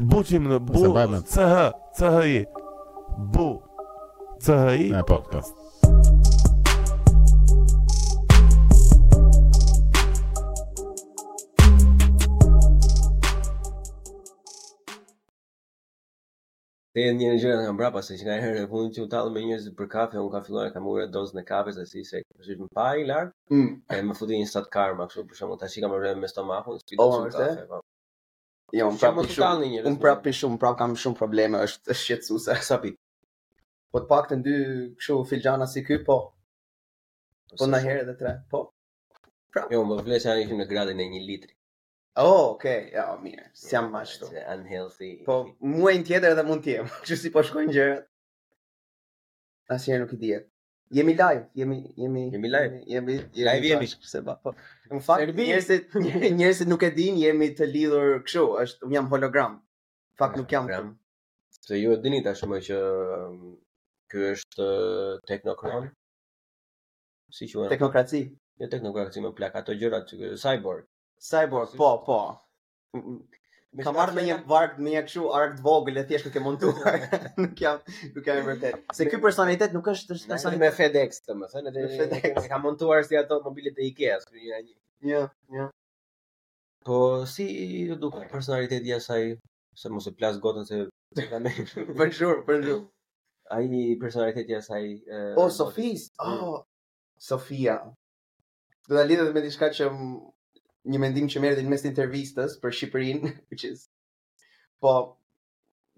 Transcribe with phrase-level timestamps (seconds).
[0.00, 2.38] buçim në bu ch ch i
[3.34, 3.46] bu
[4.44, 5.40] ch i ne po po
[16.92, 19.70] Te një gjë nga mbrapa se që nga herë e që u tallë me njerëz
[19.78, 22.66] për kafe, un ka filluar ta mura dozën e kafes asi se kjo është më
[22.76, 23.32] pa i lart.
[23.48, 23.68] Mm.
[23.96, 26.82] E më futi një stat karma kështu për shkakun tash i kam rënë me stomakun,
[26.84, 27.64] sipas po, kafe.
[27.70, 27.80] Po.
[28.72, 29.66] Jo, un prapë shumë.
[29.88, 30.02] Un po.
[30.06, 32.94] prapë shumë, prapë kam shumë probleme, është është shqetësuese sa pit.
[33.92, 34.54] Po të paktën dy
[35.00, 36.16] kështu filxhana si ky, po.
[37.52, 38.62] Po, po na herë edhe tre, po.
[39.52, 39.66] Pra.
[39.68, 41.52] Jo, më vlesh ani në gradin e 1 litri.
[42.22, 43.44] Oh, okay, ja, oh, mirë.
[43.56, 44.30] Si jam yeah, ashtu.
[44.54, 45.10] Unhealthy.
[45.28, 45.36] Po
[45.74, 46.88] muaj tjetër edhe mund të jem.
[47.04, 48.08] Kështu si po shkojnë gjërat.
[49.76, 50.51] Asnjë nuk i diet.
[50.92, 54.34] Jemi live, jemi jemi jemi live, jemi live jemi pse ba.
[54.44, 54.52] Po.
[54.92, 55.94] Në fakt njerëzit
[56.36, 59.54] njerëzit nuk e dinë, jemi të lidhur kështu, është un jam hologram.
[60.12, 60.68] Në fakt nuk jam.
[61.62, 62.82] Se ju e dini tashmë që
[63.16, 63.38] um,
[64.12, 65.88] ky është uh, teknokron.
[67.32, 67.72] Si quhet?
[67.72, 68.22] Teknokraci.
[68.60, 70.84] Jo teknokraci, me plak ato gjërat, cyborg.
[71.30, 73.00] Cyborg, po, po.
[73.80, 76.40] Ka marrë me një vark, me një kështu ark të vogël e thjesht që ke
[76.44, 76.96] montuar.
[77.40, 77.78] Nuk jam,
[78.12, 78.82] nuk jam i vërtet.
[78.98, 83.16] Se ky personalitet nuk është është asaj me FedEx, domethënë, edhe FedEx ka montuar si
[83.16, 84.60] ato mobilet e IKEA, kështu një
[85.12, 85.22] Jo,
[85.56, 85.64] jo.
[86.86, 86.98] Po
[87.30, 87.46] si
[87.88, 89.24] do duk personaliteti i asaj,
[89.80, 90.78] se mos e plas gotën se
[91.16, 91.50] tani.
[91.72, 92.84] Për shkak, për shkak.
[93.56, 94.86] Ai i personaliteti i asaj.
[95.34, 96.12] Oh, Sofia.
[96.26, 96.60] Oh,
[97.18, 97.80] Sofia.
[98.90, 99.88] Do na lidhet me diçka që
[100.90, 103.84] një mendim që merrit në mes të intervistës për Shqipërinë, which is
[104.82, 104.94] po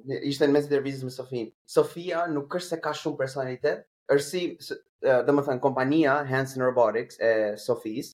[0.05, 1.49] ishte në mes të intervistës me Sofin.
[1.77, 4.75] Sofia nuk është se ka shumë personalitet, është si,
[5.29, 7.31] domethënë, kompania Hansen Robotics e
[7.63, 8.13] Sofis.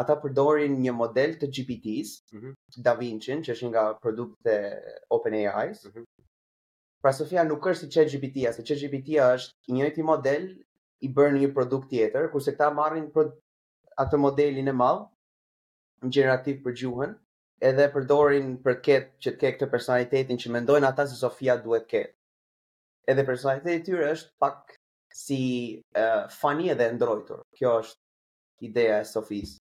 [0.00, 2.54] Ata përdorin një model të GPT-s, mm -hmm.
[2.84, 5.84] Da Vinci, që është nga produktet OpenAI-s.
[5.84, 6.06] Mm -hmm.
[7.02, 10.42] Pra Sofia nuk është si që GPT-a, se që GPT-a është i njëjti model
[11.00, 13.06] i bërë një produkt tjetër, kurse këta marrin
[14.00, 15.11] atë modelin e malë,
[16.10, 17.10] gjenerativ për gjuhën,
[17.68, 21.54] edhe përdorin për të ketë që të ke këtë personalitetin që mendojnë ata se Sofia
[21.66, 22.14] duhet të ketë.
[23.12, 24.74] Edhe personaliteti i tyre është pak
[25.18, 25.38] si
[26.02, 27.42] uh, fani edhe ndrojtur.
[27.58, 29.56] Kjo është ideja e Sofis.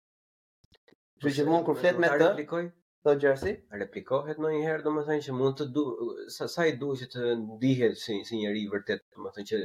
[1.23, 2.65] Kjo që mund kur flet me të, replikoj,
[3.07, 5.87] thotë Gjersi, replikohet ndonjëherë domethënë që mund të du,
[6.35, 9.63] sa sa i duhet që të ndihet si si njëri vërtet, domethënë që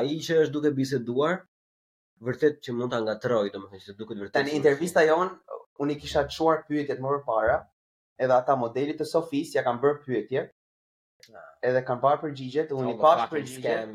[0.00, 1.40] ai që është duke biseduar
[2.30, 4.36] vërtet që mund ta ngatroj domethënë se duket vërtet.
[4.40, 5.32] Tan intervista jon
[5.82, 7.58] unë i kisha quar pyetjet më përpara,
[8.24, 10.42] edhe ata modelit të Sofis ja kanë bërë pyetje.
[11.36, 11.46] Ah.
[11.68, 13.88] Edhe kanë parë përgjigjet, unë i pash përgjigjet.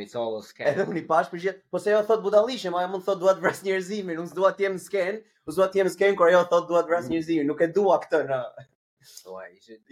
[0.72, 1.60] Edhe unë i pash përgjigjet.
[1.76, 4.52] Po se ajo thot budallishe, ma ajo mund thot dua të vras njerëzimin, unë s'dua
[4.60, 7.16] të jem sken, unë s'dua të jem sken kur ajo thot dua të vras mm.
[7.16, 8.40] njerëzimin, nuk e dua këtë në.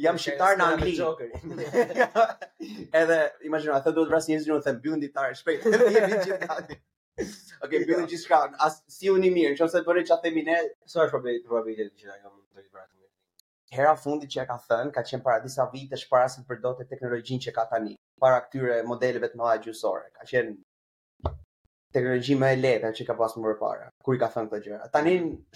[0.05, 0.93] jam shqiptar në Angli.
[3.01, 3.19] edhe
[3.49, 5.65] imagjino, ata duhet vras njerëzimin, unë them bëjnë ditar shpejt.
[5.73, 6.81] Edhe jemi gjithë natë.
[7.17, 8.37] Okej, okay, bëni gjithçka.
[8.67, 10.55] As si uni mirë, nëse bëre çfarë themi ne,
[10.93, 12.91] sa është problemi, probabilitet që ajo mund të bëjë atë.
[13.77, 16.87] Hera fundit që e ka thënë, ka qenë para disa vitesh para se të përdorte
[16.93, 17.93] teknologjinë që ka tani,
[18.23, 20.09] para këtyre modeleve të mëdha gjyqësore.
[20.17, 21.33] Ka qenë
[21.97, 23.91] teknologji më e lehtë që ka pasur më parë.
[24.07, 24.89] Kur i ka thënë këtë gjëra.
[24.97, 25.13] Tani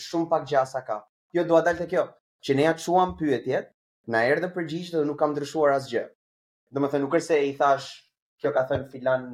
[0.10, 1.00] shumë pak gjasa ka.
[1.40, 2.04] Jo dua dalë te kjo,
[2.46, 3.72] që ne ja çuam pyetjet,
[4.14, 6.06] na erdhën përgjigjet dhe nuk kam ndryshuar asgjë.
[6.80, 7.90] Domethënë nuk është se i thash
[8.44, 9.28] kjo ka thënë filan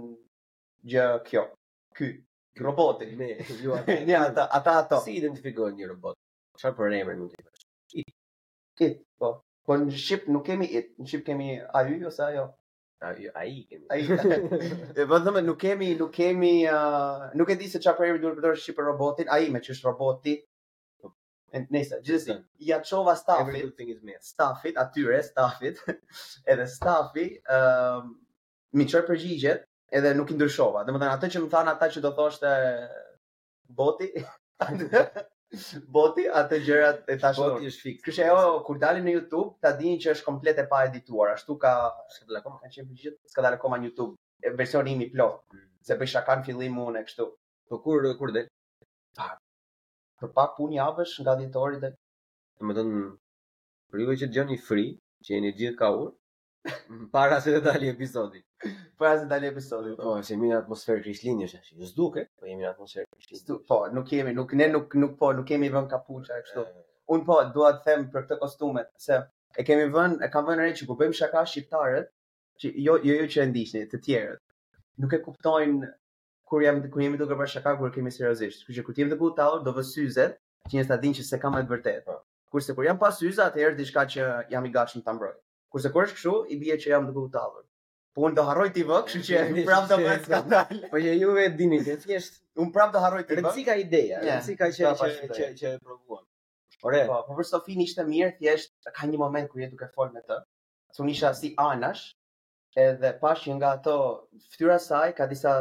[0.95, 1.45] gjë kjo
[1.93, 2.25] ky
[2.59, 6.17] roboti me ju atë ata ata ato si identifikohet një robot
[6.59, 7.63] çfarë për emër mund të
[8.01, 9.29] It It, po
[9.69, 11.49] po në ship nuk kemi it në ship kemi
[11.79, 12.45] ai ju ose ajo
[13.09, 14.01] ai ai kemi ai
[14.99, 18.23] e vazo po, më nuk kemi nuk kemi uh, nuk e di se çfarë emri
[18.23, 20.39] duhet të përdorësh për robotin ai me ç'është roboti
[21.69, 22.33] Nesa, gjithësi,
[22.65, 23.81] i atëshova stafit,
[24.25, 25.83] stafit, atyre, stafit,
[26.49, 27.25] edhe stafi,
[27.57, 28.07] um,
[28.73, 29.61] mi qërë përgjigjet,
[29.99, 30.81] edhe nuk i ndryshova.
[30.87, 32.53] Dhe më thënë, atë që më thanë ata që do thoshte
[33.81, 34.07] boti,
[35.97, 38.05] boti, atë gjërat e tash Boti është fikë.
[38.07, 41.35] Kështë e o, kur dali në YouTube, ta dini që është komplet e pa edituar.
[41.37, 41.73] Ashtu ka...
[42.15, 44.15] Shka dhe ka qenë për gjithë, s'ka dhe koma në YouTube.
[44.43, 45.67] E versioni imi plot, mm.
[45.87, 47.29] se për shakan fillim unë e kështu.
[47.71, 48.47] Po kur, kur dhe?
[49.15, 49.29] Pa.
[50.19, 51.93] Për pak pun javësh nga djetori dhe...
[52.65, 53.05] Më thënë,
[53.93, 54.89] për juve që të një free,
[55.23, 56.15] që jeni gjithë ka urë,
[57.13, 58.43] para se të dali episodit.
[58.99, 59.93] Po asë dalë episodi.
[59.97, 61.87] Po, është një atmosferë krislinje, është ashtu.
[61.91, 63.59] Zduke, po jemi në atmosferë krislinje.
[63.69, 66.65] Po, nuk kemi, nuk ne nuk nuk po, nuk kemi vënë kapuçë kështu.
[67.15, 69.17] Un po dua të them për këtë kostume, se
[69.61, 72.11] e kemi vënë, e kanë vënë re që bëjmë shaka shqiptarët,
[72.61, 74.43] që jo jo jo që e ndiqni të tjerët.
[75.01, 75.89] Nuk e kuptojnë
[76.53, 78.61] kur jam kur jemi duke bërë shaka kur kemi seriozisht.
[78.67, 80.37] Kështu që kur tim të bëu taur do vësyzet,
[80.69, 82.05] që njerëzit ta dinë që se kam atë vërtet.
[82.11, 82.19] Po.
[82.53, 85.33] Kurse kur jam pas syze, atëherë diçka që jam i gatshëm ta mbroj.
[85.73, 87.63] Kurse kur është kështu, i bie që jam duke u tavur.
[88.13, 90.81] Po unë do harroj ti vë, kështu që unë prapë do bëj skandal.
[90.91, 93.39] Po që ju e dini që thjesht unë prapë do harroj ti vë.
[93.39, 94.35] Rëndsi ka ideja, yeah.
[94.35, 96.21] rëndsi ka që që që e provuam.
[96.89, 96.99] Ore.
[97.09, 100.21] Po, po për Sofin ishte mirë, thjesht ka një moment kur je duke fol me
[100.27, 100.37] të.
[100.97, 102.03] Thun isha si anash,
[102.85, 103.95] edhe pash nga ato
[104.53, 105.55] fytyra saj ka disa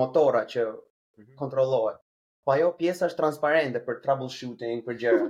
[0.00, 1.34] motora që mhm.
[1.42, 2.00] kontrollohen.
[2.46, 5.28] Po ajo pjesa është transparente për troubleshooting, për gjëra.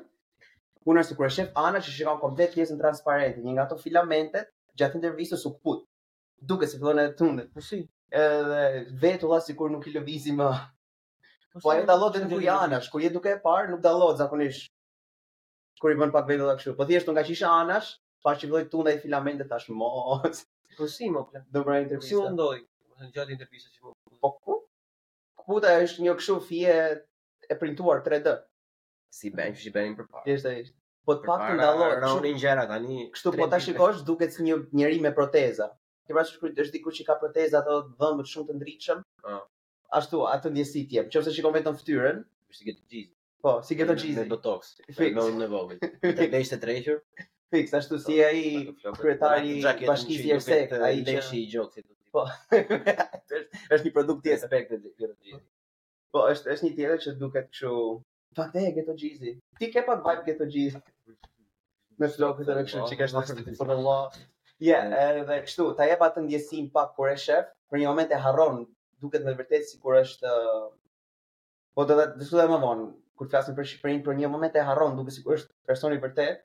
[0.95, 5.03] Unë sikur e shef Ana që shikon komplet pjesën transparente, një nga ato filamentet gjatë
[5.03, 5.87] intervistës u kput
[6.43, 7.53] duke se fillon edhe tundet.
[7.55, 7.83] Po si?
[8.13, 10.49] Edhe vetulla sikur nuk i lëvizi më.
[11.53, 14.71] Po, po ai dallot vetëm kur janash, kur je duke e parë nuk dallot zakonisht.
[15.81, 16.75] Kur i bën pak vetulla kështu.
[16.77, 17.95] Po thjesht nga qisha anash,
[18.25, 19.91] pas që vlloj tunda i filamente tash mo.
[20.77, 21.27] Po si mo?
[21.51, 22.13] Do bëra intervistë.
[22.13, 22.61] Po si undoi?
[22.65, 23.95] Do po të gjatë intervistës që më.
[24.25, 24.59] Po ku?
[25.47, 26.77] Kuta është një kështu fije
[27.47, 28.37] e printuar 3D.
[29.17, 30.25] Si bën, si bënin përpara.
[30.27, 30.63] Thjesht ai.
[31.07, 34.57] Po të pak ndallot, shumë një njëra, tani Kështu po ta shikosh duket si një
[34.81, 35.71] njëri me proteza
[36.07, 39.01] ke pas shkruaj dash diku që ka proteza ato të vëmë shumë të ndritshëm.
[39.03, 39.27] Ëh.
[39.27, 39.39] Po.
[39.39, 39.45] Uh.
[40.01, 41.11] Ashtu, atë ndjesi ti jap.
[41.15, 42.21] Nëse shikon vetëm fytyrën,
[42.53, 43.03] është po, po, sikë të
[43.47, 44.23] Po, sikë të xhizi.
[44.23, 44.71] Me botox.
[44.87, 45.01] Fiks.
[45.27, 45.83] Me një vogël.
[46.21, 47.01] Te dash të drejtur.
[47.55, 48.41] Fiks, ashtu si ai
[49.01, 51.93] kryetari i bashkisë së këtij, ai dëshi i gjokë ti.
[52.17, 52.25] Po.
[52.55, 55.13] Është një produkt i aspektit të
[56.15, 57.73] Po, është është një tjetër që duket kështu.
[58.39, 59.35] Fakte e këto xhizi.
[59.59, 60.85] Ti ke pa vibe këto xhizi.
[62.01, 64.17] Me flokët e në që kështë në kështë për Allah,
[64.65, 68.13] Ja, yeah, edhe kështu, ta jep atë ndjesin pak kur e shef, për një moment
[68.17, 68.63] e harron,
[69.05, 70.31] duket me vërtet si kur është...
[70.37, 70.71] Uh,
[71.77, 72.87] po të dhe të dhe më vonë,
[73.21, 76.41] kur flasin për Shqipërin, për një moment e harron, duket si kur është personi vërtet,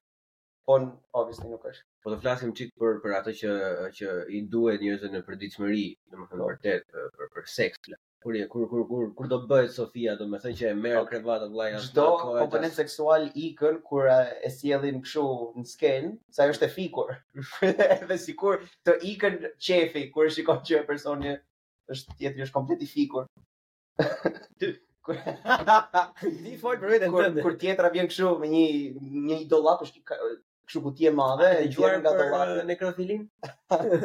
[0.67, 0.91] po në
[1.21, 1.85] obviously nuk është.
[2.03, 3.53] Po të flasim qik për, për atë që,
[4.01, 6.51] që i duhet njërëzën në përdiqëmëri, në më thënë po.
[6.51, 10.39] vërtet, për, për, për seks, kur kur kur kur kur do bëhet Sofia, do të
[10.45, 11.17] thënë që e merr okay.
[11.21, 11.79] krevat vllaja.
[11.87, 15.23] Çdo komponent seksual ikën kur e sjellin kështu
[15.61, 17.15] në sken, sa është e fikur.
[17.87, 19.39] Edhe sikur të ikën
[19.69, 21.33] qefi kur shikon që e personi
[21.95, 23.25] është tjetër është komplet i fikur.
[24.61, 27.41] Ti fol për vetën tënde.
[27.41, 28.67] Kur tjetra vjen kështu me një
[29.31, 30.05] një idollat është
[30.71, 33.25] kështu kutije madhe, gjuar nga të vlarë dhe uh, nekrofilin.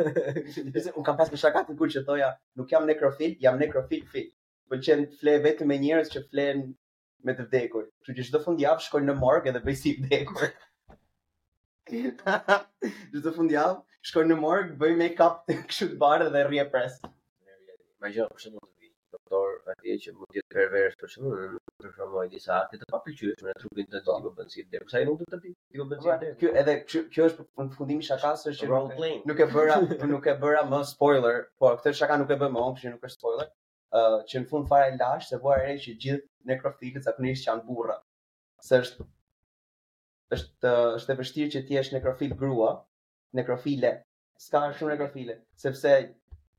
[0.99, 4.33] Un kam pas me shakat kur që thoja, nuk jam nekrofil, jam nekrofil fit.
[4.73, 6.63] Pëlqen të fle vetëm me njerëz që flen
[7.27, 7.87] me të vdekur.
[8.03, 10.49] Kështu që çdo fundjavë shkoj në morgë dhe bëj si vdekur.
[11.87, 13.77] Çdo fundjavë
[14.11, 16.99] shkoj në morgë, bëj make-up kështu të bardhë dhe rrie pres.
[18.03, 18.67] Ma gjë, për shembull,
[19.27, 23.47] motor atje që mund të jetë pervers për shembull për shembull disa akte të shumë
[23.49, 25.53] në trupin të tij për si deri sa i nuk do të të
[25.93, 29.79] bëj deri kjo edhe kjo është në fundim shakas është që nuk e bëra
[30.13, 33.21] nuk e bëra më spoiler po këtë shaka nuk e bë më onkshi nuk është
[33.21, 33.51] spoiler
[34.03, 37.99] ë që në fund fare lash se vuar re që gjithë nekrofilët zakonisht janë burra
[38.69, 39.09] se është
[40.37, 42.73] është është e vështirë që ti jesh nekrofil grua
[43.41, 43.97] nekrofile
[44.47, 45.99] s'ka shumë nekrofile sepse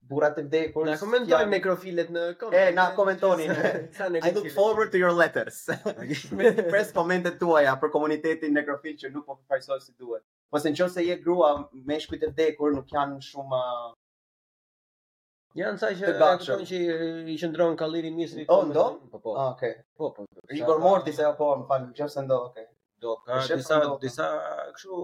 [0.08, 0.86] Burrat e vdekur.
[0.88, 2.62] Na komentojnë nekrofilet në kontë.
[2.62, 3.48] E na komentoni.
[4.24, 5.58] I look forward to your letters.
[6.42, 10.24] Me press komentet tuaja për komunitetin nekrofil që nuk po përfaqësohet si duhet.
[10.56, 11.50] Ose nëse je grua
[11.90, 13.64] me shkujt të vdekur nuk janë shumë
[15.58, 16.80] Janë sa që ato që
[17.34, 18.44] i qendron kallirin misri.
[18.48, 18.84] Oh, po, ndo?
[19.12, 19.32] Po po.
[19.42, 19.72] Ah, Okej.
[19.98, 20.24] Po po.
[20.28, 20.46] po.
[20.54, 22.38] I gor morti se po, më fal, jo se ndo.
[22.52, 22.68] Okej.
[23.04, 23.16] Do.
[23.26, 24.28] Ka disa disa
[24.76, 25.00] kështu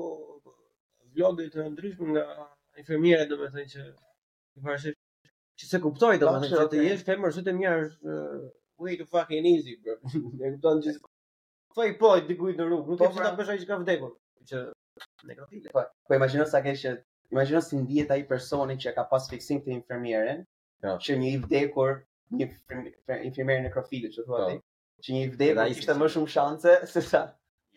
[1.18, 2.24] vlogë të ndryshme nga
[2.82, 3.88] infermiera domethënë që
[4.62, 8.42] Që se kuptoj të manë, që të jesh femër së të mjarë uh,
[8.84, 12.68] Way to fucking easy, bro Në kuptoj në që se kuptoj poj të dikujt në
[12.68, 14.12] rrugë, nuk të që të përshaj që ka vdekur
[14.52, 14.62] Që
[15.32, 16.94] nekrofile po, po imagjino sa keshë
[17.34, 20.38] Imaginës në vjetë ai personi që ka pas fiksim të infirmire
[21.08, 21.98] Që një i vdekur
[22.42, 24.50] Një infermier nekrofile që të thua po.
[24.52, 27.28] ti Që një i vdekur që të më shumë shance Se sa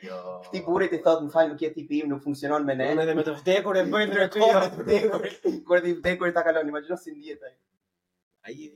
[0.05, 0.17] Jo.
[0.45, 2.87] Këti burit i thot, më falë, nuk jetë tipi im, nuk funksionon me ne.
[2.93, 4.57] Unë edhe me të vdekur e bëjnë në rekord.
[4.57, 7.53] Në të vdekur, kërë vdekur e ta kalon, imagjino si ndihet ai.
[8.50, 8.57] Ai.
[8.67, 8.69] i...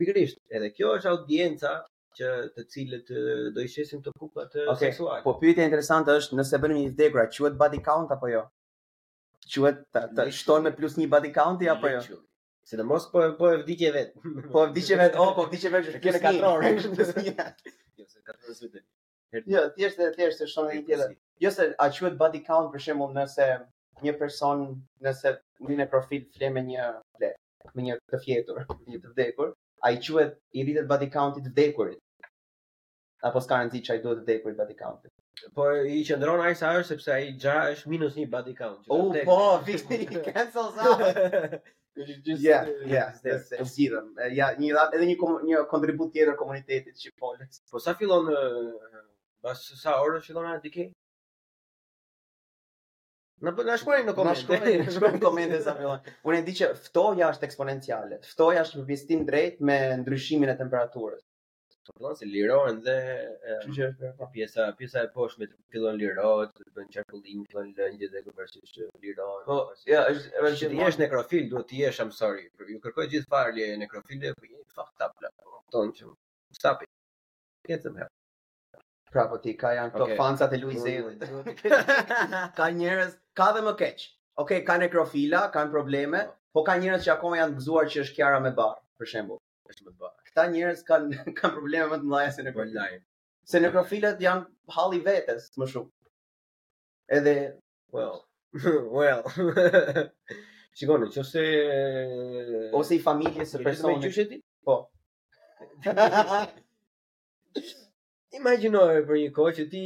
[0.00, 1.74] Pikërisht, edhe kjo është audienca
[2.18, 3.12] që të cilët
[3.58, 4.80] do i shesim të kupa të okay.
[4.86, 5.20] seksual.
[5.26, 8.42] Po pyetja interesante është nëse bënim një vdekura, quhet body count apo jo?
[9.52, 12.00] Quhet të, të shton me plus një body count i apo jo?
[12.70, 14.16] Se të mos po po e vdiqe vet.
[14.56, 16.68] Po e vdiqe vet, o po vdiqe vet, kjo katror.
[18.00, 18.80] Jo, se katror vetë.
[19.46, 21.12] Jo, thjesht dhe thjesht është shumë e tjetër.
[21.42, 23.44] Jo se a quhet body count për shembull nëse
[24.06, 24.64] një person
[25.06, 25.32] nëse
[25.68, 26.88] vjen në profil flet me një
[27.20, 28.60] flet me një të fjetur,
[28.90, 29.54] një të vdekur,
[29.88, 32.28] ai quhet i rritet body counti të vdekurit.
[33.30, 35.12] Apo s'ka rëndësi çaj duhet të vdekurit body counti.
[35.56, 38.82] Po i qëndron ai sa është sepse ai gja është minus një body count.
[38.98, 41.60] Oh, po, fixi cancel sa.
[42.00, 43.78] Just, yeah, yeah, yes, yes,
[44.36, 45.16] Ja, një edhe një
[45.48, 47.10] një kontribut tjetër komunitetit që
[47.72, 48.30] Po sa fillon
[49.42, 50.82] Bas sa orë shkon atë dikë?
[53.46, 54.38] Në po na shkruaj në komente.
[54.38, 56.04] Na shkruaj në koment sa fillon.
[56.30, 58.18] Unë e di që ftoja është eksponenciale.
[58.28, 61.24] Ftoja është mbistim drejt me ndryshimin e temperaturës.
[61.82, 62.94] Të vëllai se lirohen dhe
[63.64, 63.88] çuçi
[64.20, 69.48] po pjesa pjesa e poshtme fillon lirohet, bën qarkullim, bën lëngje dhe përsërisht lirohet.
[69.50, 69.58] Po,
[69.90, 72.46] ja, është edhe ti je nekrofil, duhet të jesh, I'm sorry.
[72.70, 75.34] Ju kërkoj gjithfarë lirë nekrofile, po jeni fakt tabla.
[75.74, 76.14] Tonë që
[76.62, 76.86] stapi.
[77.72, 78.18] Këtë më hap.
[79.12, 80.16] Pra po ti ka janë këto okay.
[80.16, 80.84] fancat e Luiz
[82.58, 84.04] ka njerëz, ka dhe më keq.
[84.40, 86.62] Okej, okay, kanë nekrofila, kanë probleme, po.
[86.62, 89.40] po ka njerëz që akoma janë gëzuar që është Kiara me bar, për shembull.
[89.68, 90.14] Është me bar.
[90.30, 93.04] Këta njerëz kanë kanë probleme më të mëdha se nekrofilat.
[93.52, 95.92] Se nekrofilat janë halli vetes më shumë.
[97.18, 97.36] Edhe
[97.92, 98.16] well,
[98.96, 99.26] well.
[100.80, 101.44] Shikon, nëse qose...
[102.80, 104.38] ose i familjes së personit.
[104.64, 104.80] Po.
[108.36, 109.80] Imagjinoje për një kohë që ti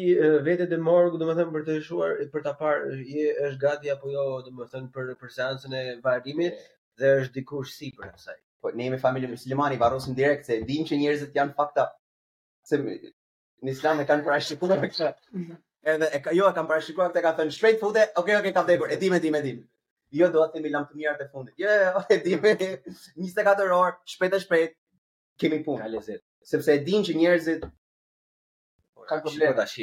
[0.48, 4.26] vetë të morg, domethënë për të shuar, për ta parë, je është gati apo jo,
[4.48, 6.58] domethënë për për seancën e varrimit
[7.02, 8.36] dhe është dikush sipër asaj.
[8.62, 11.88] Po ne jemi familje muslimane, varrosim direkt se dim që njerëzit janë fakta
[12.70, 15.08] se në Islam e kanë parashikuar këtë.
[15.96, 18.62] Edhe e ka jo e kanë parashikuar këtë, kanë thënë shpejt fute, ok, ok, ka
[18.68, 18.92] vdekur.
[18.98, 19.58] Edhim edhim edhim.
[20.20, 21.56] Jo do të kemi lamt mirë të fundit.
[21.64, 24.76] Jo, jo edhim 24 orë, shpejt e shpejt
[25.42, 25.82] kemi punë.
[25.82, 26.22] Ka lezet.
[26.54, 27.66] Sepse e din që njerëzit
[29.06, 29.78] ka probleme tash.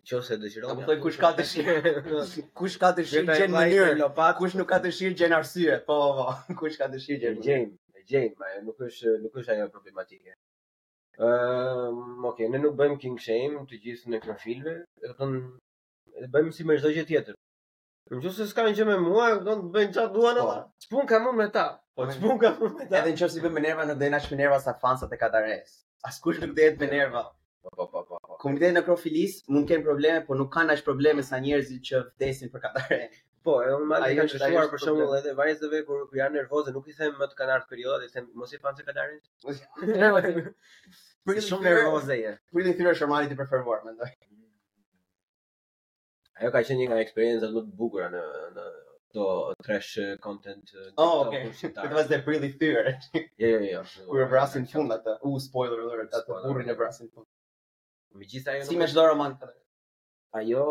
[0.00, 0.80] Nëse dëshiron.
[0.88, 1.94] Po kush ka dëshirë?
[2.58, 4.10] Kush ka dëshirë gjën mënyrë?
[4.40, 5.76] Kush nuk ka dëshirë gjën arsye?
[5.88, 7.36] Po, po, po kush ka dëshirë gjën?
[7.46, 7.66] Gjën,
[8.08, 10.32] gjën, ma nuk është nuk është ajo problematike.
[11.20, 14.74] Ëm, ehm, okay, ne nuk bëjmë king shame të gjithë në këto filme,
[15.04, 17.36] do të thonë bëjmë si më çdo gjë tjetër.
[18.16, 20.48] Nëse s'ka gjë me mua, do të bëjnë çfarë duan po.
[20.54, 20.86] ata.
[20.86, 21.66] Çpun kam unë me ta.
[21.94, 23.02] Po çpun kam unë me ta.
[23.04, 25.76] Edhe nëse i bën me nerva, ndonëse me nerva sa fansat e Katares.
[26.10, 27.26] Askush nuk dëhet me nerva.
[27.62, 28.36] Po, na po, po, po, po.
[28.48, 32.62] mund të nekrofilis mund probleme, po nuk kanë as probleme sa njerëzit që vdesin për
[32.66, 32.98] katare.
[33.48, 36.86] Po, e unë mali kanë qëshuar për shumë dhe edhe vajzëve kur janë nervoze, nuk
[36.88, 40.52] i them më të kanë ardhur periode, i them mos i fanë se kanë arinë.
[41.28, 42.30] Prit shumë nervoze je.
[42.56, 44.08] Prit i thyrë shumë mali të preferuar, me ndoj.
[46.40, 48.22] Ajo ka qenë një nga eksperienza më të bukura në,
[48.56, 48.64] në
[49.18, 49.26] to
[49.66, 51.44] trash content oh, okay.
[51.60, 51.92] shqiptarë.
[51.92, 53.10] Këtë really prit
[53.42, 53.84] Jo, jo, jo.
[54.06, 54.30] Kur e jo, jo.
[54.34, 57.28] vrasin fund atë, u, spoiler alert, atë burin e vrasin fund.
[58.18, 59.34] Me gjithë ajo Si me çdo roman
[60.38, 60.62] Ajo,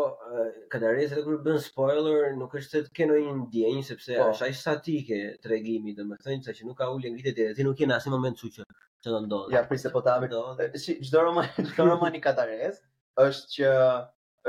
[0.72, 4.28] këtë arrejtë kur bën spoiler, nuk është të keno një ndjenjë, sepse po.
[4.32, 7.32] është aq statike të domethënë dhe thënjë, sa që nuk ka ullë në e të
[7.38, 8.64] tjere, ti nuk kena asë moment su që
[9.04, 9.52] që ndodhë.
[9.58, 10.40] Ja, prisë po ta Do,
[10.84, 11.50] si, gjdo roman,
[11.82, 12.80] roman i Kataris,
[13.26, 13.74] është që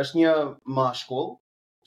[0.05, 0.31] është një
[0.79, 1.29] mashkull,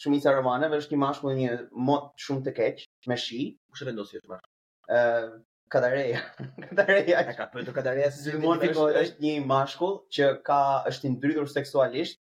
[0.04, 1.56] shumica romanëve, është një mashkull një
[1.88, 3.42] mod shumë të keq, me shi.
[3.73, 5.44] U shë vendosë është mashkull?
[5.73, 6.21] Katareja.
[6.71, 7.23] Katareja.
[7.37, 10.59] ka thënë Katareja si do të thotë është një mashkull që ka
[10.90, 12.21] është i ndrytur seksualisht,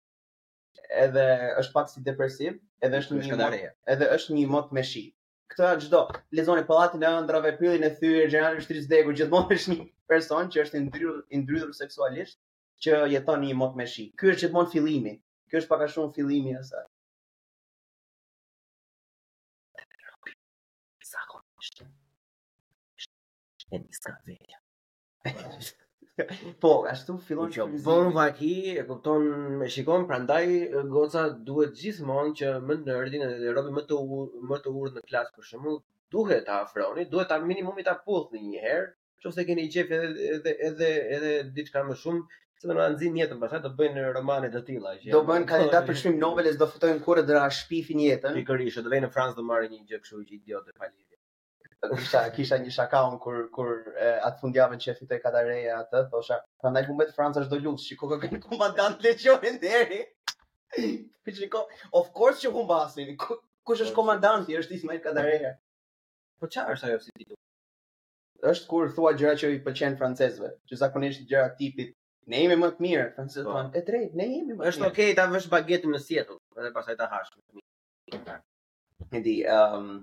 [1.06, 1.26] edhe
[1.62, 3.72] është pak si depresiv, edhe është një Katareja.
[3.96, 5.04] Edhe është një mot me shi.
[5.54, 6.04] Këtë çdo.
[6.38, 10.64] Lezoni pallatin e ëndrave, pyllin e thyrë, gjeneral shtrizë degu, gjithmonë është një person që
[10.66, 12.40] është i ndrytur i ndrytur seksualisht,
[12.86, 14.10] që jeton një mot me shi.
[14.22, 15.18] Ky është gjithmonë fillimi.
[15.50, 16.88] Ky është pak a shumë fillimi i asaj.
[23.72, 24.60] e një skavelja.
[26.64, 27.84] po, ashtu fillon që frizimi.
[27.88, 29.28] Bon vaki, e kupton,
[29.64, 30.44] e shikon, prandaj
[30.96, 35.06] goca duhet gjithmonë që më nerdin edhe robi më të ur, më të urtë në
[35.14, 35.80] klasë për shembull,
[36.18, 38.92] duhet ta afroni, duhet ta minimumi ta puthni një herë,
[39.24, 42.26] nëse keni gjef edhe edhe edhe, edhe diçka më shumë,
[42.62, 45.88] se do na anëzim jetën pastaj do bëjnë romane të tilla që do bëjnë kandidat
[45.88, 48.36] për shkrim novelës, do kore kurrë ra shpifin jetën.
[48.42, 50.98] Pikërisht, do vjen në Francë do marrë një gjë kështu që idiotë falë
[51.98, 56.84] kisha kisha një shakaun kur kur e, atë fundjavën që fitoi Katareja atë, thosha, prandaj
[56.90, 60.04] humbet Franca çdo lutje, shikoj kë kanë komandant legionin deri.
[61.56, 61.64] Po
[62.00, 63.16] of course që humbasin.
[63.18, 64.58] Kush është komandanti?
[64.62, 65.56] Është Ismail Katareja.
[66.40, 67.40] Po çfarë është ajo si titull?
[68.52, 71.98] Është kur thua gjëra që i pëlqen francezëve, që zakonisht gjëra tipit
[72.32, 73.54] Ne jemi më të mirë, francezët po.
[73.56, 73.72] thonë.
[73.76, 74.66] E drejt, ne jemi më.
[74.70, 77.32] Është okay ta vesh bagetën në sjetull, edhe pastaj ta hash.
[79.18, 79.96] Edi, ëm, ehm,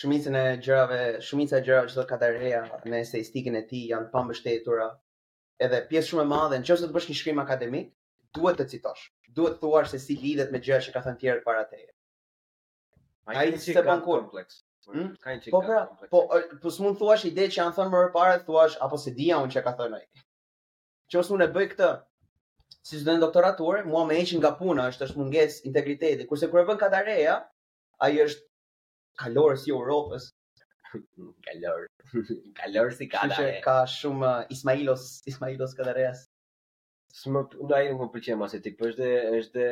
[0.00, 4.86] shumicën e gjërave, shumica e gjërave që thotë Katareja në estetikën e tij janë pambështetura.
[5.60, 7.90] Edhe pjesë shumë e madhe, nëse të bësh një shkrim akademik,
[8.38, 9.02] duhet të citosh.
[9.36, 11.90] Duhet të thuash se si lidhet me gjëra që ka thënë tjerë para teje.
[13.30, 14.62] Ai nuk është pa kompleks.
[15.52, 15.82] Po pra,
[16.14, 16.24] po
[16.62, 19.74] po s'mund thuash ide që janë thënë më parë, thuash apo se dia unë ka
[19.82, 20.06] thënë ai.
[21.12, 21.90] Nëse unë e bëj këtë
[22.88, 26.26] si në doktoraturë, mua më heqin nga puna, është është mungesë integriteti.
[26.30, 27.36] Kurse kur e bën Katareja,
[28.00, 28.48] ai është
[29.18, 30.28] kalorës i Europës.
[30.90, 33.36] kalorë, kalorë si kada.
[33.38, 36.24] Shqe ka shumë uh, Ismailos, Ismailos Kadareas.
[37.10, 39.06] Smë nda ai nuk më pëlqen më se po është
[39.38, 39.64] është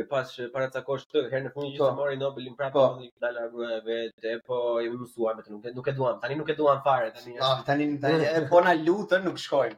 [0.00, 1.90] e pas para ca kohë të, herë në fund gjithë po.
[1.98, 2.84] mori Nobelin prapë po.
[3.04, 3.42] i dalë
[3.76, 6.56] e vetë po i mësuam me të nuk e nuk e duam tani nuk e
[6.56, 7.90] duam fare tani ah tani
[8.32, 9.76] e po na lutën nuk shkojmë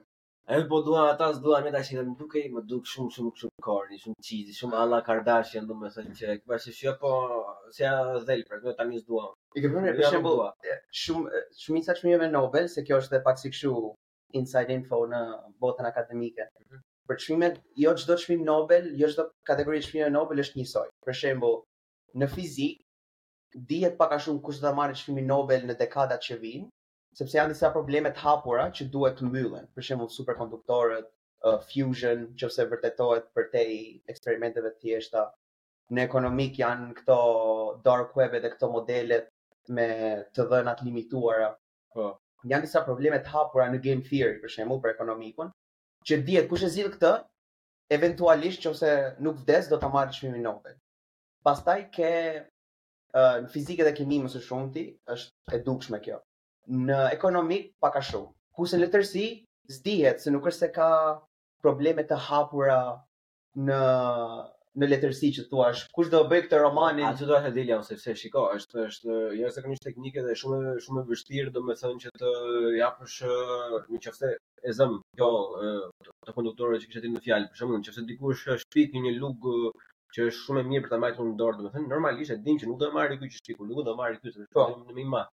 [0.56, 3.96] Edhe po duan ata s'duan me tash më dukej, më duk shumë shumë shumë korni,
[4.04, 7.10] shumë qizi, shumë alla Kardashian do me thënë që kjo është shjo po
[7.78, 7.90] se ja
[8.30, 9.34] dhel për këtë tani s'duan.
[9.58, 10.40] I ke vënë për shembull
[11.02, 13.74] shumë shumica çmimeve Nobel se kjo është dhe pak si këshu
[14.40, 15.20] inside info në
[15.66, 16.48] botën akademike.
[16.64, 16.80] Mhm.
[17.12, 20.86] Për çmimet, jo çdo çmim Nobel, jo çdo kategori çmimeve Nobel është njësoj.
[21.10, 21.60] Për shembull,
[22.22, 22.80] në fizik
[23.74, 26.68] dihet pak a shumë kush do marrë çmimin Nobel në dekadat që vinë,
[27.18, 29.64] sepse janë disa probleme të hapura që duhet të mbyllen.
[29.78, 31.08] Për shembull, superkonduktorët,
[31.50, 33.62] uh, fusion, nëse vërtetohet për te
[34.14, 35.24] eksperimenteve të thjeshta
[35.96, 37.16] në ekonomik janë këto
[37.88, 39.28] dark web dhe këto modelet
[39.78, 39.88] me
[40.36, 41.50] të dhënat limituara.
[41.94, 42.04] Po.
[42.06, 42.14] Oh.
[42.52, 45.50] Janë disa probleme të hapura në game theory për shembull për ekonomikun,
[46.06, 47.10] që dihet kush e zgjidh këtë,
[47.96, 48.92] eventualisht nëse
[49.26, 50.76] nuk vdes do ta marrë çmimin Nobel.
[51.48, 52.12] Pastaj ke
[52.44, 54.84] uh, në fizikë dhe kemi më së shumti
[55.16, 56.20] është e dukshme kjo
[56.68, 58.28] në ekonomik pak a shumë.
[58.58, 59.24] Kurse në letërsi,
[59.72, 60.88] zdihet se nuk është se ka
[61.64, 62.80] probleme të hapura
[63.68, 63.80] në
[64.78, 67.06] në letërsi që thua, kush do bëj këtë romanin?
[67.08, 70.74] A çdo të dilja ose se shiko, është është jo se kemi teknikë dhe shumë
[70.84, 72.32] shumë e vështirë domethënë që të
[72.76, 73.16] japësh
[73.94, 74.30] nëse
[74.68, 75.30] e zëm kjo
[76.28, 79.48] të konduktore që kishte në fjalë, për shembull, nëse dikush shpik një lug
[80.14, 82.70] që është shumë e mirë për ta mbajtur në dorë, domethënë normalisht e din që
[82.70, 84.68] nuk do të marrë këtu që shpikun, nuk do të marrë këtu të po.
[84.86, 85.32] në më i madh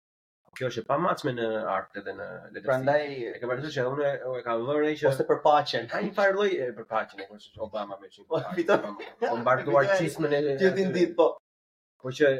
[0.56, 2.66] kjo është e pamatshme në art edhe në letërsi.
[2.66, 4.08] Prandaj e ke parasysh që unë
[4.38, 5.86] e ka vënë që ose për paqen.
[5.96, 8.26] Ai një farë lloj për paqen, por është Obama me çim.
[8.32, 8.80] Po, po
[9.24, 11.30] po mbartuar çismën e ti ditë po.
[12.04, 12.30] Po që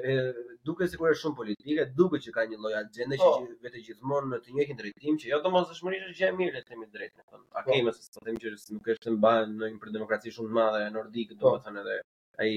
[0.68, 3.40] duket sikur është shumë politike, duket që ka një lloj agjende që po.
[3.64, 6.88] vetë gjithmonë në të njëjtin drejtim, që jo domosdoshmërisht që e mirë le të themi
[6.98, 7.24] drejtë.
[7.32, 7.64] A po.
[7.72, 11.32] kemi se të them që nuk është mbajnë në një demokraci shumë të madhe nordik,
[11.42, 11.96] domethënë edhe
[12.44, 12.52] ai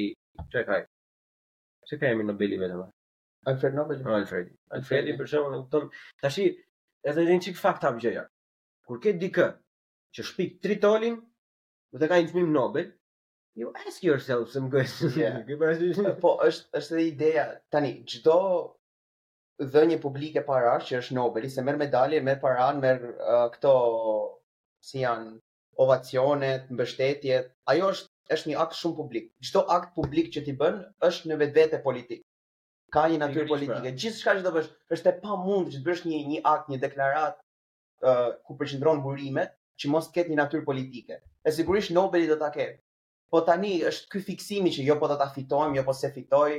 [0.51, 0.83] çka ai.
[1.87, 2.87] Çka kemi në Beli vetëm?
[3.47, 3.95] Alfred Nobel.
[3.97, 4.19] Alfred.
[4.23, 4.51] Alfredi.
[4.77, 5.89] Alfredi për shembull, kupton.
[6.23, 6.47] Tashi
[7.11, 7.99] edhe një çik fakt hap
[8.87, 9.45] Kur ke dikë
[10.17, 11.15] që shpik tritolin
[12.01, 12.91] dhe ka një çmim Nobel,
[13.61, 15.17] you ask yourself some questions.
[15.17, 16.13] Yeah.
[16.25, 17.43] po është është edhe ideja
[17.75, 18.37] tani çdo
[19.75, 23.75] dhënje publike para që është Nobel, se merr medalje, merr para, merr uh, këto
[24.89, 25.33] si janë
[25.85, 27.51] ovacionet, mbështetjet.
[27.75, 29.31] Ajo është është një akt shumë publik.
[29.49, 30.79] Çdo akt publik që ti bën
[31.11, 32.23] është në vetvete politik
[32.95, 33.49] ka një natyrë pra.
[33.53, 33.91] politike.
[34.01, 37.41] Gjithçka që do bësh është e pamundur që të bësh një një akt, një deklaratë
[38.07, 41.19] uh, ku përqendron burimet që mos ketë një natyrë politike.
[41.47, 42.79] E sigurisht Nobel do ta ketë.
[43.33, 46.51] Po tani është ky fiksimi që jo po do ta fitojmë, jo po se fitoj,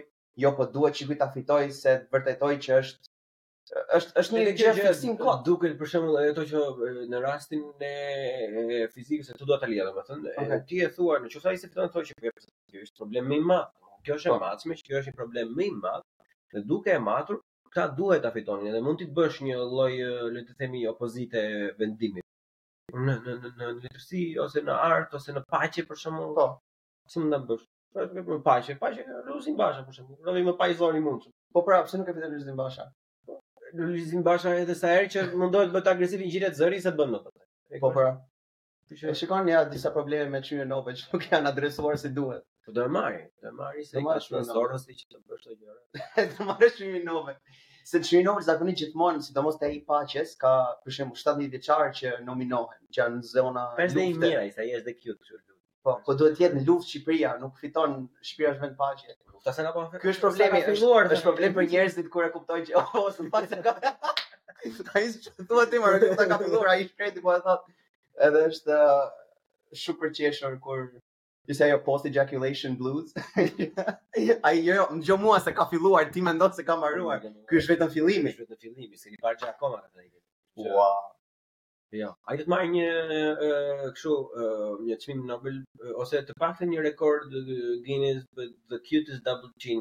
[0.45, 3.07] jo po duhet që kujt ta fitoj se vërtetoj që është
[3.97, 6.61] është është një gjë që sim ka duket për shembull ato që
[7.13, 10.63] në rastin e fizikës se tu do ta lidh domethënë okay.
[10.71, 14.17] ti e thuar nëse ai se fiton thotë që ke problem më i madh kjo
[14.17, 14.39] është e po.
[14.47, 16.07] madhshme që kjo është një problem më i madh
[16.53, 19.91] Dhe duke e matur, këta duhet ta fitonin dhe mund t'i bësh një lloj
[20.37, 21.41] le të themi opozite
[21.81, 22.25] vendimit.
[23.09, 26.33] Në në në në letërsi ose në art ose në paqe për shembull.
[26.39, 26.47] Po.
[27.13, 27.67] Si mund ta bësh?
[27.97, 30.21] Po është për paqe, paqe në Luzin Basha për shembull.
[30.29, 31.19] Do vi më paqe zonë i
[31.59, 32.89] Po prap, pse nuk kapitalin e Luzin Basha?
[33.29, 33.39] Në po,
[33.93, 37.23] Luzin Basha edhe sa herë që mundohet të bëhet agresiv një zëri se bën më
[37.27, 37.47] tepër.
[37.85, 38.25] Po prap.
[39.01, 42.45] Kështu që ja disa probleme me çyrën e që nuk janë adresuar si duhet.
[42.69, 45.85] Po do marr, do marr se ka sponsorës që të bësh këto gjëra.
[46.35, 47.33] Do marr shminove.
[47.91, 50.51] Se shminove zakonisht gjithmonë, sidomos te ai paqes, ka
[50.85, 53.87] për shembull 70 vjeçar që nominohen, që janë në zona lufte.
[53.95, 55.57] Pse i mira, sa i është cute kështu
[55.89, 57.97] Po, po duhet të jetë në luftë Shqipëria, nuk fiton
[58.33, 59.17] shpirtas vend paqe.
[59.33, 59.87] Lufta s'e ka po.
[60.05, 63.97] Ky është problemi, është problem për njerëzit kur e kuptojnë që oh, s'm paqe.
[64.93, 67.69] Ai është tuaj tema, ai ka filluar ai shkret po e thot.
[68.29, 68.83] Edhe është
[69.89, 70.91] shumë përqeshur kur
[71.49, 73.11] You say your post ejaculation blues.
[74.45, 77.23] Ai jo, jo mua se ka filluar, ti mendon se ka mbaruar.
[77.49, 80.19] Ky është vetëm fillimi, është vetëm fillimi, se i parë akoma në drejtë.
[80.65, 80.89] Ua.
[81.99, 82.89] Jo, ai do të marr një
[83.95, 84.17] kështu
[84.91, 85.57] një çmim Nobel
[86.05, 87.33] ose të paktën një rekord
[87.87, 89.81] Guinness the cutest double chin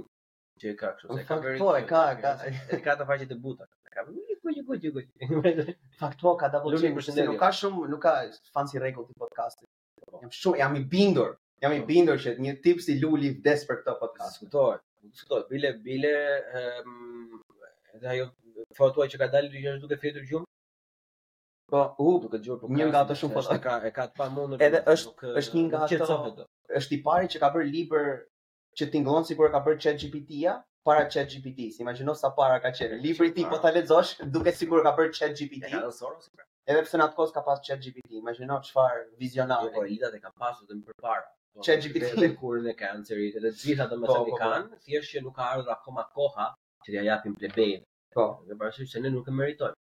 [0.64, 1.18] që ka kështu.
[1.34, 1.60] Ka very.
[1.60, 2.32] Po, ka, ka.
[2.48, 3.68] E ka të faqe të buta.
[3.92, 6.96] Ka një gjë, Fakto ka double chin.
[7.28, 8.16] Nuk ka shumë, nuk ka
[8.56, 9.68] fancy rekord ti podcast.
[10.08, 10.22] Po.
[10.24, 13.78] Jam shumë jam i bindur Jam i bindur që një tip si Luli vdes për
[13.80, 14.36] këtë podcast.
[14.38, 14.76] Skutoj,
[15.22, 16.12] skutoj bile bile
[16.60, 18.28] ëh ajo
[18.80, 20.46] foto që ka dalë që është duke fjetur gjumë.
[21.74, 22.70] Po, u, uh, duke djuar po.
[22.76, 24.62] Një nga ato shumë foto ka e ka të pamundur.
[24.68, 26.46] Edhe është nuk, është një nga ato.
[26.82, 28.10] Është i pari që ka bërë libër
[28.82, 30.54] që tingëllon sikur ka bërë ChatGPT-ja
[30.88, 31.66] para ChatGPT.
[31.74, 33.02] s Imagjino sa para ka qenë.
[33.08, 35.74] Libri ti po ta lexosh, duket sikur ka bërë ChatGPT.
[35.74, 36.48] Pra.
[36.70, 39.74] Edhe pse në atkos ka pas ChatGPT, imagjino çfarë vizionare.
[39.74, 41.28] Po, po Ida e ka pasur edhe më parë
[41.62, 44.30] që po, e gjithë dhe kurën e edhe të rritë, dhe gjitha dhe mështë po,
[44.30, 46.46] po, kanë, që nuk ka ardhë akoma koha
[46.86, 47.84] që t'ja japim të bejnë.
[48.16, 49.78] Po, dhe parashim që ne nuk e meritojmë.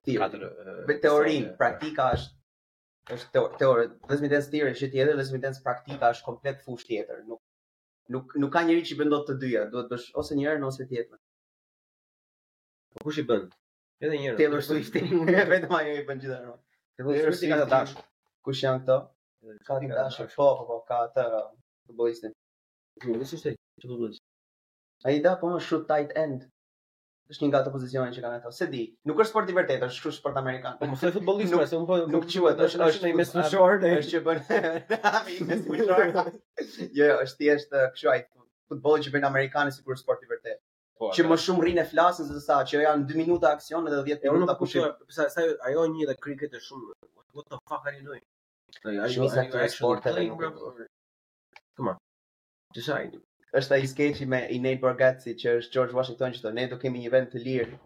[0.04, 0.44] Ti uh,
[0.88, 2.42] me teori, praktika është
[3.16, 3.86] është teori, teori.
[4.12, 7.22] lesbian dance theory është tjetër, lesbian dance praktika është komplet fush tjetër.
[7.30, 7.42] Nuk
[8.14, 11.18] nuk nuk ka njerëz që bëndot të dyja, duhet bësh ose një ose tjetër.
[12.94, 13.48] Po kush i bën?
[14.04, 14.38] Edhe një herë.
[14.42, 14.98] Taylor Swift.
[15.54, 16.56] Vetëm ajo i bën gjithë herë.
[17.00, 18.06] Taylor Swift ka të dashur.
[18.44, 18.98] Kush janë këto?
[19.66, 20.28] Ka të dashur.
[20.36, 21.48] Po po po, ka të uh,
[21.88, 22.34] futbollistin.
[23.02, 23.50] Ju, nëse ti,
[23.82, 24.12] do të
[25.04, 26.50] A i da, po më shoot tight end.
[27.32, 28.50] është një të pozicionin që kanë ato.
[28.54, 30.74] Se di, nuk është sport i vërtetë, është kështu sport amerikan.
[30.80, 34.42] Po thoi futbollist, nuk është, është nuk quhet, është është një mesnjëshor, është që bën.
[35.48, 36.34] Mesnjëshor.
[36.98, 38.18] Jo, është thjesht kështu ai
[38.72, 40.60] futbolli që bën amerikanë sikur sport i vërtetë.
[41.00, 44.36] Po, që më shumë rinë flasën se sa që janë 2 minuta aksion edhe 10
[44.36, 44.84] minuta pushim.
[44.84, 46.96] Po sa ajo një dhe cricket është shumë
[47.40, 48.24] what the fuck are you doing?
[48.84, 50.82] Ai është një sport tjetër.
[51.80, 51.96] Tomë.
[52.76, 52.90] Të
[53.58, 56.78] është ai sketchi me i Nate Bargatze që është George Washington që thonë ne do
[56.84, 57.76] kemi një vend të lirë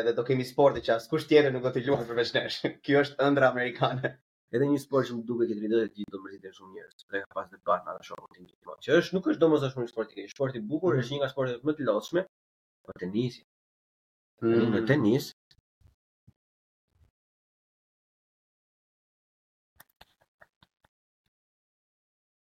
[0.00, 2.58] edhe do kemi sporte që askush tjetër nuk do të luajë përveç nesh.
[2.86, 4.12] Kjo është ëndra amerikane.
[4.54, 7.22] Edhe një sport që më duket i lidhur me ti do mritë shumë njerëz, sepse
[7.24, 8.78] ka pas vetë pasna të tim këtë gjë.
[8.86, 11.02] Që është nuk është domosdoshmë një sport i keq, sport i bukur, mhm.
[11.04, 12.24] është një nga sportet më të lodhshme,
[12.86, 13.44] po tenisi.
[14.46, 14.70] Mhm.
[14.76, 15.30] Në tenis,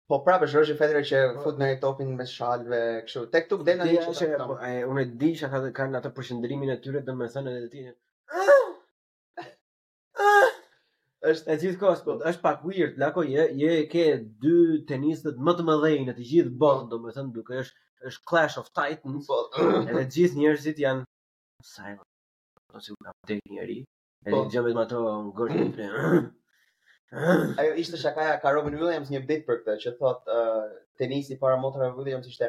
[0.09, 1.40] Po prapë është Roger Federer që po.
[1.44, 3.23] fut në topin me shalve, kështu.
[3.33, 4.85] Tek tu vdel ndonjë çështje.
[4.92, 7.83] Unë di që ka të kanë atë përshëndrimin e tyre, domethënë edhe ti.
[11.29, 14.05] Është e gjithë kohës, po është pak weird, lako je je ke
[14.44, 14.55] dy
[14.88, 19.29] tenistët më të mëdhenj në të gjithë botën, domethënë duke është është Clash of Titans.
[19.29, 19.42] Po,
[19.83, 21.05] edhe gjithë njerëzit janë
[21.75, 22.01] silent.
[22.73, 23.79] do si u ka vdekur njëri.
[24.27, 24.44] Edhe po.
[24.57, 26.31] gjëmet me ato ngordin.
[27.61, 30.66] Ajo ishte shakaja ka Robin Williams një bit për këtë që thot uh,
[31.01, 32.49] tenisi para motorave Williams ishte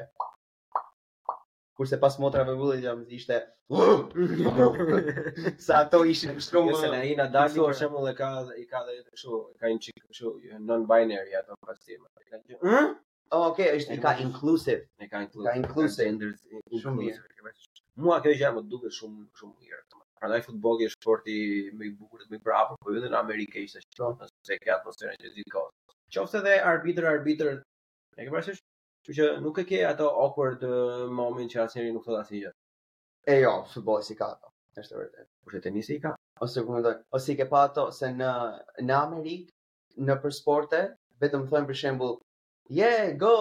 [1.79, 3.37] kurse pas motorave Williams ishte
[5.67, 8.83] sa ato ishin shkruar më në ai na dali për shembull e ka i ka
[8.89, 10.35] dhe kështu ka një qikë kështu
[10.71, 12.97] non binary ato pastaj më ka thënë mm?
[13.31, 14.87] Oh, okay, ka inclusive.
[14.97, 15.51] I ka inclusive.
[15.53, 16.31] Ka inclusive.
[16.81, 17.51] Shumë mirë.
[18.01, 19.83] Mua kjo gjë më shumë shumë mirë.
[20.19, 21.33] Prandaj futbolli është sporti
[21.79, 24.57] më i bukur dhe më i brapur po edhe jo në Amerikë ishte ashtu, pastaj
[24.63, 25.69] kjo e që zgjon.
[26.15, 27.51] Qoftë edhe arbitër arbitër,
[28.17, 28.59] e ke parasysh?
[29.07, 30.65] Kështu që nuk e ke ato awkward
[31.19, 32.51] moment që asnjëri nuk thot asgjë.
[33.31, 34.51] E jo, futbolli si ka ato.
[34.83, 35.29] Është vërtet.
[35.45, 36.11] Por se tenisi i ka.
[36.47, 38.33] Ose ku mendoj, ose i ke pa ato se në
[38.89, 39.47] në Amerik
[40.09, 40.83] në për sporte,
[41.23, 42.13] vetëm thonë për shembull,
[42.81, 43.33] "Yeah, go,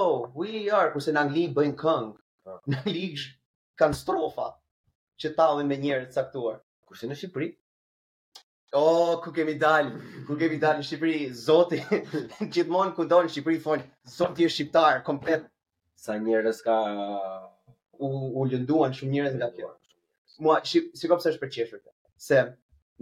[0.43, 2.15] we are", kurse në Angli bëjnë këngë.
[2.47, 2.61] Po.
[2.71, 3.07] Në Angli
[3.83, 4.49] kanë strofa
[5.25, 6.65] që tallin me njerëz caktuar.
[6.89, 7.47] Kurse në Shqipëri.
[8.77, 9.91] O, oh, ku kemi dal,
[10.29, 11.79] ku kemi dalë në Shqipëri, Zoti,
[12.57, 13.83] gjithmonë ku do në Shqipëri fol,
[14.15, 15.47] Zoti është shqiptar komplet.
[15.99, 16.77] Sa njerëz ka
[17.97, 19.71] u, u lënduan shumë njerëz nga kjo.
[20.47, 21.95] Mua shqip, si kam sa është për qeshur kjo.
[22.29, 22.43] Se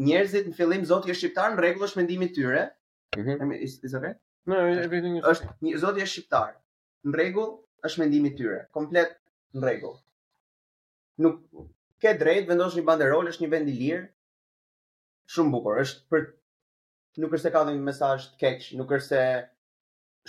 [0.07, 2.64] njerëzit në fillim Zoti është shqiptar në rregull është mendimi i tyre.
[3.20, 3.37] Mhm.
[3.42, 4.16] Mm Isë Okay?
[4.46, 5.27] Jo, no, everything is.
[5.35, 6.57] Është një Zoti është shqiptar.
[7.11, 7.53] Në rregull
[7.90, 9.18] është mendimi i tyre, komplet
[9.57, 9.99] në rregull.
[11.27, 11.42] Nuk
[12.00, 14.06] ke drejt, vendos një banderol, është një vend i lirë.
[15.35, 16.24] Shumë bukur, është për
[17.24, 19.22] nuk është se ka një mesazh të keq, nuk është se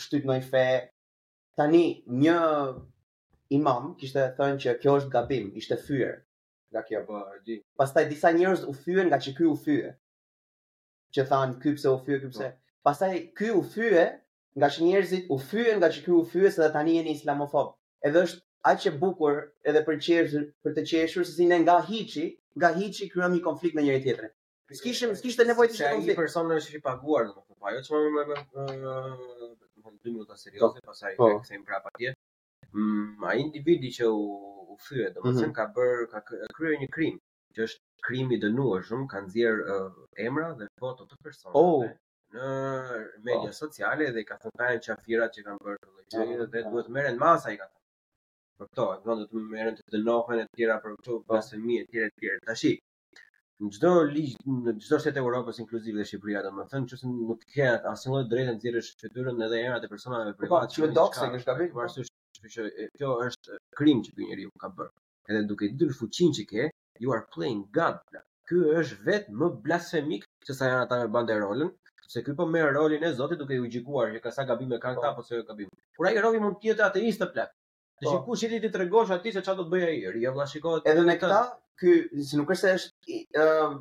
[0.06, 0.66] shtyt ndonjë fe.
[1.58, 1.84] Tani
[2.24, 2.38] një
[3.58, 6.16] imam kishte thënë që kjo është gabim, ishte fyer
[6.74, 7.60] nga kjo bardhi.
[7.62, 9.92] Po, Pastaj disa njerëz u fyen nga që ky u fye.
[11.16, 12.50] Që thanë ky pse u fye, ky pse.
[12.52, 12.64] Po.
[12.90, 14.06] Pastaj ky u fye
[14.58, 17.76] nga që njerëzit u fyen nga që ky u fye se tani jeni islamofob.
[18.08, 19.36] Edhe është aq e bukur
[19.72, 22.24] edhe për qeshur për të qeshur se si ne nga hiçi,
[22.62, 24.32] nga hiçi kryojmë një konflikt me njëri tjetrin.
[24.78, 26.10] S'kishim, s'kishte nevojë të shkojmë.
[26.14, 28.72] Ai person është i paguar, domethënë, po ajo çfarë më më më
[29.84, 30.88] më dy minuta serioze, po.
[30.90, 31.28] pastaj po.
[31.44, 32.14] kthejmë prapë atje.
[32.74, 34.26] Mm, ai individi që u,
[34.74, 35.56] u fyet, domethënë mhm.
[35.60, 37.22] ka bër ka kryer një krim,
[37.56, 39.62] që është krimi i dënueshëm, ka nxjerr
[40.28, 41.56] emra dhe foto të personave.
[41.56, 41.88] Oh
[42.36, 42.48] në
[43.30, 43.54] media oh.
[43.62, 47.22] sociale dhe ka thënë kanë çafirat që kanë bërë këtë po, gjë dhe duhet merren
[47.24, 47.76] masa i ka thënë
[48.62, 51.24] për to, do të më merren të të nohen e të tjera për këto po.
[51.32, 52.40] pas e të tjera e tjera.
[52.50, 52.68] Tash
[53.66, 57.68] në çdo ligj në çdo shtet evropës inkluziv dhe Shqipëria domethënë në çështën nuk ke
[57.92, 60.68] asnjë lloj drejtë të dhërësh çetyrën edhe erat e personave privatë.
[60.68, 62.06] Po, çdo doksë që është gabim, varet se
[62.38, 64.92] kjo është kjo është krim që njëri njeriu ka bërë.
[65.32, 66.68] Edhe duke i dyr fuqin që ke,
[67.06, 68.02] you are playing god.
[68.50, 71.72] Ky është vetë më blasfemik se sa janë ata me banderolën,
[72.06, 74.98] sepse ky po merr rolin e Zotit duke u gjikuar që ka sa gabime kanë
[75.02, 75.74] ata apo po se ka jo gabim.
[76.00, 77.57] Kur ai rovi mund të jetë ateist apo plak.
[77.98, 78.10] Po.
[78.12, 79.96] Dhe kush i ti tregosh aty se çfarë do të bëj ai?
[80.14, 80.74] Ri, vëlla, shiko.
[80.92, 81.38] Edhe në këtë,
[81.82, 81.94] ky,
[82.30, 83.72] si nuk është se është ë uh,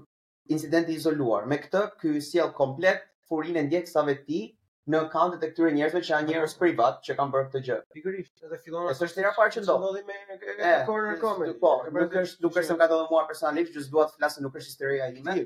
[0.57, 1.45] incidenti izoluar.
[1.51, 4.47] Me këtë ky sjell komplet furinë ndjekësave të tij
[4.95, 7.77] në akauntet e këtyre njerëzve që janë njerëz privat që kanë bërë këtë gjë.
[7.99, 8.89] Pikërisht, edhe fillon.
[8.95, 12.79] Është është era parë që Ndodhi me në corner Po, nuk është nuk është se
[12.79, 15.37] më ka dhënë mua personalisht, just dua të flas se nuk është historia ime.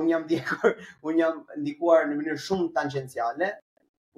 [0.00, 0.76] Un jam ndjekur,
[1.10, 3.52] un jam ndikuar në mënyrë shumë tangjenciale.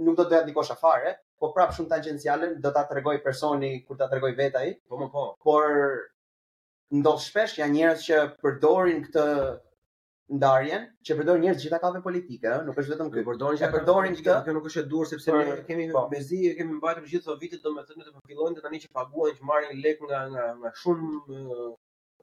[0.04, 3.98] Nuk do të doja ndikosh afare, po prap shumë tangenciale, do ta tregoj personi kur
[3.98, 4.70] ta tregoj vet ai.
[4.88, 5.24] Po më po.
[5.48, 5.68] Por
[7.00, 9.24] ndodh shpesh janë njerëz që përdorin këtë
[10.38, 13.24] ndarjen, që përdorin njerëz gjitha kafe politike, nuk është vetëm ky.
[13.31, 16.05] Përdorin që përdorin këtë, kjo nuk është e dur sepse ne kemi po.
[16.14, 19.48] mezi, kemi mbajtur gjithë këto vite domethënë të po fillojnë të tani që paguajnë, që
[19.50, 21.72] marrin lek nga nga nga shumë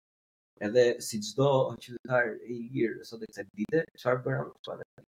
[0.68, 1.50] edhe si çdo
[1.84, 5.04] qytetar i lirë sot e këse dite, qarë bërë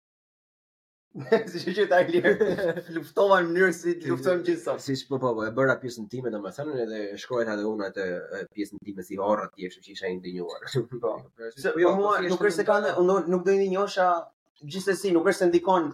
[1.54, 2.30] si që që taj lirë,
[2.96, 4.82] luftova në mënyrë si të luftojmë gjithë sot.
[4.82, 7.66] Si që po po, po e bëra pjesën time dhe më thënën edhe shkojt edhe
[7.70, 8.06] unë atë
[8.56, 10.66] pjesën time si horra të jeshtë që isha i ndinjuar.
[10.74, 10.86] Po.
[11.06, 11.46] po,
[11.84, 12.96] jo mua, po, nuk është se kanë,
[13.30, 14.08] nuk do i ndinjosha
[14.66, 15.92] gjithë si, nuk është se ndikon,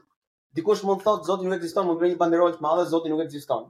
[0.55, 3.25] dikush mund thotë, zotin nuk e këziston, mund bërë një banderollë të madhe, zotin nuk
[3.25, 3.67] e këziston.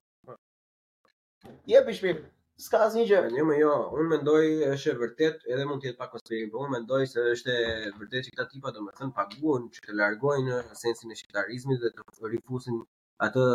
[1.73, 2.29] Jep i shpipë
[2.63, 3.19] s'ka asnjë gjë.
[3.37, 6.73] Jo, më jo, unë mendoj është vërtet, edhe mund të jetë pak konspirim, por unë
[6.75, 7.53] mendoj se është
[8.01, 12.81] vërtet që këta tipa domethën paguën që të largojnë sensin e shqiptarizmit dhe të rifusin
[13.27, 13.45] atë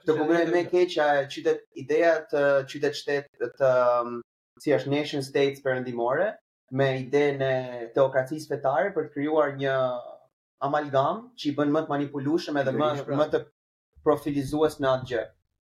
[0.07, 3.25] të kuptoj më keq a qytet ideja të qytet shtet
[3.61, 3.71] të
[4.05, 4.19] um,
[4.61, 6.29] si është nation states perëndimore
[6.79, 7.49] me idenë
[7.81, 9.73] e teokracisë fetare për të krijuar një
[10.69, 12.91] amalgam që i bën më të manipulueshëm edhe më
[13.23, 13.41] më të
[14.07, 15.25] profilizues në atë gjë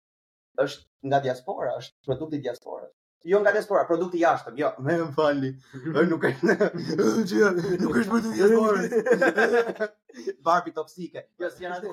[0.64, 2.50] është nga diaspora, është të më tukë të
[3.24, 4.56] Jo nga diaspora, produkti jashtëm.
[4.60, 5.48] Jo, më falni.
[5.96, 6.30] Ë nuk e.
[7.82, 8.82] Nuk është produkt i jashtëm.
[10.48, 11.20] Barbi toksike.
[11.40, 11.90] Jo si janë ato.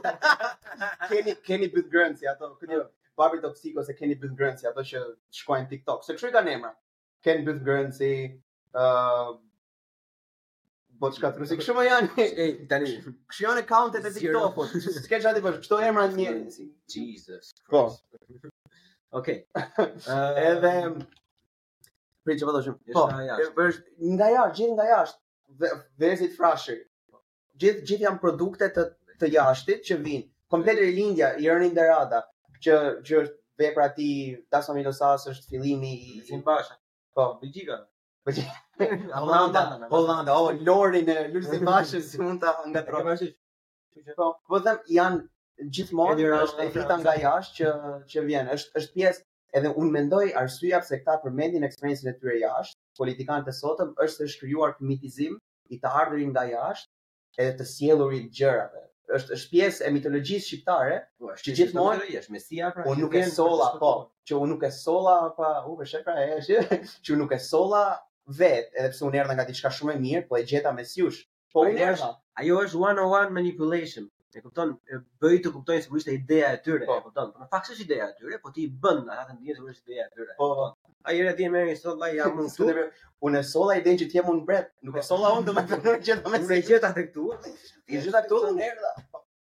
[1.10, 2.46] Keni keni bëth grëndsi ato.
[2.60, 2.80] këtu.
[3.22, 4.98] Barbie toksike ose keni bëth grëndsi ato që
[5.40, 6.00] shkojnë TikTok.
[6.04, 6.72] Se kush i kanë emra?
[7.24, 8.12] Ken bëth grëndsi.
[8.76, 9.32] ë uh,
[11.02, 11.56] Po çka trusi?
[11.64, 12.08] Kush më janë?
[12.44, 12.94] Ej, tani.
[13.32, 14.70] Kush janë accountet e TikTokut?
[15.00, 15.60] S'ke çfarë të bësh?
[15.64, 16.68] Kto emra njerëzi?
[16.92, 17.56] Jesus.
[17.72, 17.88] Po.
[19.20, 19.42] Okay.
[19.58, 20.76] uh, edhe
[22.22, 23.66] Po po, për çfarë do të Po.
[23.66, 25.20] E nga jashtë, gjithë nga jashtë.
[26.04, 26.78] Verzi të
[27.62, 28.84] Gjithë janë produkte të
[29.22, 30.28] të jashtit që vijnë.
[30.54, 31.46] Komplet rilindja i
[31.80, 32.20] dhe rada,
[32.66, 32.78] që
[33.10, 34.12] që është vepra ti,
[34.54, 36.78] tij Milosas është fillimi i Fund Pasha.
[37.18, 37.80] Po, Belgjika.
[39.18, 43.30] Holanda, Holanda, o, Lordi në Lulzi Pasha si mund nga ngatrohesh.
[44.22, 47.76] Po, po them janë gjithmonë është e fitë nga jashtë që
[48.16, 48.52] që vjen.
[48.58, 49.26] Është është pjesë
[49.60, 54.22] Edhe unë mendoj arsyeja pse këta përmendin eksperiencën e tyre jashtë, politikanët e sotëm është
[54.24, 55.34] të shkruar mitizim
[55.76, 58.84] i të ardhurit nga jashtë edhe të sjellurit gjërave
[59.18, 62.86] është është pjesë e mitologjisë shqiptare, po, që gjithmonë është mesia pra.
[62.94, 63.90] Unë nuk e solla, po,
[64.30, 67.40] që unë nuk e solla pa, u vesh pra e është, që unë nuk e
[67.50, 67.82] solla
[68.42, 71.26] vet, edhe pse unë erdha nga diçka shumë e mirë, po e gjeta mes jush.
[71.52, 72.10] Po unë erdha.
[72.40, 74.08] Ajo është one on one manipulation
[74.38, 77.32] e kupton e bëi të kupton se kushtet e ideja e tyre po, e kupton
[77.34, 79.90] po në fakt është ideja e tyre po ti i bën ata të mirë është
[79.90, 80.48] ideja e tyre po
[81.10, 82.70] ai era ti më i sot vaj jam unë tu
[83.28, 85.08] unë solla ide që ti jam unë bret nuk e po.
[85.10, 87.28] solla unë do të më më gjë ta gjeta te këtu
[87.90, 88.94] i gjeta këtu në erdha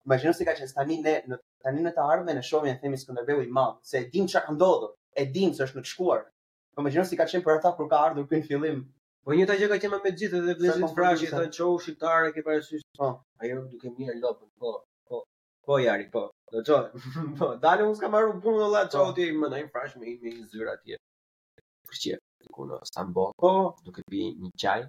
[0.07, 2.97] imagjino se ka që tani ne në tani në të ardhmen e shohim e themi
[3.03, 5.91] Skënderbeu i madh se e dim çka ka ndodhur e dim se është në të
[5.93, 6.25] shkuar
[6.73, 8.81] po imagjino se ka qenë për ata kur ka ardhur ky fillim
[9.23, 12.43] Po një ta gjë ka me gjithë edhe vlezit të frashë, thënë qohu shqiptare ke
[12.45, 13.09] parasysh Po,
[13.45, 14.71] ajo duke mirë lopën, po,
[15.09, 15.19] po,
[15.67, 16.23] po jari, po,
[16.55, 17.03] do qohë
[17.41, 19.03] Po, dalë unë s'ka marru punë dhe la po.
[19.19, 20.97] t'i më ndaj frashi me i me zyrë atje
[21.91, 22.15] Përçi,
[22.57, 23.51] ku në Stambol, po,
[23.85, 24.87] duke pi një qaj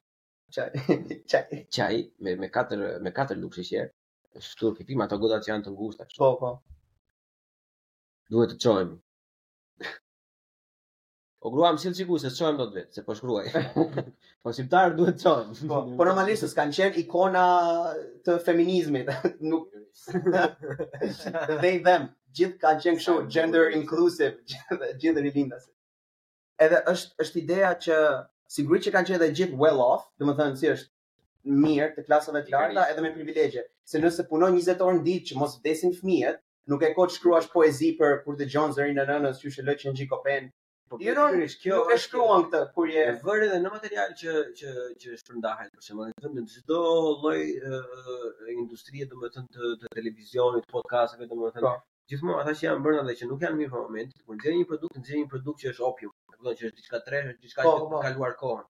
[0.56, 1.44] Qaj,
[1.76, 1.92] qaj
[2.24, 3.84] me, me, katër, me katër lukshë që
[4.48, 6.08] Shtu, këpima, ato godat që janë të ngushta.
[6.24, 6.54] po, po.
[8.32, 8.96] Duhet të çojmë.
[11.42, 13.46] O gruam sill çiku se çojm dot vet, se po shkruaj.
[14.44, 15.48] po shqiptar duhet çojm.
[15.70, 17.44] Po, po normalisht s'kan qenë ikona
[18.24, 19.08] të feminizmit,
[19.50, 19.64] nuk
[21.62, 22.02] they them.
[22.36, 24.28] Gjithë kanë qenë kështu gender inclusive,
[25.02, 25.44] gjithë i
[26.64, 27.96] Edhe është është ideja që
[28.56, 32.06] sigurisht që kanë qenë edhe gjithë well off, do të thënë si është mirë te
[32.06, 35.58] klasave të larta edhe me privilegje, se nëse punon 20 orë në ditë që mos
[35.58, 39.58] vdesin fëmijët, nuk e ka të shkruash poezi për kur dëgjon zërin e nënës, qysh
[39.58, 40.52] e lë që ngjikopen,
[40.92, 41.76] po bëhet pikërisht kjo.
[41.82, 45.84] Nuk e shkruan këtë kur je vërë edhe në material që që që shpërndahet për
[45.86, 46.80] shembull në vend çdo
[47.22, 47.40] lloj
[48.56, 51.74] industrie domethënë të të televizionit, podcasteve domethënë po.
[52.12, 54.68] gjithmonë ata që janë bërë edhe që nuk janë mirë në moment, kur gjen një
[54.74, 57.46] produkt, gjen një produkt që është opium, do të thonë që është diçka tresh, është
[57.48, 58.68] diçka po, që ka po, kaluar kohën.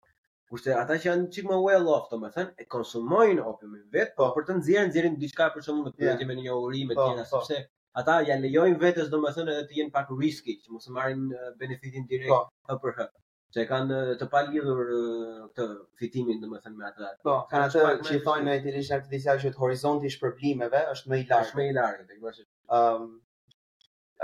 [0.50, 4.56] Kurse ata që janë çikma well off domethënë e konsumojnë opiumin vet, po për të
[4.62, 7.64] nxjerrë nxjerrin diçka për shembull në pyetje me një uri me tjera, sepse
[7.96, 11.22] ata ja lejojn vetes domethënë edhe të jenë pak riski që mos marrin
[11.62, 12.40] benefitin direkt po.
[12.70, 12.98] të përh.
[13.06, 13.22] Po,
[13.56, 15.66] që kanë të pa lidhur këtë
[16.00, 17.08] fitimin domethën me atë.
[17.24, 21.12] Po, kanë atë që i thonë ai dhe shaq që të horizonti i shpërblimeve është
[21.12, 22.42] më i lartë, më i lartë, të thosh.
[22.80, 23.06] Ëm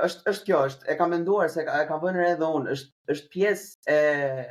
[0.08, 3.30] është është kjo, është e kam menduar se e kam vënë edhe unë, është është
[3.36, 4.44] pjesë e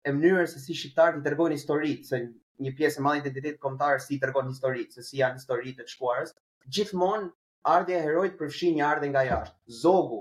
[0.00, 2.22] e mënyrës se si shqiptarët të tregojnë historitë, se
[2.64, 5.92] një pjesë e madhe të identitetit kombëtar si tregon historitë, se si janë historitë të
[5.94, 6.30] shkuarës.
[6.76, 7.28] Gjithmonë
[7.68, 9.58] Ardhja e herojt përfshin një ardhe nga jashtë.
[9.82, 10.20] Zogu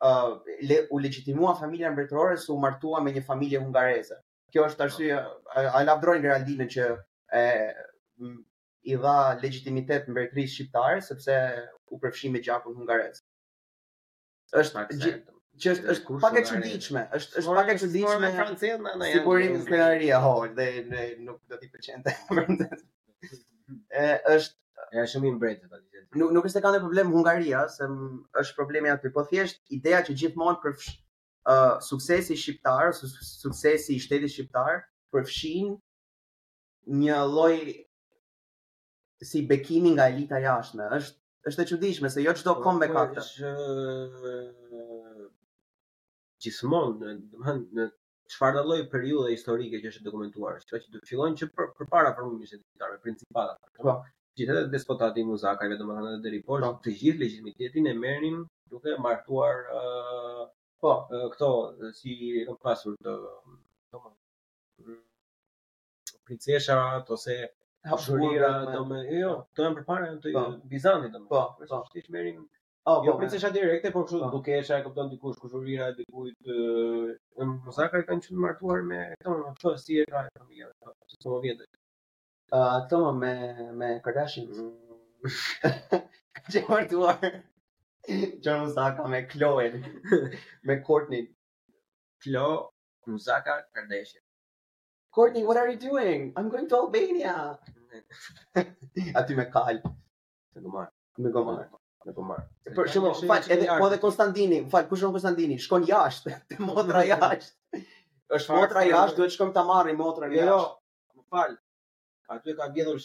[0.00, 4.16] uh, le, u legjitimua familja mbretërore se u martua me një familje hungareze.
[4.52, 5.18] Kjo është arsye
[5.68, 6.84] a lavdrojnë Geraldine që
[7.28, 7.42] e
[8.92, 11.34] i dha legjitimitet mbretërisë shqiptare sepse
[11.92, 13.20] u përfshin me gjakun hungarez.
[14.62, 18.92] Është që është është pak e çuditshme, është është pak e çuditshme në Francë në
[18.94, 19.10] anë.
[19.18, 20.70] Sigurisht në Kanari ho, dhe
[21.26, 22.38] nuk do të pëlqente.
[24.38, 25.82] Është është shumë i mbretë
[26.16, 27.86] nuk nuk është se kanë problem Hungaria, se
[28.40, 34.00] është problemi aty, po thjesht ideja që gjithmonë për uh, suksesi shqiptar, su suksesi i
[34.02, 34.80] shtetit shqiptar
[35.12, 35.74] përfshin
[37.02, 37.54] një lloj
[39.28, 40.88] si bekimi nga elita jashtme.
[40.98, 43.22] Është është e çuditshme se jo çdo po, kombe po, ka këtë.
[43.24, 44.34] Është
[46.46, 47.14] gjithmonë,
[47.76, 47.86] në
[48.32, 52.14] çfarë do lloj periudhe historike që është dokumentuar, çka që të fillojnë që për, përpara
[52.18, 53.56] përmendjes së ditave principale.
[53.82, 53.96] Po,
[54.38, 56.68] gjithashtu të despotati muzakave dhe të thonë edhe deri por po.
[56.82, 58.36] të gjithë legjitimitetin e merrin
[58.74, 60.42] duke martuar uh,
[60.84, 61.48] po uh, këto
[62.00, 62.14] si
[62.48, 63.14] të pasur të
[63.92, 64.14] domo
[66.28, 66.78] princesha
[67.16, 67.36] ose
[67.90, 71.90] hapshurira do më jo këto janë përpara janë të Bizantit domo po është po, po.
[71.96, 72.46] thjesht merrin
[72.88, 77.48] Oh, jo, po princesha direkte por kështu dukesha e kupton dikush kushuria e dikujt e
[77.66, 81.66] mosaka kanë qenë martuar me këto ato si era e familjeve ato si sovjetë.
[82.56, 83.30] Ë, to me
[83.80, 84.46] me Kardashian.
[86.48, 86.66] Çe mm.
[86.68, 87.32] kur tu or.
[88.44, 89.82] Jon Zaka me Chloe,
[90.64, 91.28] me Courtney.
[92.24, 92.70] Chloe,
[93.06, 94.22] Jon Zaka, Kardashian.
[95.12, 96.32] Courtney, what are you doing?
[96.36, 97.58] I'm going to Albania.
[98.56, 98.64] A
[99.40, 99.84] me kalp.
[100.54, 100.88] Me gomar.
[101.18, 101.66] Me gomar.
[102.06, 102.42] Me gomar.
[102.78, 105.60] Por shumë fat, edhe po dhe Konstantini, fal, kush është Konstantini?
[105.66, 107.80] Shkon jashtë te motra jashtë.
[108.38, 109.16] Është motra jashtë, jo.
[109.20, 110.44] duhet shkojmë ta marrim motra jo, jo.
[110.48, 110.78] jashtë.
[110.78, 111.58] Jo, më fal
[112.28, 112.98] aty ka gjetur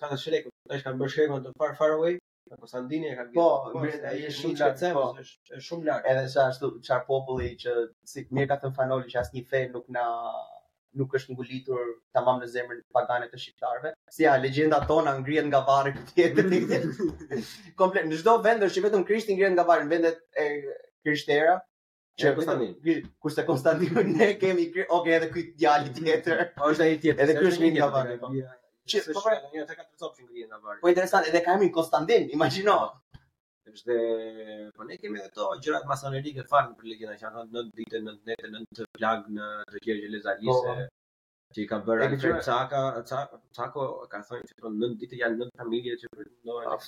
[0.00, 2.18] ka të shrekut, tash ka bërë shrekun të far far away,
[2.50, 3.70] në Kosandini e ka gjetur.
[3.76, 6.10] Po, po ai është shumë lart, po, është shumë lart.
[6.12, 7.76] Edhe sa ashtu çfarë populli që
[8.12, 10.04] si mirë ka të Fanoli që asnjë fe nuk na
[10.98, 13.90] nuk është ngulitur tamam në zemrën pagane të shqiptarëve.
[14.16, 16.46] Si ja, legjenda tona ngrihet nga varri tjetër.
[17.80, 20.46] Komplet, në çdo vend është vetëm Krishti ngrihet nga varri, vendet e
[21.04, 21.58] krishtera.
[22.16, 23.00] Që Konstantin.
[23.20, 26.44] Kurse Konstantin ne kemi, okay, edhe ky djalë tjetër.
[26.70, 27.24] Është ai tjetër.
[27.26, 28.48] Edhe ky është një javë.
[28.86, 29.48] Çe, po pra, po.
[29.54, 30.80] një të katër copë ngri nga bari.
[30.82, 32.74] Po interesant, edhe kam një Konstantin, imagjino.
[33.70, 33.94] Është
[34.76, 38.50] po ne kemi ato gjërat masonerike fare për legjendën që kanë në ditë në netë
[38.52, 40.74] në të plag në të gjë që lezalise.
[41.56, 41.70] Ti po.
[41.72, 45.96] ka bërë atë çaka, çaka, çako ka thënë se po në ditë janë në familje
[46.04, 46.78] që të ndonë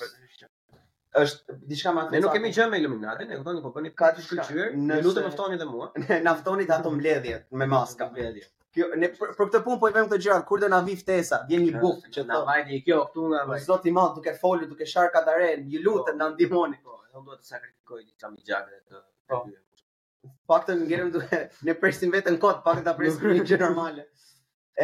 [1.24, 2.12] është diçka më atë.
[2.14, 4.44] Ne nuk kemi gjë me iluminatën, e kupton, po bëni ka diçka.
[4.52, 5.88] Ju lutem ftoni edhe mua.
[6.28, 8.10] Na ftoni ato mbledhjet me maska.
[8.12, 8.50] Mbledhjet.
[8.78, 11.40] Jo, ne për këtë punë po i vëmë këto gjërat kur do na vi ftesa,
[11.48, 13.64] vjen një buk që na vajni kjo këtu nga vajti.
[13.64, 16.78] Zot i madh, duke folur, duke sharë kadare, ju lutem po, na ndihmoni.
[16.86, 19.00] Po, do të sakrifikoj një çamë gjakre të
[19.32, 19.58] këtyre.
[19.58, 20.34] Po.
[20.52, 24.04] Fakti më ngjerëm duke ne presim veten kot, pak ta presim një gjë normale.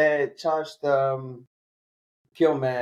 [0.02, 0.06] E
[0.42, 1.30] ç'a është um,
[2.34, 2.74] kjo me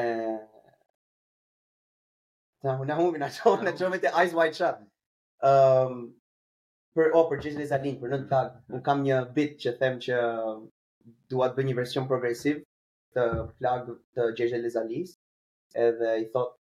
[2.63, 4.77] Na u na humbi na çon, na çon me the eyes wide shut.
[5.45, 6.05] Ehm um,
[6.95, 10.19] për opportunities atë link për në tag, Un kam një bit që them që
[11.33, 12.61] dua të bëj një version progresiv
[13.16, 13.24] të
[13.59, 15.14] flag të Gjergj Lezalis,
[15.76, 16.55] edhe i thot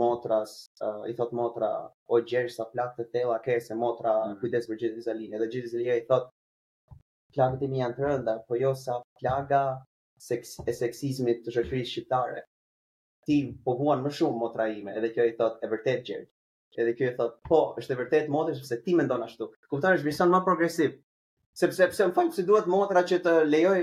[0.00, 1.70] motras, uh, i thot motra,
[2.08, 4.40] o Gjergj sa flag të tela ke se motra mm -hmm.
[4.40, 6.26] kujdes për Gjergj Lezalin, edhe Gjergj Lezalia i thot,
[7.36, 9.62] flagët e mi janë të rënda, po jo sa plaga
[10.34, 10.36] e
[10.80, 12.40] seksizmit të shëshërisë shqiptare.
[13.26, 16.30] Ti po huan më shumë motra ime, edhe kjo i thot, e vërtet Gjergj.
[16.84, 19.44] Edhe kjo i thot, po, është e vërtet motrë, sepse ti me ndonë ashtu.
[19.70, 20.90] Kuptar është vision më progresiv.
[21.60, 23.82] Sepse, pse më falë, si duhet motra që të lejoj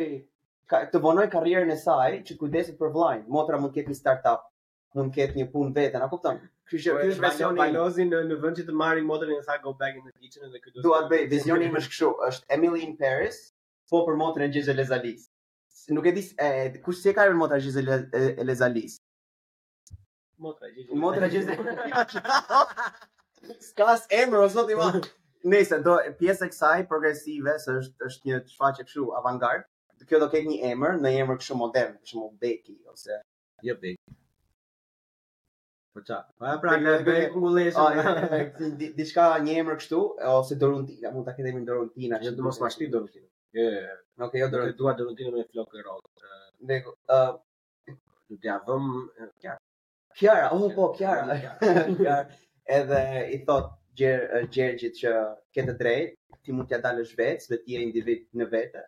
[0.72, 3.98] ka të vonoj karrierën e saj që kujdeset për vllajin, Motra mund të ketë një
[4.00, 4.46] startup,
[4.96, 6.40] mund të ketë një punë vetë, a kupton?
[6.72, 9.74] Kështu që ky po, është në në vend që të marrin motrën e saj go
[9.82, 10.84] back in the kitchen dhe këtu.
[10.86, 13.42] Duat bëj vizioni më shkëshu, është Emily in Paris,
[13.92, 15.28] po për motrën e Gisele Lezalis.
[15.92, 16.52] Nuk e di se
[16.86, 17.98] kush se ka motra Gisele
[18.48, 18.96] Lezalis.
[20.46, 21.02] Motra Gisele.
[21.04, 21.76] Motra Gisele.
[23.72, 25.12] Skas emër ozot i madh.
[25.52, 29.64] Nëse do pjesa e kësaj progresive është është një shfaqje kështu avantgard,
[30.10, 33.18] kjo do ketë një emër, në emër kështu modern, kështu mo Becky ose
[33.68, 34.16] jo Becky.
[35.96, 36.22] Po ça?
[36.40, 37.76] Po pra ne be kungulesh.
[38.98, 40.00] Diçka një emër kështu
[40.34, 42.22] ose doruntina, mund ta ketë kemi doruntina.
[42.26, 43.28] jo do mos ma shtit Dorontina.
[43.58, 43.66] Jo,
[44.22, 44.54] Nuk e jo, jo.
[44.54, 44.78] jo Dorontina.
[44.80, 46.32] Dua doruntina me flokë rrot.
[46.70, 48.88] Ne ë do vëm
[49.42, 49.58] Kiara.
[50.18, 52.26] Kiara, oh po Kiara.
[52.78, 53.02] Edhe
[53.36, 55.12] i thot Gjergjit që
[55.54, 56.14] ke të drejtë,
[56.46, 58.84] ti mund t'ja dalësh vetë, vetë je individ në vetë,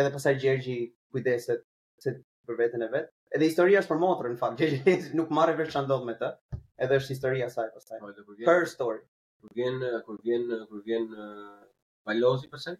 [0.00, 0.76] edhe pasaj Gjergji
[1.12, 1.64] kujdeset
[2.04, 2.12] se
[2.48, 3.12] për vetën e vetë.
[3.36, 6.32] Edhe historia është për motrën, në fakt, Gjergji nuk marrë vesh që ndodhë me të,
[6.84, 8.00] edhe është historia saj pasaj.
[8.50, 9.00] Për story.
[9.42, 11.08] Kur vjen, kur vjen, kur vjen,
[12.10, 12.78] balozi pasaj?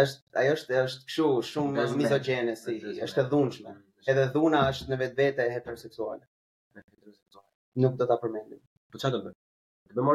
[0.00, 3.72] është ajo është është kështu shumë mizogjene si është e dhunshme.
[3.74, 6.80] Mm, edhe dhuna është në vetvete heteroseksuale.
[7.84, 8.62] Nuk do ta përmendim.
[8.92, 9.34] Po çfarë do bëj?
[9.98, 10.14] Do më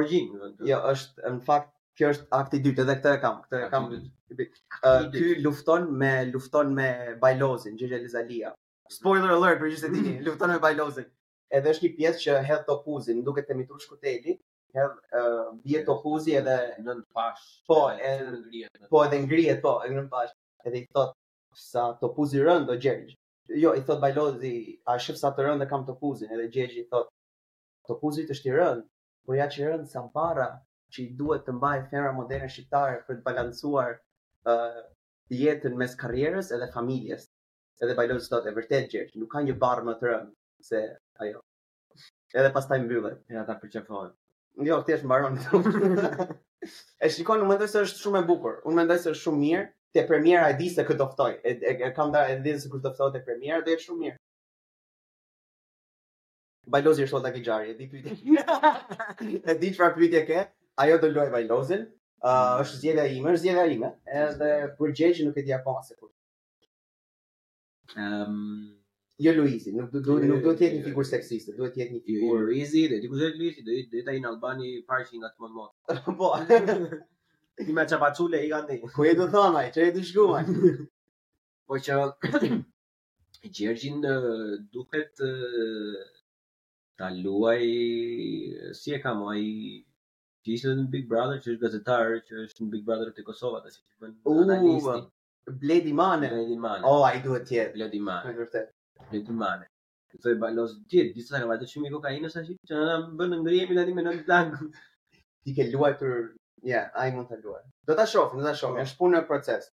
[0.71, 3.69] Jo, është në fakt kjo është akti i dytë dhe këtë e kam këtë e
[3.73, 6.87] kam dytë lufton me lufton me
[7.23, 8.51] Bajlozin Gjergj Elizalia
[8.95, 11.07] spoiler alert për gjithë dini, lufton me Bajlozin
[11.59, 14.37] edhe është një pjesë që hedh topuzin duke të mitur shkutelin
[14.77, 14.85] ja
[15.65, 20.33] bie topuzi edhe nën pash po edhe ngrihet po edhe ngrihet po edhe nën pash
[20.65, 21.15] edhe i thot
[21.63, 23.15] sa topuzi rën do gjergj
[23.63, 24.53] jo i thot Bajlozi
[24.93, 27.13] a shef sa të rën dhe kam topuzin edhe gjergj i thot
[27.95, 28.79] është i shtirën
[29.25, 30.47] po ja që rën sa para,
[30.95, 33.93] që i duhet të mbajë femra moderne shqiptare për të balancuar
[34.51, 34.83] uh,
[35.43, 37.25] jetën mes karrierës edhe familjes.
[37.85, 40.79] Edhe bajlon sot e vërtet gjë, nuk ka një barë më të rëmë se
[41.25, 41.41] ajo.
[42.33, 43.19] Edhe pas taj mbyllet.
[43.35, 44.13] Ja, ta përqefojnë.
[44.65, 45.37] Jo, këtë mbaron.
[47.03, 48.55] e shikon, unë mendoj se është shumë e bukur.
[48.69, 49.65] Unë mendoj se është shumë mirë.
[49.95, 51.29] Te premiera e di se këtë doftoj.
[51.45, 54.05] E, e, e kam da e di se këtë doftoj te premiera dhe është shumë
[54.07, 54.17] mirë.
[56.73, 58.41] Bajlozi është ota ki gjarë, e di pyjtje.
[59.53, 60.41] e di që pra pyjtje ke,
[60.77, 61.85] ajo do luaj Vajlozin.
[62.23, 62.61] uh, mm.
[62.63, 63.89] është zjedja ime, është zjedja ime,
[64.21, 64.49] edhe
[64.79, 66.17] për gjej nuk e di akoma se kush.
[68.05, 68.73] Ehm
[69.25, 71.09] Jo Luizi, nuk do jo, nuk, nuk të jetë një jo, figur jo.
[71.09, 72.33] seksiste, duhet të jetë një figur.
[72.33, 75.41] jo, Luizi, dhe ti kujtoj Luizi, do të jetë ai në Albani parë nga të
[75.45, 75.71] mëmot.
[76.19, 76.29] Po.
[77.67, 78.75] Ti më çapaçule i kanë.
[78.93, 80.45] Ku e do thonaj, që e do shkuan?
[81.67, 81.97] Po që
[83.59, 84.05] Gjergjin
[84.73, 85.17] duhet
[87.01, 87.65] ta luaj
[88.79, 89.45] si e ka më ai
[90.47, 93.65] që ishte në Big Brother, që është gazetar, që është në Big Brother të Kosovës,
[93.67, 95.09] atë që bën analistë.
[95.63, 96.83] Bledi Mane, Bledi Mane.
[96.91, 98.31] Oh, ai duhet të jetë Bledi Mane.
[98.31, 98.71] Është vërtet.
[99.11, 99.67] Bledi Mane.
[100.11, 103.75] Që thoi balos gjithë, gjithë sa ka vajtë shumë kokainë sa shit, çana bën ndryemi
[103.77, 104.53] tani me nën plan.
[105.43, 106.17] Ti ke luajtur,
[106.71, 107.61] ja, ai mund ta luaj.
[107.87, 108.75] Do ta shoh, do ta shoh.
[108.75, 108.85] Po.
[108.87, 109.69] është punë në proces.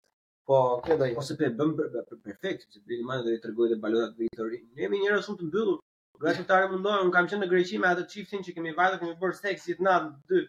[0.48, 1.14] Po, kjo do i.
[1.24, 4.62] Ose pse bën perfekt, sepse Bledi Mane do i tregojë të balotat Victory.
[4.76, 5.80] Ne jemi njerëz shumë të mbyllur.
[6.22, 9.68] Gazetarë mundohen, kam qenë në Greqi me atë çiftin që kemi vajtë, kemi bërë seks
[9.68, 10.40] gjithnatë dy.
[10.40, 10.48] Ëh,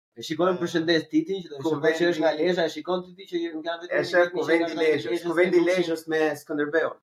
[0.11, 3.27] E shikojmë përshëndes Titin që do të shohë është nga Lezhë, e shikon ti ti
[3.29, 3.97] që nuk kanë vetëm.
[3.99, 6.95] Është ku vjen ti Lezhë, ku vjen ti Lezhë me Skënderbeun.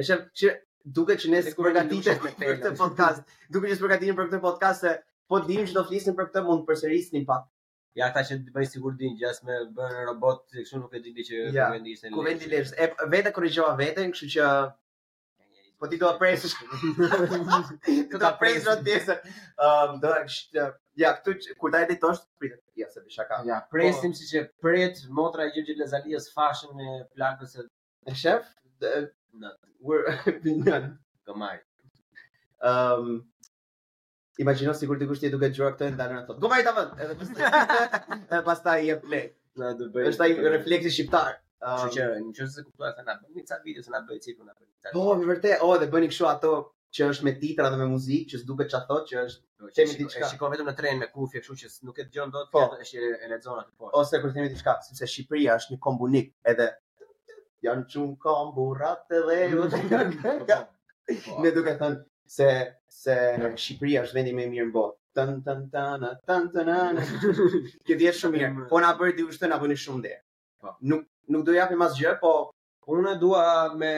[0.00, 0.52] E shef që
[0.98, 3.34] duket që ne s'u përgatitëm për këtë podcast.
[3.56, 4.92] Duket që s'u përgatitëm për këtë podcast se
[5.32, 7.42] po dimë që do flisim për këtë mund të përsërisnim pak.
[8.00, 11.26] Ja ata që bëj sigurt din gjas me bën robot, kështu nuk e di ti
[11.28, 12.14] që ku vjen ti Lezhë.
[12.14, 12.62] Ku vjen ti
[13.16, 14.48] Vetë korrigjova veten, kështu që
[15.82, 16.52] Po ti do presësh.
[18.14, 19.16] Do apresësh atë.
[19.68, 20.12] Ëm do
[20.54, 23.38] të Ja, këtu kur ta editosh, pritet të dia se disha ka.
[23.48, 24.18] Ja, presim po.
[24.20, 27.64] siç e pret motra e Gjergjit Lezalis fashën e plagës së
[28.10, 28.46] e shef.
[29.42, 29.50] Ne
[30.30, 31.54] opinion do mai.
[32.72, 33.22] Ehm
[34.42, 36.34] Imagjino sigurt dikush ti duhet të gjuar këtë ndalën ato.
[36.42, 37.44] Do vaj ta vënë edhe pastaj
[38.22, 39.26] edhe pastaj jep play.
[39.60, 40.08] Na do bëj.
[40.12, 41.28] Është ai refleksi shqiptar.
[41.64, 42.06] Ehm, që
[42.40, 44.66] që nëse kuptoa kanë bëni ca video se na bëj cikun apo.
[44.96, 46.54] Po, vërtet, oh, dhe bëni kështu ato
[46.94, 50.20] që është me titra dhe me muzikë, që s'duket çfarë thotë, që është kemi diçka.
[50.22, 53.08] Ai shikon vetëm në tren me kufje, kështu që nuk e dëgjon dot, po, është
[53.24, 53.90] e lexon aty po.
[54.02, 56.68] Ose kur themi diçka, sepse Shqipëria është një kombunik, edhe
[57.66, 59.68] janë çu komburat edhe ju.
[61.44, 61.98] Ne duket thon
[62.36, 62.46] se
[62.88, 64.98] se Shqipëria është vendi më i mirë në botë.
[65.14, 67.02] Tan tan tan tan tan.
[67.88, 68.68] Që dihet shumë mirë.
[68.70, 70.14] Po na bëri di ushtën apo ni shumë dhe.
[70.62, 70.76] Po.
[70.90, 72.36] Nuk nuk do japim asgjë, po
[72.92, 73.42] Unë dua
[73.80, 73.90] me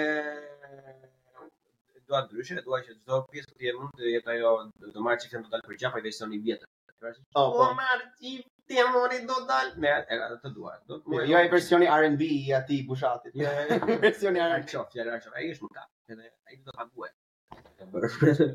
[2.09, 4.51] dua ndryshe, dua që çdo pjesë të e mund të jetë ajo
[4.95, 6.69] të marrë çifte total për gjapa i vështon vjetër.
[6.99, 7.47] Po, po.
[7.57, 9.73] Po marr çifte mori do dal.
[9.85, 10.77] Me e ato të dua.
[10.91, 11.25] Do të mua.
[11.31, 13.35] Jo ai jo, versioni R&B i atij Bushatit.
[13.43, 13.99] Jo, jo, jo.
[14.07, 14.71] versioni R&B.
[14.73, 15.35] Çof, ja, çof.
[15.41, 15.87] Ai është më ka.
[16.15, 18.49] Edhe ai do ta paguaj.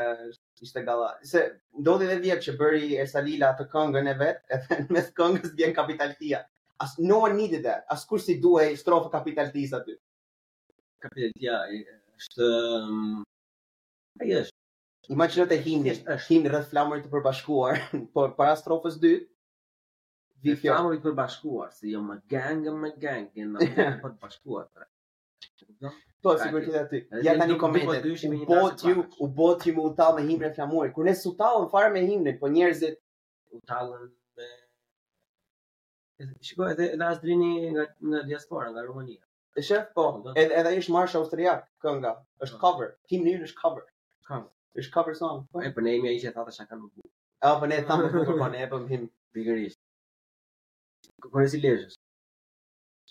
[0.68, 1.44] ishte galla se
[1.84, 5.56] ndodhi edhe vjet që bëri Ersa Lila atë këngën e vet e thënë me këngës
[5.60, 6.44] bien kapitaltia
[6.86, 9.98] as no one needed that as kur si duhej strofa kapitaltis aty
[11.08, 11.60] kapitaltia
[12.22, 12.48] është
[12.78, 13.22] um,
[14.22, 14.30] ai
[15.10, 17.80] Imagjino te himni, është himni rreth flamurit të përbashkuar,
[18.18, 19.28] por para strofës dytë
[20.48, 23.70] vi flamuri i përbashkuar, se jo më gang më gang, që na
[24.04, 24.68] për të bashkuar.
[24.76, 24.88] Pra.
[25.82, 27.02] Po pra, sigurt që ti.
[27.26, 30.46] Ja tani kompetitë po dysh me bot ju, u bot ju me uta me himnin
[30.52, 30.94] e flamurit.
[30.98, 33.02] Kur ne sutallën fare me himnin, po njerëzit
[33.58, 34.50] u tallën me
[36.48, 39.24] Shiko edhe në Azrini nga nga diaspora nga Rumania.
[39.66, 40.04] shef, po,
[40.38, 42.12] edhe edhe është marsh austriak kënga,
[42.46, 42.68] është po.
[42.68, 42.92] cover.
[43.10, 43.88] Himni i është cover.
[44.30, 44.52] Cover.
[44.76, 45.44] Ish ka person.
[45.52, 47.08] Po e për nejmi ai që thata çka kanë bu.
[47.48, 49.80] Ah, po ne thamë kur po ne e bëm him pikërisht.
[51.26, 51.96] Kur si lezhë.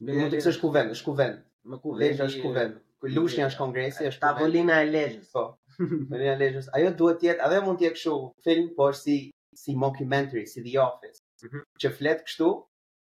[0.09, 1.43] Ne të kesh ku vend, është ku vend.
[1.69, 2.01] Me ku vend?
[2.07, 2.79] Lezhës ku vend.
[3.01, 5.29] Ku lushni është kongresi, është tavolina e lezhës.
[5.37, 5.45] Po.
[5.83, 6.71] Tavolina e lezhës.
[6.79, 8.15] Ajo duhet të jetë, a do mund të jetë kështu
[8.49, 9.19] film, po si
[9.65, 11.21] si documentary, si The Office.
[11.45, 11.65] Mhm.
[11.83, 12.49] Që flet kështu,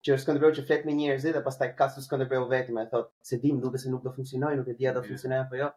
[0.08, 3.30] që është këndërbeu që flet me njerëzit dhe pastaj ka së këndërbeu vetëm e thotë
[3.32, 5.08] se dim duke se nuk do funksionoj, nuk e dija do jo.
[5.12, 5.70] funksionoj apo jo.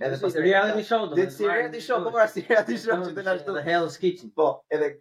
[0.00, 1.14] Edhe pas reality show do.
[1.14, 4.30] Dit si reality show, po pas reality show që do na The Hell's Kitchen.
[4.30, 4.92] Po, edhe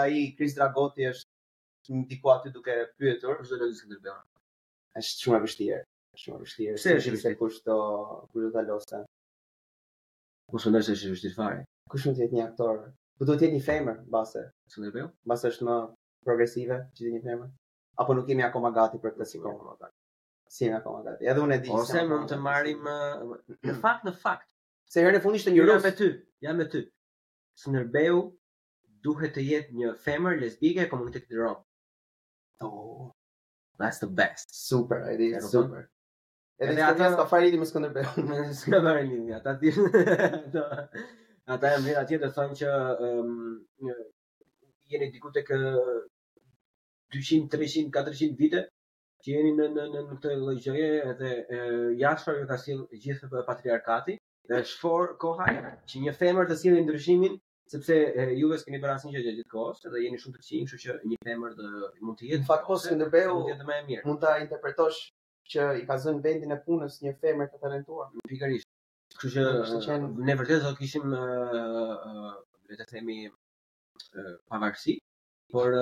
[0.00, 4.18] ai Chris Dragoti është ndiku aty duke pyetur çdo lojë që bëra.
[4.98, 5.78] Është shumë e vështirë.
[6.24, 6.80] Shumë e vështirë.
[6.84, 7.76] Se është se kush do
[8.34, 9.02] kush ta lose.
[10.50, 11.62] Kush mund të ishte vështirë fare?
[11.94, 12.82] Kush mund të jetë një aktor?
[13.20, 14.44] Po do të jetë një famer mbase.
[14.72, 15.12] Çu ndërbën?
[15.30, 15.78] Mbase është më
[16.26, 17.48] progresive që të jetë një famer.
[18.02, 19.90] Apo nuk kemi akoma gati për këtë sikon
[20.54, 21.22] si më akoma gati.
[21.30, 21.70] Edhe unë e di.
[21.76, 24.48] Ose mund të marrim në fakt në fakt.
[24.90, 25.76] Se herën e fundit ishte një rus.
[25.76, 26.10] Ja me ty.
[26.46, 26.80] Jam me ty.
[27.62, 28.18] Snerbeu
[29.06, 31.60] duhet të jetë një femër lesbike e komunitetit rom.
[32.66, 33.12] Oh,
[33.80, 34.50] that's the best.
[34.66, 35.86] Super idea, super.
[36.60, 38.10] Edhe ata ka fari fali me Skënderbeu.
[38.28, 39.70] Me Skënderbeu, ta ti.
[41.50, 42.72] Ata janë vetë atje të thonë që
[43.06, 43.94] ëm um,
[44.92, 45.96] jeni diku 200,
[47.10, 47.58] 300,
[47.96, 48.60] 400 vite
[49.22, 51.30] që jeni në në në këtë lloj gjëje edhe
[52.02, 54.16] jashtë ju ka sill gjithë patriarkati
[54.50, 55.48] dhe shfor koha
[55.92, 57.36] që një femër të sillë ndryshimin
[57.72, 57.98] sepse
[58.40, 61.52] juve keni bërë asnjë gjë gjithkohës dhe jeni shumë të qinj, kështu që një femër
[61.60, 61.70] të
[62.06, 64.06] mund të jetë fakt ose në beu mund të jetë e mirë.
[64.08, 65.04] Mund ta interpretosh
[65.50, 68.10] që i ka zënë vendin e punës një femër të talentuar.
[68.30, 68.66] Pikërisht.
[69.20, 73.20] Kështu që ne vërtet do të kishim le të themi
[74.50, 74.96] pavarësi,
[75.52, 75.74] por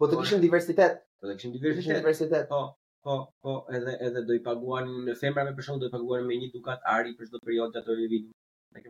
[0.00, 1.02] po të kishim diversitet.
[1.22, 1.96] Po dhe kishin diversitet.
[2.02, 2.48] Diversitet.
[2.50, 2.60] Po,
[3.04, 3.12] po,
[3.42, 6.48] po, edhe edhe do i paguan në femra me përshëndet, do i paguan me një
[6.56, 8.24] dukat ari për çdo periudhë ato vitin.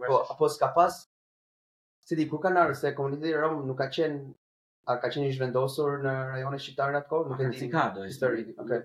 [0.08, 1.02] Po, apo s'ka pas
[2.02, 4.16] Si di, kur ka narë, se komuniteti Rom nuk ka qenë,
[4.90, 7.28] a ka qenë i vendosur në rajone shqiptare në atë kohë?
[7.30, 8.80] Nuk e di, si ka, do e.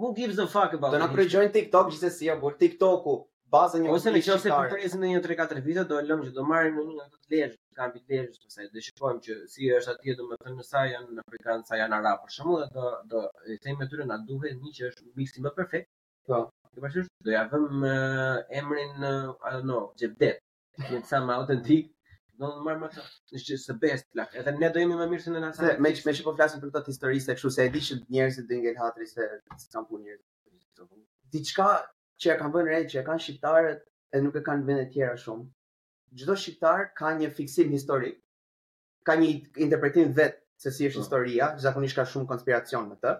[0.00, 1.02] Who gives a fuck about it?
[1.02, 3.18] Do në kërë TikTok, gjithës e si, a jo,
[3.56, 6.44] bazën një ose nëse po presin në një 3-4 vite do e lëmë që do
[6.50, 9.92] marrim një në një të lezhë, kampi të lezhë ose do shikojmë që si është
[9.94, 13.20] atje domethënë në sa janë në Afrikan, sa janë ara për shembull, do do
[13.52, 15.90] i them me tyre na duhet një që është miksi më perfekt.
[16.30, 17.86] Po, do të bashkësh do ja vëm
[18.60, 20.40] emrin uh, I don't know, Jebdet.
[20.86, 21.92] Që sa më autentik,
[22.40, 23.04] do të marr më të
[23.36, 24.32] nëse se best plak.
[24.40, 25.74] Edhe ne do jemi më mirë se në asaj.
[25.76, 28.60] Me me çfarë po flasim për këtë historisë kështu se e di që njerëzit do
[28.64, 30.86] ngel hatri se kanë punë njerëz.
[31.36, 31.66] Diçka
[32.22, 33.82] që e kanë vënë re që e kanë shqiptarët
[34.14, 35.44] e nuk e kanë vende vendet tjera shumë.
[36.20, 38.18] Çdo shqiptar ka një fiksim historik.
[39.08, 39.30] Ka një
[39.66, 41.04] interpretim vetë se si është po.
[41.04, 43.14] historia, zakonisht ka shumë konspiracion me të.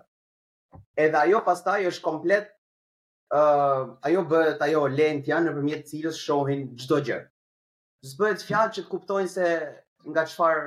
[1.06, 2.50] Edhe ajo pastaj është komplet
[3.32, 7.18] ë uh, ajo bëhet ajo lent janë nëpërmjet të cilës shohin çdo gjë.
[8.12, 9.48] Zbohet fjalë që kuptojnë se
[10.10, 10.60] nga qëfar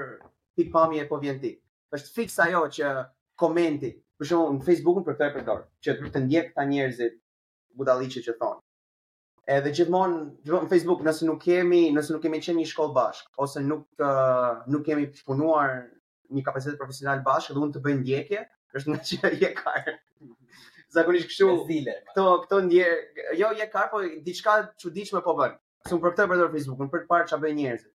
[0.58, 1.54] tip pamje po vjen ti.
[1.96, 2.92] Është fiksa ajo që
[3.40, 7.18] komenti, për shembull në Facebook-un për këtë përdor, që të ndjek ta njerëzit
[7.78, 8.62] budalliqe që thonë.
[9.56, 13.30] Edhe gjithmonë, gjithmonë në Facebook, nëse nuk kemi, nëse nuk kemi qenë një shkollë bashkë,
[13.46, 15.76] ose nuk, uh, nuk kemi punuar
[16.36, 18.42] një kapacitet profesional bashkë, dhe unë të bëjnë ndjekje,
[18.80, 19.94] është në që je karë.
[20.96, 25.54] Zakonisht këshu, Kto kto këto jo je karë, po diçka që diqme po bën.
[25.86, 27.92] Së për këtë përdojnë Facebook, un për të parë që a bëjnë njerëzit.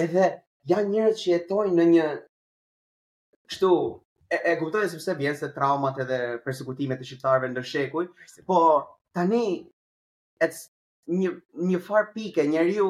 [0.00, 0.26] Edhe,
[0.72, 2.08] janë njerëz që jetojnë në një,
[3.52, 3.70] kështu,
[4.32, 8.08] e, e kuptojnë sepse bjenë se traumat edhe persekutimet e shqiptarëve në shekuj,
[8.48, 8.60] po
[9.18, 9.74] tani
[10.46, 10.58] ets
[11.20, 11.30] një
[11.70, 12.86] një far pike njeriu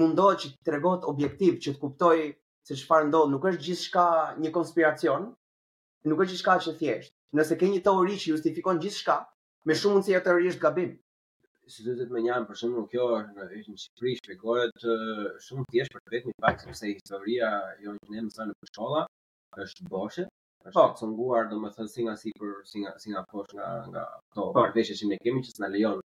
[0.00, 2.18] mundohet që të tregohet objektiv që të kuptoj
[2.68, 4.04] se çfarë ndodh nuk është gjithçka
[4.44, 5.26] një konspiracion
[6.10, 9.18] nuk është gjithçka që thjesht nëse ke një teori që justifikon gjithçka
[9.66, 10.94] me shumë mundësi ajo teori është gabim
[11.74, 14.88] si do të më njëan për shembull kjo është në është në Shqipëri shpjegohet
[15.48, 17.50] shumë thjesht për vetëm pak sepse historia
[17.88, 19.02] jonë ne mësojmë në shkolla
[19.66, 20.35] është boshet
[20.66, 20.72] Po.
[20.72, 20.94] është oh.
[20.98, 24.02] cunguar do më thënë si nga si për, si nga, si nga posh nga, nga
[24.34, 24.48] to oh.
[24.48, 24.52] Po.
[24.58, 26.00] partveshe që ne kemi që s'na lejon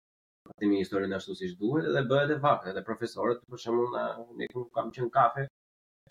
[0.50, 4.04] të temi historinë ashtu si shduhet edhe bëhet e vakë edhe profesorët për shumë nga
[4.42, 5.46] ne këmë kam qënë kafe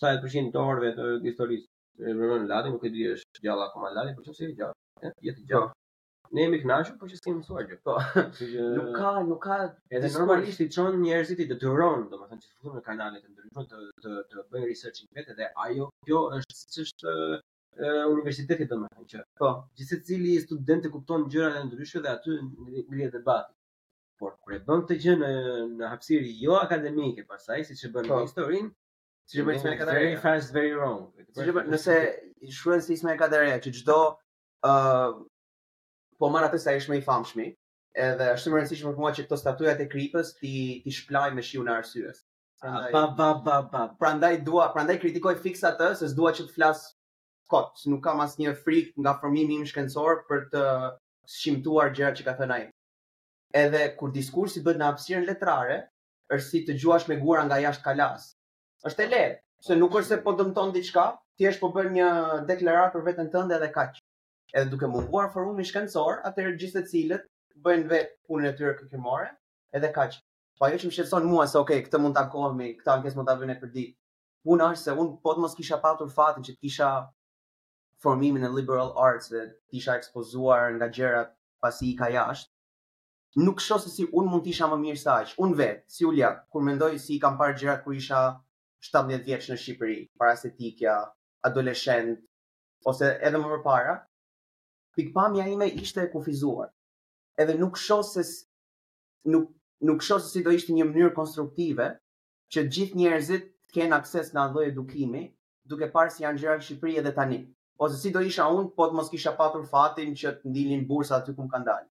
[0.03, 3.45] sa e të përshin të orëve të historisë e vërënë latin, më këtë dhjë është
[3.47, 5.69] gjallë akoma lati, për që si e gjallë, jetë gjallë.
[5.69, 5.77] Po.
[6.35, 7.77] Ne jemi kënaqur por që s'kem mësuar gjë.
[7.87, 7.95] Po.
[8.77, 9.57] nuk ka, nuk ka.
[9.97, 13.83] Edhe normalisht i çon njerëzit i detyron, domethënë që futen në kanale të ndryshme të
[14.05, 17.15] të të bëjnë research vetë dhe ajo kjo është siç është
[18.09, 19.21] universitetit më mëhen që.
[19.39, 19.49] Po,
[19.79, 23.53] gjithse cili student të kupton gjëra dhe ndryshë dhe aty në debati batë.
[24.21, 25.29] Por, kur e bën të gjë në,
[25.79, 28.17] në hapsiri jo akademike pasaj, si që bën po.
[28.19, 28.69] në historinë,
[29.31, 30.11] siç e bën Ismail Kadareja.
[30.11, 30.99] Very fast, very wrong.
[31.31, 31.95] Si nëse
[32.47, 33.97] i shruen si Ismail Kadareja, që gjdo
[34.67, 35.15] uh,
[36.21, 37.47] po marr atë sa ishme i famshmi,
[37.97, 40.51] edhe është shumë më rëndësishme më të mua që këto statujat e kripës ti
[40.85, 42.21] ti shplaj me shiu në arsyës.
[42.61, 46.91] Pa, pa, pa, pa, Pra ndaj kritikoj fiks të, se s'dua që të flasë
[47.51, 50.61] kot, nuk kam asnjë frikë nga formimi im shkencor për të
[51.35, 52.65] shqiptuar gjërat që ka thënë ai.
[53.63, 55.81] Edhe kur diskursi bëhet në hapësirën letrare,
[56.35, 58.29] është si të gjuash me gura nga jashtë kalas.
[58.87, 61.03] Është e lehtë, se nuk është se po dëmton diçka,
[61.39, 62.07] thjesht po bën një
[62.51, 63.99] deklaratë për veten tënde edhe kaq.
[64.55, 67.27] Edhe duke munguar forumin shkencor, atëherë gjithë secilat
[67.67, 69.27] bëjnë vet punën e tyre kërkimore,
[69.75, 70.15] edhe kaq.
[70.57, 72.25] Po ajo që më shqetëson mua se okay, këtë mund ta
[72.55, 73.95] me, këtë ankesë mund ta vënë për ditë.
[74.47, 76.87] Puna është se un po të mos kisha patur fatin që të kisha
[78.01, 79.41] formimin e liberal arts dhe
[79.79, 81.29] isha ekspozuar nga gjërat
[81.61, 82.49] pasi i ka jashtë,
[83.45, 85.33] nuk shoh se si un mund të isha më mirë se aq.
[85.45, 88.21] Un vet, si Ulja, kur mendoj si i kam parë gjërat kur isha
[88.89, 90.95] 17 vjeç në Shqipëri, para se të ikja
[91.47, 92.25] adoleshent
[92.89, 93.95] ose edhe më përpara,
[94.97, 96.71] pikpamja ime ishte e kufizuar.
[97.39, 98.25] Edhe nuk shoh se
[99.33, 99.45] nuk
[99.89, 101.87] nuk shoh se si do ishte një mënyrë konstruktive
[102.53, 105.23] që gjithë njerëzit të kenë akses në atë edukimi,
[105.69, 107.39] duke parë si janë gjëra në Shqipëri edhe tani
[107.81, 111.15] ose si do isha unë, po të mos kisha patur fatin që të ndilin bursa
[111.17, 111.87] aty ku më kanë dalë.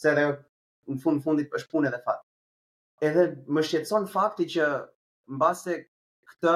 [0.00, 2.22] Se edhe në fund fundit është punë edhe fat.
[3.08, 4.70] Edhe më shqetëson fakti që
[5.36, 5.76] mbase
[6.32, 6.54] këtë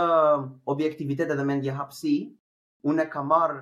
[0.77, 2.15] objektivitet edhe mendje hapsi,
[2.89, 3.59] unë e kam marr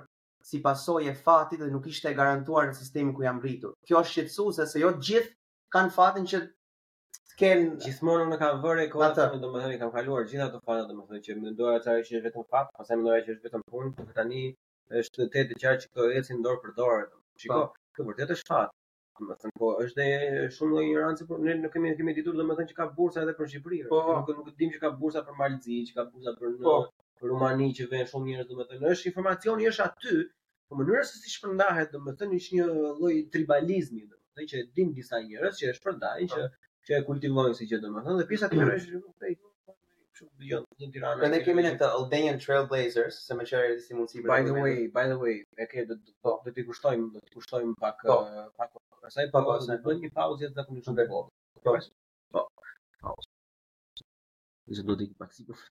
[0.53, 3.74] si pasojë e fatit dhe nuk ishte e garantuar në sistemin ku jam rritur.
[3.88, 5.34] Kjo është shqetësuese se jo të gjithë
[5.76, 6.44] kanë fatin që
[7.42, 7.53] të
[7.88, 9.30] gjithmonë unë kam vërë kohë, të...
[9.74, 13.24] i kam kaluar gjithë ato fata, domethënë që mendoja që është vetëm fat, pastaj mendoja
[13.26, 14.42] që është vetëm punë, por tani
[15.01, 17.05] është të tetë gjatë që kjo ecin dorë për dorë.
[17.43, 17.61] Shiko,
[17.97, 18.09] kjo po.
[18.11, 18.72] vërtet është fat.
[19.28, 22.47] Më thënë, po, është një shumë lojë ignorancë, por ne nuk kemi, kemi ditur dhe
[22.49, 23.80] më thënë që ka bursa edhe për Shqipëri.
[23.93, 26.74] Po, nuk, nuk dim që ka bursa për Malëzi, që ka bursa për po,
[27.20, 30.16] për Rumani, që venë shumë njerëz dhe më thënë, është informacioni është aty,
[30.68, 32.68] po mënyra se si shpërndahet, dhe më thënë, është një
[33.03, 36.34] lloj tribalizmi, dhe më thënë, që dim disa njerëz që është përndaj, po.
[36.34, 39.36] që, që e kultivojnë si që dhe më thënë, dhe pisa të më thënë,
[40.40, 41.28] Tiranë.
[41.32, 44.22] Ne kemi ne të Albanian Trailblazers, se më çfarë si mundi.
[44.30, 46.12] By the way, by the way, ne ke do të
[46.46, 47.12] do të kushtojmë, po.
[47.14, 47.18] po.
[47.18, 51.06] do të kushtojmë pak pak për sa i pavojë, ne bëni pauzë atë kur ishte
[51.12, 51.24] gol.
[51.66, 52.44] Po.
[53.06, 53.30] Pauzë.
[54.72, 55.62] Ne do të pak sikur.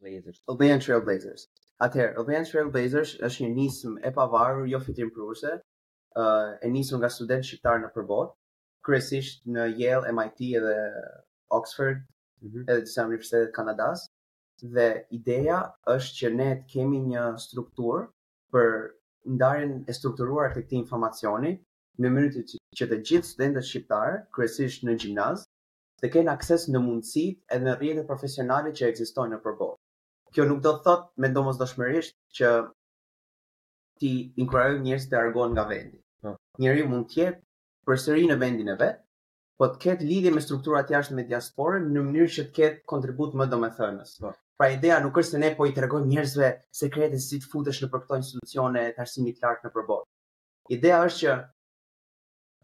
[0.00, 0.40] Trailblazers.
[0.54, 1.46] Albanian Trailblazers.
[1.88, 5.54] Atëherë, Albanian Trailblazers është një nism e pavarur, jo fitimprurse,
[6.14, 8.34] ë eh, e nismë nga studentë shqiptar në përbot
[8.84, 10.74] kresisht në Yale, MIT edhe
[11.56, 12.02] Oxford,
[12.44, 12.64] -hmm.
[12.70, 14.00] edhe disa universitetet e Kanadas
[14.76, 14.88] dhe
[15.18, 15.58] ideja
[15.94, 18.04] është që ne të kemi një struktur
[18.52, 18.68] për
[19.36, 21.52] ndarjen e strukturuar të këtij informacioni
[22.02, 22.56] në mënyrë që,
[22.90, 25.44] të gjithë studentët shqiptar, kryesisht në gjimnaz,
[26.02, 29.76] të kenë akses në mundësitë edhe në rrjetet profesionale që ekzistojnë në përbohë.
[30.34, 32.50] Kjo nuk do të thotë me domosdoshmërisht që
[34.02, 35.98] ti inkurajoj njerëz të argon nga vendi.
[36.22, 36.34] Po.
[36.60, 37.40] Njëri mund të jetë
[37.86, 39.03] përsëri në vendin e vet,
[39.58, 43.36] po të ketë lidhje me strukturat jashtë me diasporën në mënyrë që të ketë kontribut
[43.40, 44.14] më domethënës.
[44.22, 44.32] Po.
[44.60, 46.48] Pra ideja nuk është se ne po i tregojmë njerëzve
[46.80, 50.08] sekretet si të futesh në përkëto institucione të arsimit të lartë nëpër botë.
[50.78, 51.36] Ideja është që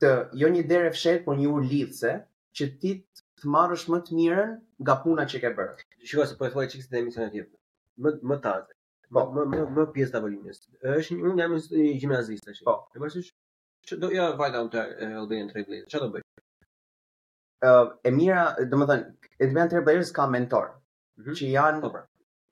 [0.04, 0.12] të
[0.42, 2.12] jo një derë e fshehtë, por një ur lidhse,
[2.56, 4.52] që ti të marrësh më të mirën
[4.84, 5.78] nga puna që ke bërë.
[6.10, 7.50] Shikoj se po e thuaj çikë të emisione të tjera.
[8.02, 8.58] Më më
[9.14, 12.52] Po, më më më pjesë Është një nga gjimnazistë.
[12.68, 12.74] Po.
[12.94, 13.24] E bërsh
[13.90, 15.88] që do ja vajta unë të Elbinën tre vlezë.
[15.90, 16.22] Çfarë do bëj?
[17.66, 19.06] uh, e mira, do të thënë,
[19.46, 20.68] Adventure Bears ka mentor,
[21.16, 21.36] mm -hmm.
[21.40, 22.06] që janë po, po.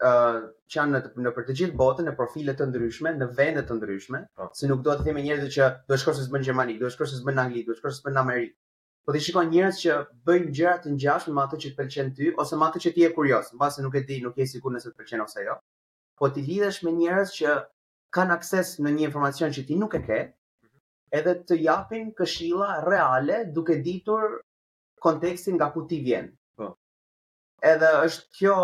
[0.07, 3.27] ë uh, që janë në, në për të gjithë botën në profile të ndryshme, në
[3.39, 4.39] vende të ndryshme, okay.
[4.47, 4.55] Po.
[4.55, 6.87] si nuk do të themë njerëz që do të shkojnë të bëjnë në Gjermani, do
[6.87, 8.55] të shkojnë të bëjnë në Angli, do të shkojnë të bëjnë në Amerikë.
[9.05, 9.93] Po ti shikon njerëz që
[10.29, 13.01] bëjnë gjëra të ngjashme me ato që të pëlqen ty ose me ato që ti
[13.03, 15.55] je kurioz, mbase nuk e di, nuk je sigurt nëse të pëlqen ose jo.
[16.19, 17.49] Po ti lidhesh me njerëz që
[18.15, 20.31] kanë akses në një informacion që ti nuk e ke mhm.
[21.19, 24.23] edhe të japin këshilla reale duke ditur
[25.01, 26.29] kontekstin nga ku ti vjen.
[26.59, 26.75] Po.
[27.73, 28.57] Edhe është kjo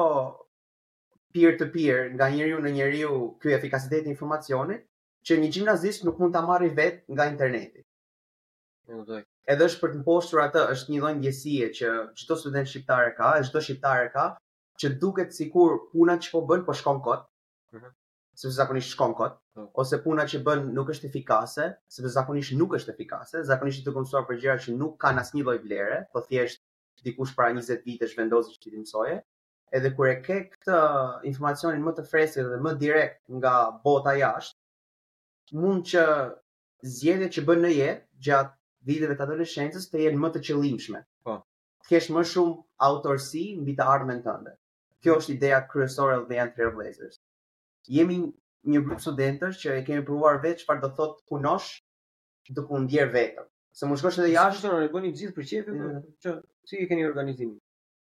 [1.35, 4.85] peer to peer nga njeriu në njeriu ky efikasiteti i informacionit
[5.27, 7.83] që një gimnazist nuk mund ta marrë vet nga interneti.
[8.91, 9.23] Kuptoj.
[9.53, 13.31] Edhe është për të mposhtur atë, është një lloj ndjesie që çdo student shqiptar ka,
[13.49, 14.25] çdo shqiptar ka,
[14.81, 17.27] që duket sikur puna që po bën po shkon kot.
[17.77, 17.91] Mm
[18.43, 19.67] për zakonisht shkon kot, hmm.
[19.83, 21.67] ose puna që bën nuk është efikase,
[21.97, 25.55] sepse zakonisht nuk është efikase, zakonisht të konsuar për gjera që nuk kanë asnjë lloj
[25.67, 26.63] vlere, po thjesht
[27.09, 29.15] dikush para 20 vitesh vendosi që ti mësoje.
[29.81, 30.79] Edhe kur e ke këtë
[31.31, 33.53] informacionin më të freskët dhe më direkt nga
[33.87, 34.59] bota jashtë,
[35.63, 36.05] mund që
[36.97, 41.03] zgjedhjet që bën në jetë gjatë viteve të adoleshencës të jenë më të qëllimshme.
[41.27, 41.37] Po.
[41.37, 41.43] Oh.
[41.89, 42.57] Kesh më shumë
[42.91, 44.57] autorsi mbi të tënde.
[45.05, 47.19] Kjo është ideja kryesore e The Entrepreneurs
[47.89, 48.19] jemi
[48.73, 51.69] një grup studentësh që e kemi provuar vetë çfarë do thotë punosh
[52.57, 53.49] do ku ndjer vetëm.
[53.75, 56.35] Se mund shkosh edhe jashtë, ne bëni gjithë për çefin, po, që
[56.71, 57.59] si e keni organizimin.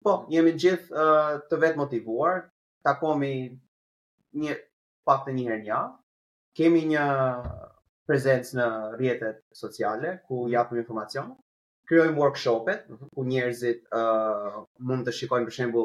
[0.05, 2.45] Po, jemi gjithë uh, të vetë motivuar,
[2.87, 3.33] takomi
[4.45, 4.57] një
[5.09, 5.81] pak të një herë një,
[6.59, 7.03] kemi një
[8.09, 8.69] prezencë në
[9.01, 10.53] rjetet sociale, ku mhm.
[10.55, 11.35] japim informacion,
[11.91, 13.11] kryojmë workshopet, mhm.
[13.17, 15.85] ku njerëzit uh, mund të shikojnë për shembu,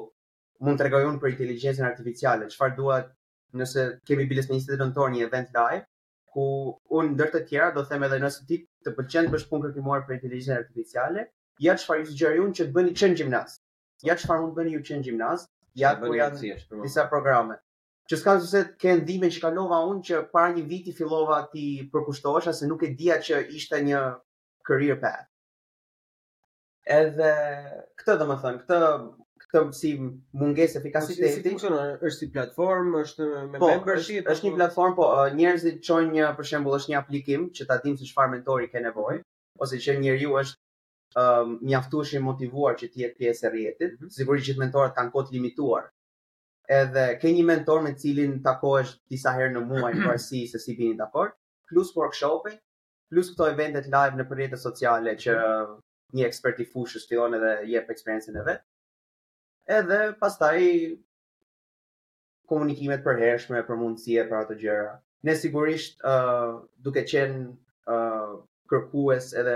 [0.63, 3.11] mund të regojnë për inteligjencën artificiale, çfarë duhet
[3.57, 5.83] nëse kemi biles me instituton tonë një event live,
[6.33, 6.45] ku
[6.99, 10.05] unë ndër të tjera do them edhe nëse ti të pëlqen të bësh punë kërkimore
[10.07, 11.27] për inteligjencën artificiale,
[11.65, 13.57] ja çfarë ju sugjeroj unë që të bëni çën gimnaz.
[14.09, 15.45] Ja çfarë mund bëni ju çën gimnaz,
[15.83, 16.81] ja ku janë po.
[16.87, 17.59] disa programe.
[18.09, 21.67] Që s'ka se të ke ndime që kalova unë që para një viti fillova ti
[21.93, 24.01] përkushtohesha se nuk e dija që ishte një
[24.67, 25.29] career path.
[26.97, 27.29] Edhe
[28.01, 28.79] këtë domethën, këtë
[29.53, 29.89] këtë si
[30.41, 31.29] mungesë efikasiteti.
[31.31, 31.91] Si, si funksionon?
[32.09, 34.23] Është si platform, është me po, membership?
[34.25, 37.77] Është, është një platform, po njerëzit çojnë një për shembull është një aplikim që ta
[37.83, 39.19] dim se çfarë mentori ke nevojë
[39.63, 40.57] ose që njeriu është
[41.21, 44.13] um, mjaftueshi motivuar që të jetë pjesë e rrjetit, mm -hmm.
[44.17, 45.85] sigurisht që mentorat kanë kohë të limituar.
[46.81, 50.75] Edhe ke një mentor me cilin takohesh disa herë në muaj për si se si
[50.79, 51.31] vini dakord,
[51.69, 52.57] plus workshop-e,
[53.11, 55.81] plus këto eventet live në rrjetet sociale që mm -hmm.
[56.17, 58.61] një ekspert i fushës fillon edhe jep eksperiencën e vet
[59.71, 60.59] edhe pastaj
[62.51, 64.89] komunikimet për hershme, për mundësie, për ato gjëra.
[65.27, 66.57] Ne sigurisht uh,
[66.87, 67.45] duke qenë
[67.95, 68.33] uh,
[68.73, 69.53] kërkues edhe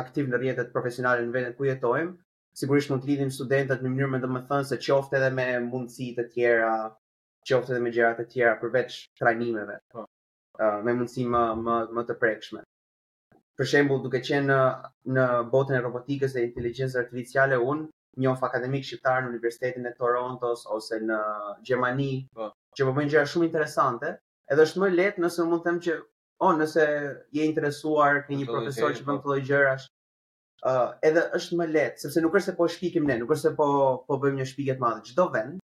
[0.00, 2.16] aktiv në rjetet profesionale në vendet ku jetojmë,
[2.62, 5.46] sigurisht mund të lidhim studentët në mënyrë më të më thënë se qofte edhe me
[5.68, 6.70] mundësi të tjera,
[7.48, 10.06] qofte edhe me gjera të tjera përveç trajnimeve, uh,
[10.84, 12.64] me mundësi më, më, më të prekshme.
[13.56, 14.60] Për shembull, duke qenë në,
[15.16, 17.86] në botën e robotikës dhe inteligjencës artificiale, unë
[18.22, 21.18] njof akademik shqiptar në Universitetin e Torontos ose në
[21.68, 22.46] Gjermani, po.
[22.78, 24.12] që po bëjnë gjëra shumë interesante,
[24.52, 26.86] edhe është më lehtë nëse mund të them që o oh, nëse
[27.38, 29.10] je interesuar ke një profesor që po.
[29.10, 30.74] bën këto gjëra, ë
[31.10, 33.68] edhe është më lehtë sepse nuk është se po shpikim ne, nuk është se po
[34.08, 35.60] po bëjmë një shpikje të madhe çdo vend.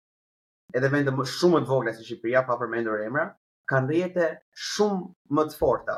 [0.77, 3.25] Edhe vende më shumë më të vogla si Shqipëria pa përmendur emra,
[3.71, 4.27] kanë rrjete
[4.75, 5.95] shumë më të forta.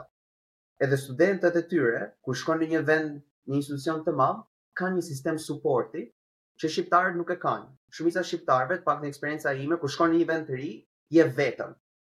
[0.85, 3.17] Edhe studentët e tyre, kur shkojnë në një vend,
[3.49, 4.45] një institucion të madh,
[4.79, 6.05] kanë një sistem suporti
[6.61, 7.69] që shqiptarët nuk e kanë.
[7.97, 10.71] Shumica shqiptarëve, pak në eksperjenca ime, kur shkon në një vend të ri,
[11.17, 11.71] je vetëm.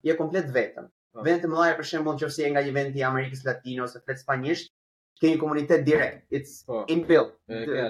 [0.07, 0.89] Je komplet vetëm.
[0.89, 1.19] Oh.
[1.19, 1.23] Po.
[1.27, 4.19] Vendet e mëdha për shembull, nëse je nga një vend i Amerikës Latine ose flet
[4.21, 4.73] spanjisht,
[5.21, 6.21] ke një komunitet direkt.
[6.39, 6.83] It's oh.
[6.93, 7.31] inbuilt.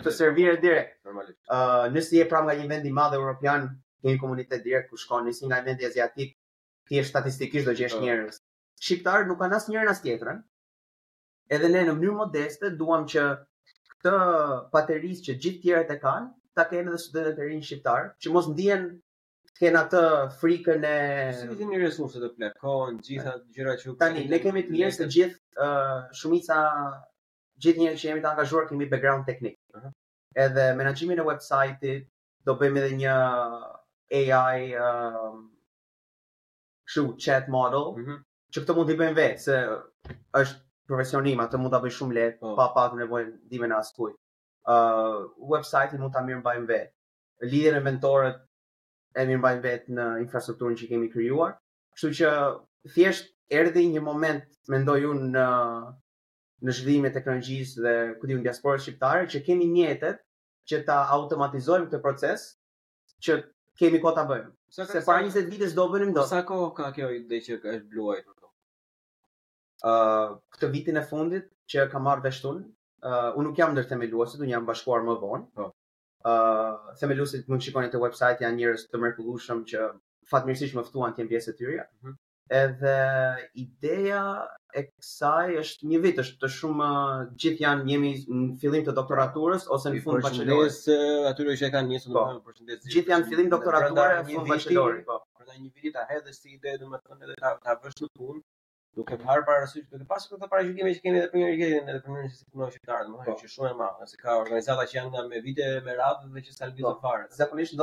[0.06, 0.96] Të servire direkt.
[1.08, 1.38] Normalisht.
[1.48, 3.68] Ë, uh, nëse je pranë nga një vend i madh europian,
[4.04, 6.36] ke një komunitet direkt kur shkon nëse nga një vend aziatik,
[6.88, 8.04] ti je statistikisht do të jesh oh.
[8.04, 8.08] Po.
[8.12, 8.40] njerëz.
[8.84, 10.44] Shqiptarët nuk kanë asnjërin as tjetrën.
[11.56, 13.26] Edhe ne në mënyrë modeste duam që
[13.96, 14.20] këtë
[14.76, 18.48] paterisë që gjithë tjerët e kanë, ta kenë edhe studentët e rinj shqiptar, që mos
[18.52, 18.84] ndihen
[19.60, 20.02] kanë atë
[20.42, 20.96] frikën e
[21.38, 25.66] si vitin resurse të plakon gjitha gjërat që tani ne kemi të mirë të gjithë
[25.66, 26.58] uh, shumica
[27.64, 29.58] gjithë njerëzit që jemi të angazhuar kemi background teknik.
[29.76, 29.94] Uh -huh.
[30.46, 32.08] Edhe menaxhimin e websajtit
[32.46, 33.16] do bëjmë edhe një
[34.20, 35.38] AI um,
[36.94, 38.20] shu chat model mm -hmm.
[38.54, 39.56] që këtë mund t'i bëjmë vetë se
[40.42, 42.56] është profesionim, atë mund t'a bëjmë shumë letë, oh.
[42.56, 42.56] Po.
[42.58, 44.23] pa patë nevojnë dime në askujtë
[44.70, 46.92] uh, website-i mund ta mirëmbajmë vetë.
[47.52, 48.40] Lidhjen e mentorët
[49.20, 51.56] e mirëmbajmë vetë në infrastrukturën që kemi krijuar.
[51.96, 52.32] Kështu që
[52.96, 55.48] thjesht erdhi një moment mendoj unë në
[56.64, 60.22] në zhvillimin e teknologjisë dhe ku diun diasporës shqiptare që kemi mjetet
[60.72, 62.46] që ta automatizojmë këtë proces
[63.28, 63.36] që
[63.82, 64.54] kemi kohë ta bëjmë.
[64.72, 66.30] Sa Se para 20 vite do bënim dot.
[66.30, 68.32] Sa kohë ka kjo ide që është bluajtur?
[69.84, 72.64] Ë, uh, këtë vitin e fundit që kam marrë veshun,
[73.06, 75.48] uh, unë nuk jam ndër themeluesit, unë jam bashkuar më vonë.
[75.60, 75.70] Po.
[76.24, 79.88] Uh, themeluesit mund shikoni te website janë njerëz të mrekullueshëm që
[80.34, 81.88] fatmirësisht më ftuan të jem pjesë e tyre.
[81.90, 82.20] Mm -hmm.
[82.54, 82.96] Edhe
[83.64, 84.22] ideja
[84.80, 86.90] e kësaj është një vit, është të shumë
[87.42, 90.80] gjithë janë jemi në fillim të doktoraturës ose në fund bachelorës.
[90.96, 92.20] Uh, Aty që e kanë nisur po.
[92.20, 92.92] në fund përshëndetje.
[92.94, 95.04] Gjithë, janë fillim doktoraturë, fund bachelorë.
[95.08, 95.18] Po.
[95.38, 98.42] Prandaj një vit ta hedhësh si ide, domethënë edhe ta ta vësh në punë
[98.96, 99.26] duke e mhm.
[99.28, 102.02] parë para rësit të të të parë që kemi dhe për një një gjykime dhe
[102.04, 103.40] për një një një një një një më hajë po.
[103.40, 106.44] që shumë e madhë, nëse ka organizata që janë nga me vite, me radhë dhe
[106.48, 107.28] që së talbi të parë.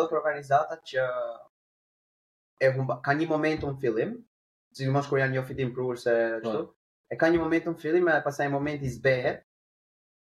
[0.09, 1.07] për organizata që
[2.63, 4.13] e humba, ka një moment unë fillim,
[4.77, 6.15] që në mashkur janë një fitim për se
[6.47, 6.75] qëtu, po.
[7.13, 9.43] e ka një moment unë fillim e pasaj moment zbehet,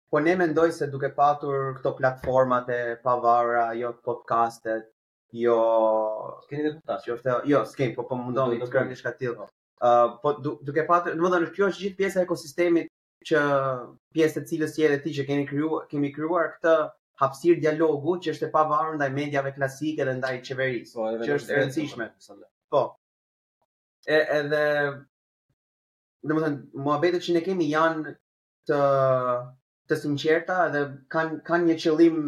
[0.10, 4.90] po ne mendoj se duke patur këto platformat e pavara, jo podcastet,
[5.44, 5.58] jo...
[6.48, 8.94] Skeni të tasë, jo, skeni, po po mundoni të kërëm
[10.22, 12.92] po du, duke patë, do të thonë kjo është gjithë pjesa e ekosistemit
[13.28, 13.42] që
[14.16, 16.76] pjesë të cilës je dhe ti që keni krijuar, kemi krijuar këtë
[17.24, 21.54] hapësirë dialogu që është e pavarur ndaj mediave klasike dhe ndaj qeverisë, po, që është
[21.54, 22.08] e rëndësishme.
[22.24, 22.84] Po, po.
[24.08, 24.62] E, edhe
[26.24, 28.16] do të thonë muhabetet që ne kemi janë
[28.72, 28.82] të
[29.92, 30.82] të sinqerta dhe
[31.12, 32.20] kanë kanë një qëllim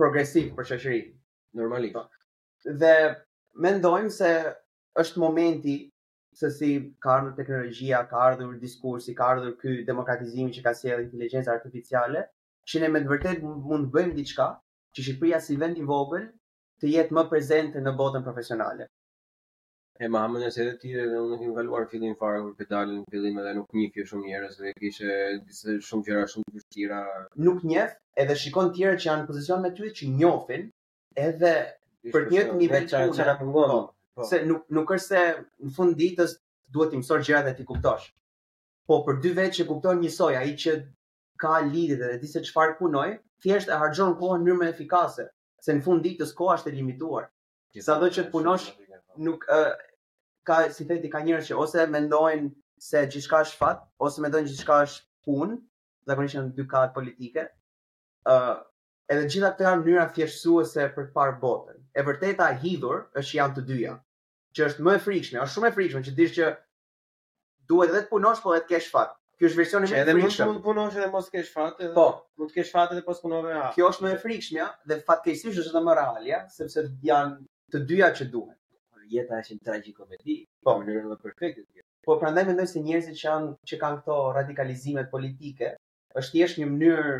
[0.00, 1.98] progresiv për shoqërinë normalisht.
[1.98, 2.06] Po.
[2.82, 2.94] Dhe
[3.62, 4.30] mendojmë se
[5.02, 5.76] është momenti
[6.34, 11.02] se si ka ardhur teknologjia, ka ardhur diskursi, ka ardhur ky demokratizimi që ka sjell
[11.06, 12.22] inteligjenca artificiale,
[12.70, 14.48] që ne me të vërtet mund të bëjmë diçka
[14.96, 16.26] që Shqipëria si vend i vogël
[16.82, 18.88] të jetë më prezente në botën profesionale.
[20.02, 23.54] E ma hamën e edhe tire dhe unë kemë kaluar fillim fare kur për edhe
[23.60, 27.02] nuk njëfje shumë njerës dhe kishe disë shumë gjera shumë të
[27.46, 27.92] Nuk njëf
[28.24, 30.64] edhe shikon tjere që janë në pozicion me ty që njofin
[31.28, 31.52] edhe
[32.16, 33.84] për njëtë një vetë që nga që ngonë.
[34.14, 34.22] Po.
[34.22, 35.22] Se nuk nuk është se
[35.66, 36.34] në fund ditës
[36.74, 38.04] duhet të mësosh gjërat dhe ti kuptosh.
[38.90, 40.74] Po për dy vjet që kupton njësoj, ai që
[41.44, 43.08] ka lidhje dhe di se çfarë punoj,
[43.42, 45.24] thjesht e harxhon kohën në mënyrë efikase,
[45.66, 47.26] se në fund ditës koha është e limituar.
[47.88, 48.68] Sado që punosh
[49.28, 49.72] nuk uh,
[50.46, 52.52] ka si thëti ka njerëz që ose mendojnë
[52.90, 55.58] se gjithçka është fat, ose mendojnë gjithçka është punë,
[56.10, 57.48] zakonisht në dy katë politike.
[58.30, 58.62] ë uh,
[59.12, 61.80] edhe gjitha këto janë mënyra thjeshtuese për të parë botën.
[61.98, 63.92] E vërteta e hidhur është janë të dyja.
[63.98, 64.03] Mm
[64.56, 66.48] që është më e frikshme, është shumë e frikshme që dish që
[67.72, 69.14] duhet vetë punosh po vetë kesh fat.
[69.38, 70.18] Ky është versioni më i frikshëm.
[70.18, 72.04] Edhe mund të punosh edhe mos kesh fat, edhe po,
[72.38, 73.54] mund të kesh fat edhe pas punove.
[73.58, 73.70] Ha.
[73.74, 77.38] Kjo është më e frikshme, dhe fatkeqësisht është edhe më realja, sepse janë
[77.74, 78.54] të dyja që duhen.
[79.14, 81.66] Jeta është një tragjikomedi, po në mënyrë më perfekte.
[82.06, 85.72] Po prandaj mendoj se njerëzit që kanë që kanë këto radikalizime politike,
[86.20, 87.14] është thjesht një mënyrë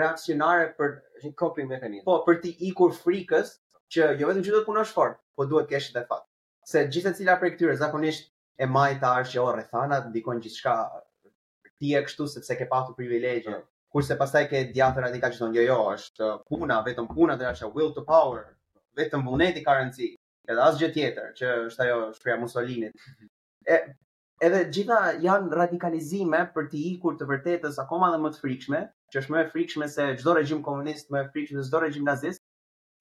[0.00, 2.02] reaksionare për një coping mechanism.
[2.10, 3.54] Po për të ikur frikës
[3.94, 6.26] që jo vetëm që do të punosh fort, po duhet të kesh edhe fat
[6.70, 8.28] se gjithë cila prej këtyre zakonisht
[8.62, 10.74] e majtë të që, rrethana, rethana, ndikon gjithë shka
[11.80, 13.64] ti e kështu sepse ke patu privilegje, mm.
[13.94, 17.48] kurse pasaj ke djathër ati ka që tonë, jo jo, është puna, vetëm puna të
[17.48, 18.44] rashë, will to power,
[19.00, 20.10] vetëm vullneti ka rëndësi,
[20.52, 23.02] edhe asë gjë tjetër, që është ajo shpreja Mussolinit.
[23.64, 23.80] E,
[24.48, 29.24] edhe gjitha janë radikalizime për të ikur të vërtetës akoma dhe më të frikshme, që
[29.24, 32.44] është më e frikshme se çdo regjim komunist, më e frikshme se çdo regjim nazist,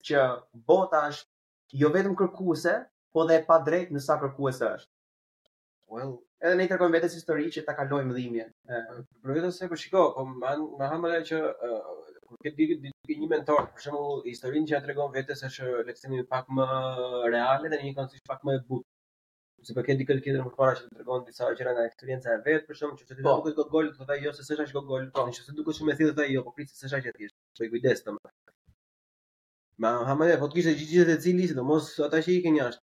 [0.07, 0.23] që
[0.71, 2.77] bota është jo vetëm kërkuese,
[3.13, 4.91] po dhe e pa drejt në sa kërkuese është.
[5.93, 6.11] Well,
[6.45, 8.51] edhe ne tregojmë vetes histori që ta kalojmë dhimbjen.
[8.67, 10.25] Por vetëm se po shikoj, po
[10.77, 11.39] man më ha që
[12.29, 15.91] kur ke di di një mentor, për shembull, historinë që ja tregon vetes është le
[15.95, 16.67] të themi pak më
[17.33, 18.87] reale dhe një konsist pak më e butë.
[19.67, 22.35] Se për po ke di këtë tjetër më para që tregon disa gjëra nga eksperjenca
[22.35, 24.45] e vet, për shembull, që ti do të bëj gol, do të thaj jo se
[24.49, 27.17] s'është as gol, po nëse ti dukesh më thjesht ai jo, po pritet s'është as
[27.17, 27.35] thjesht.
[27.57, 28.19] Po i kujdes më
[29.83, 32.83] Ma hamë, po të kishte gjithë të cilë, sidomos ata që i kenë jashtë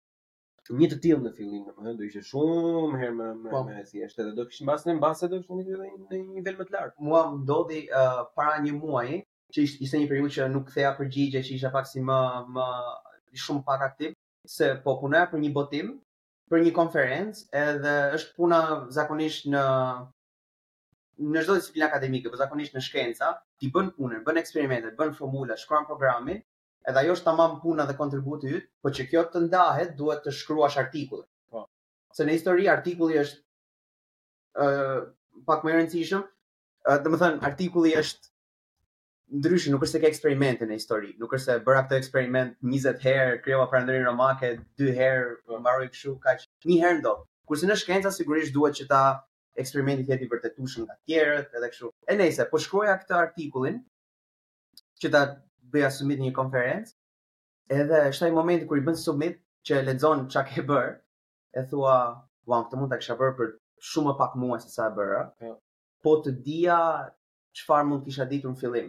[0.75, 3.61] një të tillë në fillim, domethënë do ishte shumë herë më më po.
[3.67, 6.57] më e thjeshtë edhe do kishim mbas në mbas edhe kishim një në një nivel
[6.59, 7.01] më të lartë.
[7.07, 9.21] Mua më ndodhi uh, para një muaji
[9.53, 12.19] që ishte ishte një periudhë që nuk ktheja përgjigje, që isha pak si më
[12.57, 12.65] më
[13.45, 14.17] shumë pak aktiv
[14.57, 15.93] se po punoja për një botim
[16.51, 18.59] për një konferencë edhe është puna
[18.97, 19.63] zakonisht në
[21.27, 25.55] në çdo disiplinë akademike, po zakonisht në shkenca, ti bën punën, bën eksperimentet, bën formula,
[25.57, 26.43] shkruan programin,
[26.89, 30.33] edhe ajo është tamam puna dhe kontributi yt, po që kjo të ndahet duhet të
[30.39, 31.27] shkruash artikullin.
[31.51, 31.65] Po.
[32.15, 33.41] Se në histori artikulli është
[34.65, 35.05] ë uh,
[35.49, 36.23] pak më i rëndësishëm.
[36.87, 38.31] Ë uh, do të thënë artikulli është
[39.41, 43.01] ndryshe, nuk është se ke eksperimente në histori, nuk është se bëra këtë eksperiment 20
[43.03, 45.59] herë, krijova perandrin romake 2 herë, po.
[45.59, 46.45] mbaroi kështu kaq.
[46.71, 47.17] Një herë ndo.
[47.47, 49.01] Kurse në shkenca sigurisht duhet që ta
[49.61, 51.91] eksperimenti të jetë i vërtetueshëm nga tjerët edhe kështu.
[52.11, 53.81] E nejse, po shkruaja këtë artikullin
[55.01, 55.21] që ta
[55.73, 56.95] bëja submit një konferencë.
[57.79, 60.93] Edhe është ai momenti kur i bën submit që lexon çka ke bër,
[61.59, 61.97] e thua,
[62.47, 63.47] "Wow, këtë mund ta kisha bër për
[63.89, 65.23] shumë më pak muaj se sa e bëra."
[66.03, 66.79] Po të dija
[67.59, 68.87] çfarë mund kisha ditur në fillim.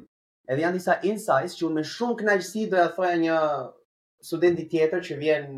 [0.48, 3.38] Edhe janë disa insights që unë me shumë kënaqësi do ja thoja një
[4.28, 5.50] studenti tjetër që vjen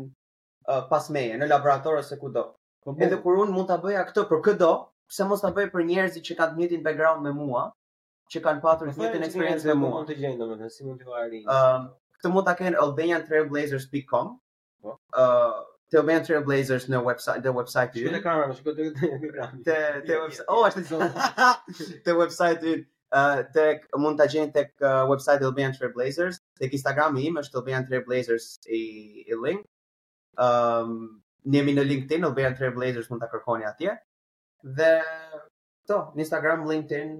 [0.67, 2.43] uh, pas meje në laborator ose kudo.
[2.83, 3.01] Po, po.
[3.03, 4.73] Edhe kur unë mund ta bëja këtë për këdo,
[5.09, 7.67] pse mos ta bëj për njerëzit që kanë të njëjtin background me mua,
[8.31, 9.91] që kanë patur të njëjtën eksperiencë me mua.
[9.97, 11.47] Mund të gjejnë domethënë si mund të vaje rinj.
[11.57, 11.87] Ëm,
[12.19, 14.29] këtë mund ta kenë albaniantrailblazers.com.
[14.85, 14.95] Po.
[15.21, 15.59] Ëh,
[15.91, 18.05] te Albanian Blazers në website, the website you.
[18.05, 18.75] Shkoj te kamera, shkoj
[19.55, 20.45] te te te website.
[20.55, 21.55] Oh, është zonë.
[22.07, 22.75] Te website you.
[23.53, 24.71] tek mund ta gjeni tek
[25.11, 28.47] website Albanian Trail Blazers, tek Instagrami im është Albanian Trail Blazers
[28.79, 29.67] i i link.
[30.47, 31.19] Ëm, um,
[31.57, 33.97] jemi në LinkedIn, Albanian Trail Blazers mund ta kërkoni atje.
[34.77, 37.11] Dhe këto, në Instagram, LinkedIn,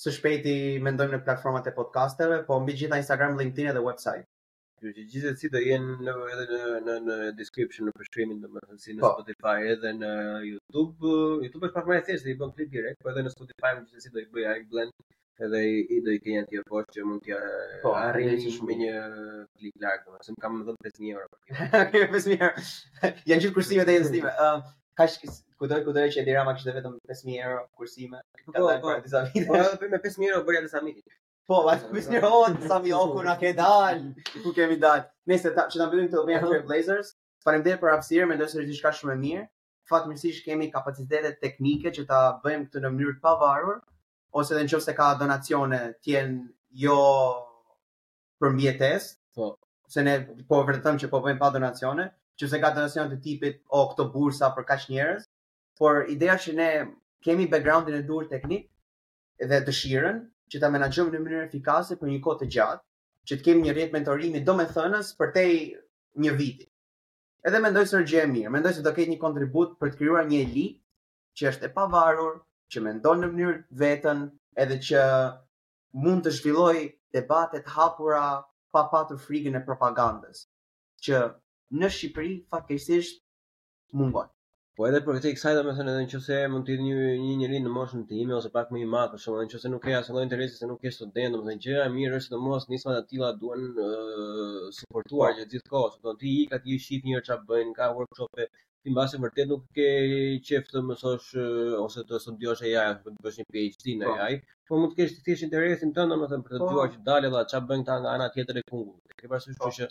[0.00, 0.52] së shpejti
[0.84, 4.26] mendojmë në platformat e podcasteve, po mbi gjitha Instagram, LinkedIn dhe website.
[4.82, 8.76] Gjithë gjithë si të jenë në, edhe në, në, në description, në përshkrimin, në mërë
[8.78, 9.10] në po.
[9.18, 10.12] Spotify edhe në
[10.48, 11.12] YouTube.
[11.44, 13.74] YouTube është pak më e thjeshtë dhe i bënë klip direkt, po edhe në Spotify
[13.76, 14.96] më gjithë si të i bëja i blend
[15.46, 17.38] edhe i, i dhe i kënja tje poshtë që mund tja
[17.84, 18.98] po, arri një që shumë një
[19.60, 21.88] klip lakë, më kam më dhëllë 5.000 euro.
[21.94, 22.68] 5.000 euro,
[23.30, 24.34] janë gjithë kërstime të jenë stime.
[24.34, 28.18] Uh, Kudoj kudoj që Edirama kishte vetëm 5000 euro kursime.
[28.38, 28.94] Ka po, dalë po.
[28.96, 29.44] për disa vite.
[29.50, 31.02] Po, me 5000 euro bëri atë miti.
[31.50, 34.00] Po, la, me 5000 euro oh, sa mi oku na ke dal.
[34.42, 35.04] Ku kemi dal?
[35.30, 37.12] Nëse ta që ta bëjmë këto me Hunter Blazers,
[37.46, 39.44] faleminderit për hapësirën, mendoj se është diçka shumë e mirë.
[39.92, 43.78] Fatmirësisht kemi kapacitete teknike që ta bëjmë këtë në mënyrë të pavarur,
[44.40, 46.24] ose edhe nëse ka donacione, ti je
[46.88, 46.98] jo
[48.42, 49.12] për mjetes.
[49.38, 49.52] Po
[49.94, 50.18] se ne
[50.50, 52.10] po vërtetëm që po bëjmë pa donacione,
[52.42, 55.28] qëse ka donacione të tipit o këto bursa për kaq njerëz,
[55.80, 56.68] por ideja që ne
[57.26, 58.68] kemi backgroundin e duhur teknik
[59.52, 60.18] dhe dëshirën
[60.52, 62.82] që ta menaxhojmë në mënyrë efikase për një kohë të gjatë,
[63.28, 65.44] që të kemi një rrjet mentorimi domethënës për te
[66.26, 66.68] një viti.
[67.48, 70.28] Edhe mendoj se gjë e mirë, mendoj se do ketë një kontribut për të krijuar
[70.32, 70.78] një elit
[71.38, 72.34] që është e pavarur,
[72.72, 74.20] që mendon në mënyrë vetën,
[74.64, 75.06] edhe që
[76.04, 76.76] mund të zhvilloj
[77.18, 78.22] debate të hapura
[78.72, 80.44] pa patur frikën e propagandës
[81.06, 81.24] që
[81.80, 83.18] në Shqipëri fatkeqësisht
[84.00, 84.28] mungon.
[84.80, 86.74] Po edhe për këtë i kësaj do me thënë edhe në që se mund t'i
[86.82, 86.92] një,
[87.22, 89.54] një njëri në moshën të ime ose pak më i matë, për shumë edhe në
[89.54, 91.60] që se nuk e asë lojnë të resi se nuk e student, do me thënë
[91.64, 95.40] që e mirë është të mos nisma të tila duen uh, supportuar po.
[95.40, 98.40] që gjithë kohë, do në ti i ka t'i shqip njërë që bëjnë, ka workshop
[98.46, 99.88] ti në basi vërtet nuk ke
[100.50, 104.14] qef të mësosh uh, ose të studiosh e jaj, ose të bësh një PhD në
[104.22, 104.62] jaj, po.
[104.72, 106.70] po mund të thish interesin të ndë, do me thënë për të po.
[106.72, 108.96] dëgjuar që dalë edhe që bëjnë ta nga ana tjetër e kungu.
[109.20, 109.90] Kë parë që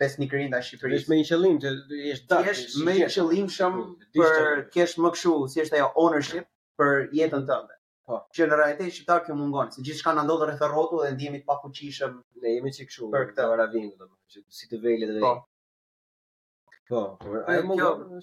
[0.00, 1.70] pesë nikëri nga Është me një qëllim që
[2.10, 2.60] është dash.
[2.74, 3.84] Ti me një qëllim shumë
[4.18, 6.46] për kesh më këshu, si është ajo ownership
[6.80, 7.76] për jetën tënde.
[8.08, 8.20] Po.
[8.36, 11.46] Që në realitet shqiptar kë mungon, se gjithçka na ndodh rreth rrotull dhe ndihemi të
[11.50, 13.10] pafuqishëm Ne jemi si këshu.
[13.16, 15.32] Për këtë ora vjen domoshta si të vëlle të vëlle.
[15.32, 16.76] Po.
[16.88, 17.02] Po,
[17.52, 18.22] ajo mungon.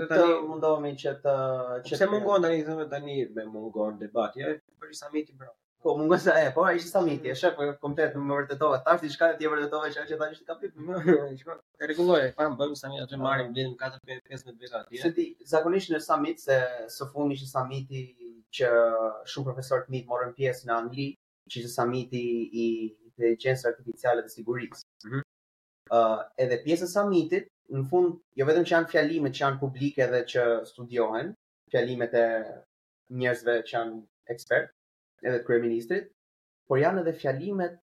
[0.00, 1.36] Do të mundohemi që të
[1.86, 4.48] që se mungon tani thonë tani me mungon debati
[4.80, 5.52] për samitin pra.
[5.80, 8.82] Po më ngosa e, po ai ishte sa miti, e shef po komplet më vërtetova
[8.84, 10.72] tash diçka e tjera vërtetova që ajo tash ishte kapit.
[10.76, 10.96] më
[11.80, 14.98] e rregulloj, pam bëjmë sa miti atë marrim vlerën 4 5 15 vjet atje.
[15.04, 16.58] Se ti zakonisht në summit, se
[16.96, 18.02] së fundi ishte sa miti
[18.58, 18.68] që
[19.32, 21.06] shumë profesorë të mi morën pjesë në Angli,
[21.48, 22.22] që ishte sa miti
[22.64, 22.66] i
[23.08, 24.84] inteligjencës artificiale dhe sigurisë.
[24.84, 25.24] Ëh, mm -hmm.
[25.96, 27.40] uh, edhe pjesa e miti
[27.78, 31.32] në fund jo vetëm që janë fjalimet që janë publike dhe që studiohen,
[31.72, 32.26] fjalimet e
[33.20, 33.96] njerëzve që janë
[34.34, 34.72] ekspertë,
[35.22, 35.40] edhe
[35.88, 35.96] të
[36.70, 37.74] por janë edhe fjalimet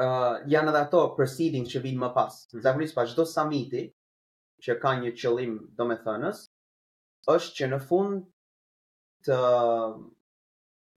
[0.00, 2.32] ë uh, janë edhe ato proceedings që vinë më pas.
[2.32, 2.62] Mm -hmm.
[2.66, 3.82] Zakonisht pas çdo samiti
[4.62, 6.38] që ka një qëllim domethënës,
[7.34, 8.26] është që në fund
[9.26, 9.40] të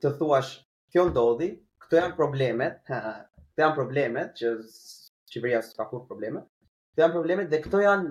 [0.02, 0.52] të thuash
[0.92, 1.50] kjo ndodhi,
[1.82, 4.48] këto janë problemet, këto janë problemet që
[5.28, 6.40] Shqipëria s'ka kur probleme.
[6.92, 8.08] Këto janë problemet dhe këto janë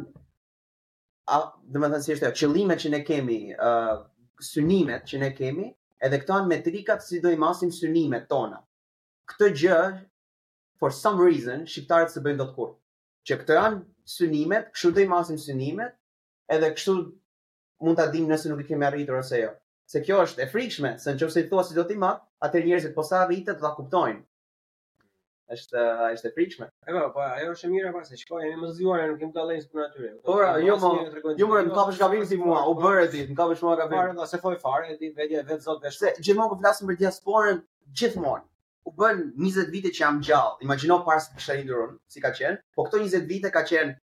[1.26, 1.36] a,
[1.74, 4.04] domethënë si është qëllimet që ne kemi, ë uh,
[4.52, 5.66] synimet që ne kemi
[6.06, 8.58] edhe këto janë metrikat si do i masim synimet tona.
[9.32, 9.76] Këtë gjë
[10.82, 12.72] for some reason shqiptarët së bëjnë dot kur.
[13.28, 13.80] Që këto janë
[14.16, 15.96] synimet, kështu do i masim synimet,
[16.58, 16.96] edhe kështu
[17.86, 19.54] mund ta dimë nëse nuk i kemi arritur ose jo.
[19.92, 22.94] Se kjo është e frikshme, se nëse i thua si do ti mat, atë njerëzit
[23.00, 24.22] posa arritet do ta kuptojnë
[25.52, 25.80] është
[26.14, 26.66] është e frikshme.
[26.86, 29.82] Po, po, ajo është e mirë pas se shkoj në muzeuar nuk kim dallën sipër
[29.84, 30.10] natyrë.
[30.28, 33.04] Po, po jo po, më, Jo më nuk kapesh gabim si mua, u po, bëre
[33.12, 34.00] ti, nuk kapesh mua gabim.
[34.14, 36.00] Po, do se foj fare, ti vetja e vet zot dash.
[36.00, 37.60] Se gjithmonë kur flasim për diasporën
[38.00, 38.42] gjithmonë
[38.88, 40.60] u bën 20 vite që jam gjallë.
[40.68, 42.60] Imagjino para se të kisha lindur si ka qenë.
[42.78, 43.98] Po këto 20 vite ka qenë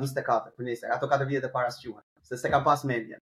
[0.00, 1.90] 24, për nesër, ato 4 vite të para së
[2.30, 3.20] se s'e kam pas mendjen.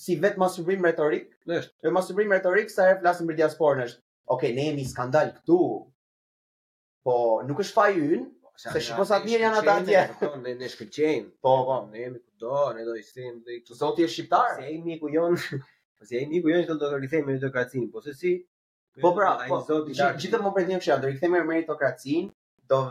[0.00, 4.00] si vetë masurim retorik, e masurim retorik, sa herë flasim për diasporën është,
[4.32, 5.60] okej, okay, ne jemi skandal këtu,
[7.04, 7.16] po
[7.48, 10.30] nuk është faji unë, Se shiko sa mirë janë ata atje.
[10.44, 11.26] Ne ne shkëlqejm.
[11.46, 14.56] Po, po, ne jemi kudo, ne do i them, do i thotë ti je shqiptar.
[14.58, 15.36] Se ai miku jon,
[16.08, 18.32] se ai miku jon do të rikthej me demokracin, po se si?
[19.04, 19.60] Po pra, ai po.
[19.68, 22.26] zoti, gjithë më pretendim që do i kthejmë me demokracin,
[22.72, 22.82] do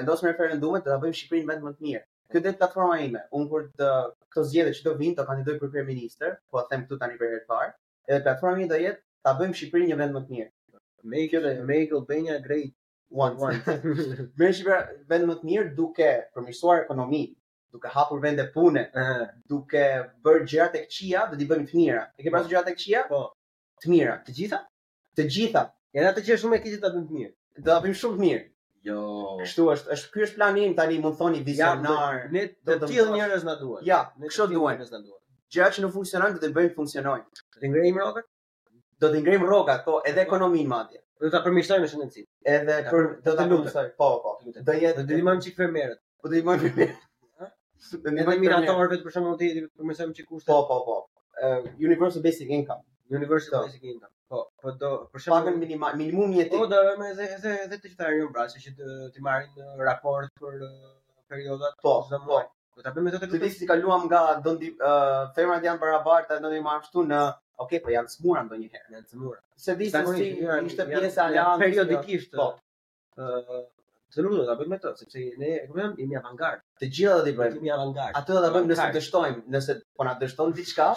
[0.00, 2.04] vendosim referendumet do ta bëjmë Shqipërinë vend më të mirë.
[2.34, 3.92] Kjo dhe platforma ime, un kur të
[4.34, 7.44] këto zgjedhje që do vinë të kandidoj për kryeminist, po them këtu tani për herë
[7.46, 7.72] të parë,
[8.10, 10.52] edhe platforma ime do jetë ta bëjmë Shqipërinë një vend më të mirë.
[11.14, 12.74] Make it, make Albania great
[13.10, 13.38] want.
[13.38, 17.34] Me shqipe vend më të mirë duke përmirësuar ekonominë,
[17.76, 19.28] duke hapur vende pune, uh -huh.
[19.48, 19.84] duke
[20.24, 22.02] bërë gjëra tek qia, do t'i bëjmë të mira.
[22.18, 22.54] E ke pasur po.
[22.54, 23.06] gjëra tek qia?
[23.08, 23.22] Po.
[23.82, 24.60] Të mira, të gjitha?
[25.16, 25.62] Të gjitha.
[25.92, 27.32] Ja ato që shumë e kishit ta bëjmë të mirë.
[27.58, 28.44] Do ta bëjmë shumë të mirë.
[28.88, 28.96] Jo.
[29.40, 32.30] Kështu është, është ky është plani im tani, mund thoni vizionar.
[32.32, 33.82] ne do të tillë njerëz na duan.
[33.84, 35.20] Ja, ne kështu duan njerëz na duan.
[35.52, 37.24] Gjëra që nuk funksionojnë do të bëjmë funksionojnë.
[37.52, 38.24] Do të ngrejmë rrogat?
[39.00, 41.00] Do të ngrejmë rrogat, po, edhe ekonominë madje.
[41.22, 42.24] Do ta përmirësoj me shëndetësi.
[42.52, 43.90] Edhe për do ta lutem.
[44.00, 44.30] Po, po.
[44.54, 46.00] Do jetë do të dimë çik fermerët.
[46.22, 46.80] Po do i bëj.
[46.80, 47.52] Ëh?
[48.16, 50.50] Ne kemi miratorët për shkak të dietit, do përmirësojmë çik kushtet.
[50.50, 51.68] Po, po, po.
[51.90, 52.82] Universal basic income.
[53.18, 53.62] Universal po.
[53.68, 54.12] basic income.
[54.32, 56.58] Po, po do për shkak të minimumi minimumi jetik.
[56.64, 58.74] Po do me edhe edhe edhe të gjitha rrymë brasa që
[59.18, 60.58] të marrin raport për
[61.30, 61.78] periudhat.
[61.86, 62.52] Po, do të bëjmë.
[62.74, 63.42] Do ta bëjmë edhe të gjithë.
[63.46, 64.72] Të disi kaluam nga do të
[65.38, 67.24] fermat janë barabarta, do të marrim ashtu në
[67.62, 68.90] Ok, po janë smura ndonjëherë.
[68.96, 69.38] Janë smura.
[69.64, 70.28] Se di se si
[70.68, 72.34] ishte pjesa e anës periodikisht.
[72.40, 72.48] Po.
[73.24, 73.60] Ëh,
[74.14, 76.64] të lutem ta bëjmë me to, sepse ne e kuptojm i mi avangard.
[76.82, 77.62] Të gjitha do t'i bëjmë.
[77.66, 78.18] Mi avangard.
[78.20, 80.88] Atë do ta bëjmë nëse dështojmë, nëse po na dështon diçka,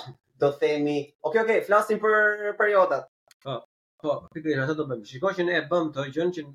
[0.44, 0.98] do themi,
[1.30, 3.06] ok, ok, flasim për periodat.
[3.46, 3.60] Po.
[4.02, 5.10] Po, pikërisht atë do bëjmë.
[5.14, 6.48] Shikoj që ne e bëm të gjën që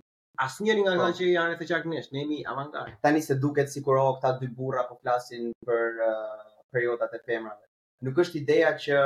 [0.48, 1.16] asnjëri nga ata po.
[1.20, 2.94] që janë të çaknesh, ne jemi avangard.
[3.06, 6.00] Tani se duket sikur o këta dy burra po flasin për
[6.74, 7.66] periodat e femrave
[8.02, 9.00] nuk është ideja që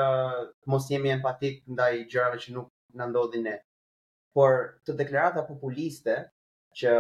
[0.53, 2.71] të mos jemi empatik ndaj gjërave që nuk
[3.01, 3.57] na ndodhin ne.
[4.37, 4.57] Por
[4.87, 6.17] të deklarata populiste
[6.77, 6.95] që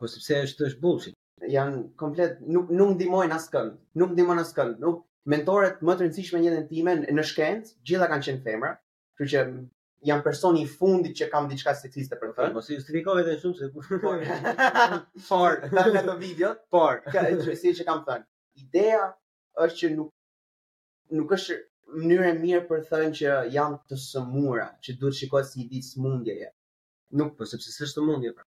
[0.00, 1.16] po sepse është është bullshit,
[1.54, 5.00] janë komplet nuk nuk ndihmojnë askënd, nuk ndihmojnë askënd, nuk
[5.32, 8.72] mentorët më të rëndësishëm në jetën time në shkencë, gjithë kanë qenë femra,
[9.18, 9.44] kështu që
[10.08, 12.48] jam personi i fundit që kam diçka seksiste për të.
[12.56, 13.82] Mos i justifikoj vetëm shumë se por.
[14.02, 14.14] po.
[15.28, 18.26] Por, ta në ato videot, por, kjo është që kam thënë.
[18.64, 19.04] Ideja
[19.60, 20.10] është që nuk
[21.18, 21.56] nuk është
[21.96, 26.46] mënyrë e mirë për thënë që jam të sëmura, që duhet shikohet si di smundje.
[27.20, 28.46] Nuk po sepse s'është sëmundje pra.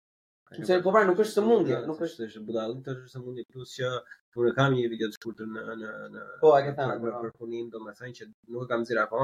[0.86, 3.92] po pra nuk është sëmundje, nuk është është budallë, të është sëmundje plus që
[4.34, 7.14] kur e kam një video të shkurtër në në në Po, e ke thënë për
[7.20, 7.32] po, po.
[7.44, 9.24] punim, domethënë që nuk e kam nxjerr apo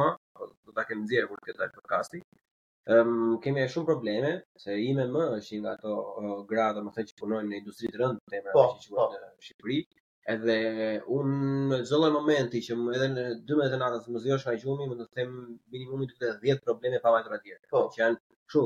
[0.68, 2.22] do ta kem nxjerr kur të dal podcasti.
[2.94, 3.12] Ëm
[3.44, 4.32] kemi shumë probleme,
[4.66, 8.66] se ime më është nga ato gra, domethënë që punojnë në industri të rëndë, po,
[8.86, 9.10] që quhet po.
[9.14, 9.82] në Shqipëri
[10.30, 11.32] edhe un
[11.70, 14.96] në çdo lloj momenti që më edhe në 12 natës më zgjosh nga qumi, më
[15.00, 15.34] të them
[15.76, 18.64] minimumi të këtë 10 probleme pa vajtra të Po, që janë kështu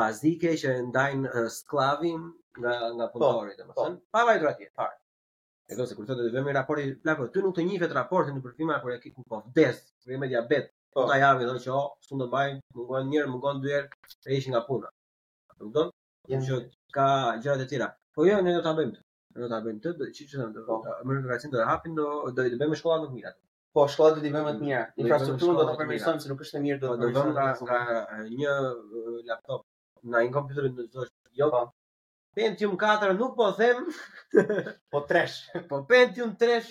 [0.00, 2.24] bazike që ndajnë uh, sklavin
[2.58, 4.08] nga nga punëtorit, po, domethënë, po.
[4.16, 4.72] pa vajtra të tjera.
[4.80, 4.88] Po.
[5.70, 8.74] E do të sigurto të bëjmë raporti, plako, ty nuk të njihet raportin në përfitim
[8.82, 10.72] kur e kiku po vdes, se me diabet.
[10.96, 14.12] Po ta javi thonë që oh, s'u do bajnë, mungon një herë, mungon dy herë,
[14.24, 14.88] të ishin nga puna.
[15.60, 15.74] Do të
[16.30, 16.60] thonë, që
[16.96, 17.08] ka
[17.42, 17.88] gjërat e tjera.
[18.16, 19.02] Po jo, ne do ta bëjmë.
[19.36, 20.26] Në ta bëjmë të çi po.
[20.28, 22.04] çi do të më rrugë gatim do hapim do
[22.36, 23.32] do të bëjmë shkolla më mirë.
[23.78, 24.82] Po shkolla do të bëjmë më të mira.
[25.02, 27.80] Infrastruktura do të përmirësojmë se nuk është e mirë do të po, do nga
[28.30, 29.64] një uh, laptop
[30.14, 31.04] në një kompjuter në çdo
[31.42, 31.50] jo.
[32.40, 33.84] Pentium 4 nuk po them,
[34.94, 35.36] po 3.
[35.74, 36.70] Po Pentium 3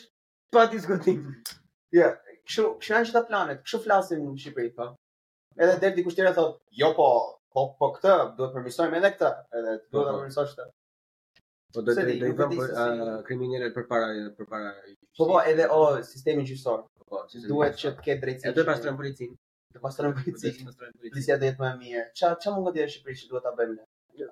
[0.56, 1.22] pa diskutim.
[2.00, 3.62] Ja, jo, kështu kështu janë çka planet.
[3.68, 4.90] Kështu flasin në Shqipëri po.
[5.60, 7.06] Edhe deri dikush tjetër thotë, jo po,
[7.56, 9.30] po po këtë duhet përmirësojmë edhe këtë,
[9.62, 10.68] edhe duhet ta përmirësojmë këtë.
[11.76, 14.70] Po do të do të vëmë për kriminalet për para për para.
[15.20, 15.80] Po po, edhe o
[16.10, 16.86] sistemi gjyqësor.
[17.12, 18.52] Po, po duhet që të ketë drejtësi.
[18.54, 19.34] Do të pastrojmë policin.
[19.34, 20.54] Po, do pastrojmë policin.
[20.62, 21.16] Do pastrojmë policin.
[21.18, 22.04] Policia do jetë më mirë.
[22.22, 23.86] Ç'a ç'a mund të dhe Shqipëri që duhet ta bëjmë ne?
[24.16, 24.28] ë jo.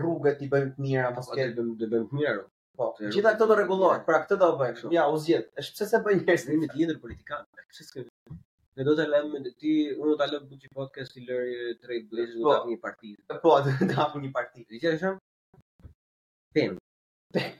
[0.00, 2.34] rrugët i bëjmë të mira, po, mos ke bëjmë të bëjmë të mira.
[2.40, 2.44] Jo.
[2.80, 4.94] Po, gjitha këto do rregullohet, pra këtë do bëjmë.
[4.98, 5.48] Ja, u zgjedh.
[5.62, 7.48] Është pse se bën njerëz me të lindur politikan.
[7.72, 8.04] Pse s'ke
[8.74, 12.08] Ne do të lëmë me ti, unë do ta lëm buçi podcast i lëri trade
[12.10, 13.12] blaze do të hapë një parti.
[13.46, 14.64] Po, do të hapë një parti.
[14.72, 15.20] Dije shumë?
[16.54, 16.76] pem,
[17.34, 17.52] pem,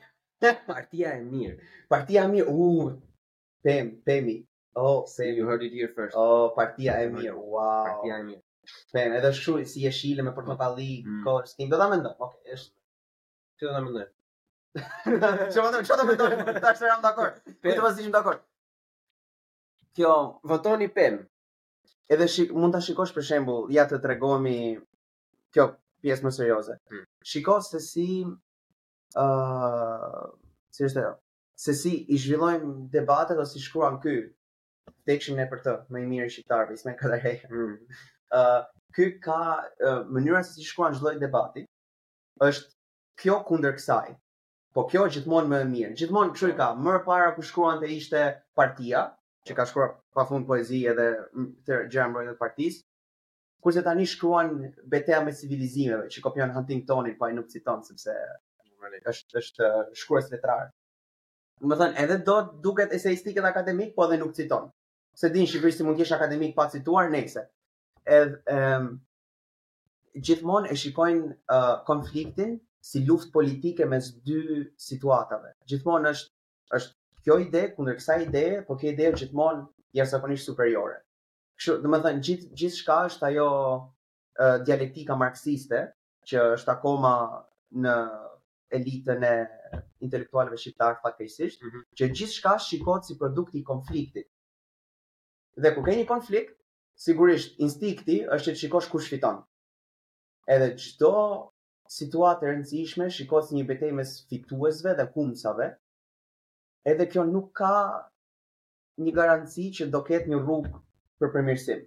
[0.73, 1.59] partia e mirë,
[1.91, 2.95] partia e mirë, U uh,
[3.67, 4.39] pem, pemi,
[4.79, 8.43] oh, se, you heard it here first, oh, partia e mirë, wow, partia e mirë,
[8.95, 11.23] pem, edhe shu, si e shile me portokalli, mm.
[11.27, 12.75] kohës, do da me ndoj, okay, është,
[13.61, 14.07] që do da me ndoj,
[14.79, 17.61] që do da me ndoj, ta është jam dakord, pem.
[17.69, 18.43] këtë vazhdi shumë dakord.
[19.95, 20.13] kjo,
[20.51, 21.21] votoni pem,
[22.11, 24.55] edhe shik, mund të shikosh për shembul, ja të tregomi,
[25.55, 25.69] kjo,
[26.05, 26.75] pjesë më serioze.
[26.93, 27.05] Hmm.
[27.69, 28.05] se si
[29.17, 31.15] si është ajo?
[31.65, 34.15] Se si i zhvillojmë debatet ose si shkruan ky
[35.07, 37.23] tekstin e për të më i mirë shqiptar, ismë kadar mm.
[37.25, 37.99] Ëh, Ë, mm.
[38.39, 38.61] uh,
[38.97, 41.63] ky ka uh, mënyra se si shkruan çdo lloj debati
[42.49, 42.73] është
[43.23, 44.11] kjo kundër kësaj.
[44.75, 45.93] Po kjo gjithmonë më e mirë.
[46.01, 46.73] Gjithmonë kështu i ka.
[46.83, 48.25] Më parë ku shkruan te ishte
[48.59, 49.05] partia,
[49.47, 52.83] që ka shkruar pafund poezi edhe mm, të gjëra mbrojtje të partisë.
[53.63, 54.51] Kurse tani shkruan
[54.91, 58.17] betejë me civilizimeve, që kopjon Huntingtonin, po ai nuk citon sepse
[58.93, 60.69] Është është uh, shkruajse letrare.
[61.61, 62.35] Do të thonë edhe do
[62.67, 64.71] duket eseistike dhe akademik, po edhe nuk citon.
[65.21, 67.45] Se din Shqipërisht mund të jesh akademik pa cituar nëse.
[68.19, 68.89] Edhe ehm
[70.29, 72.51] gjithmonë e shikojnë uh, konfliktin
[72.87, 75.55] si luftë politike mes dy situatave.
[75.71, 79.65] Gjithmonë është është kjo ide kundër kësaj ide, por kjo ide gjithmonë
[79.99, 80.97] janë superiore.
[81.59, 85.83] Kështu, do të thonë gjithçka është ajo uh, dialektika marksiste
[86.29, 87.15] që është akoma
[87.87, 87.95] në
[88.75, 89.35] elitën e
[90.07, 91.87] intelektualëve shqiptarë fatkeqësisht, mm -hmm.
[91.99, 94.29] që gjithçka shikohet si produkti i konfliktit.
[95.63, 96.53] Dhe ku ke një konflikt,
[97.07, 99.39] sigurisht instikti është që shikosh kush fiton.
[100.55, 101.15] Edhe çdo
[101.99, 105.69] situatë e rëndësishme shikohet si një betejë mes fituesve dhe humbësave.
[106.91, 107.75] Edhe kjo nuk ka
[109.05, 110.71] një garanci që do ketë një rrugë
[111.19, 111.81] për përmirësim.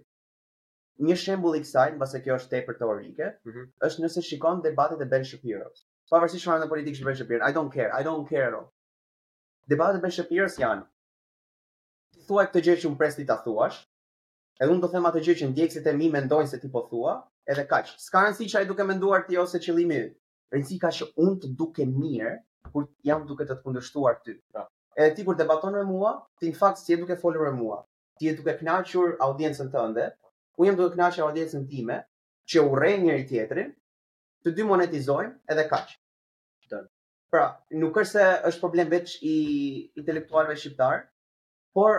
[1.06, 3.66] Një shembull i kësaj, mbase kjo është tepër teorike, mm -hmm.
[3.86, 7.46] është nëse shikon debatet e Ben Shapiro's pavarësisht çfarë në politikë shpesh Shapiro.
[7.50, 7.88] I don't care.
[7.92, 8.68] I don't care at all.
[9.72, 10.10] Debatet me
[10.64, 10.86] janë
[12.28, 13.78] thuaj këtë gjë që un presti ta thuash.
[14.60, 17.12] Edhe unë do them atë gjë që ndjekësit e mi mendojnë se ti po thua,
[17.48, 17.92] edhe kaq.
[18.04, 20.08] S'ka rëndësi çaj duke menduar ti ose qëllimi limi,
[20.52, 22.32] Rëndësi ka që unë të duke mirë
[22.74, 24.34] kur jam duke të të kundërshtuar ty.
[24.52, 24.64] Pra.
[24.98, 27.78] Edhe ti kur debaton me mua, ti në fakt si e duke folur me mua.
[28.20, 30.08] Ti je duke kënaqur audiencën tënde,
[30.60, 32.00] unë jam duke kënaqur audiencën time
[32.50, 33.72] që urrej njëri tjetrin,
[34.48, 35.94] të dy monetizojmë edhe kaq.
[37.32, 37.40] Pra,
[37.76, 39.38] nuk është se është problem veç i
[40.00, 41.02] intelektualëve shqiptar,
[41.76, 41.98] por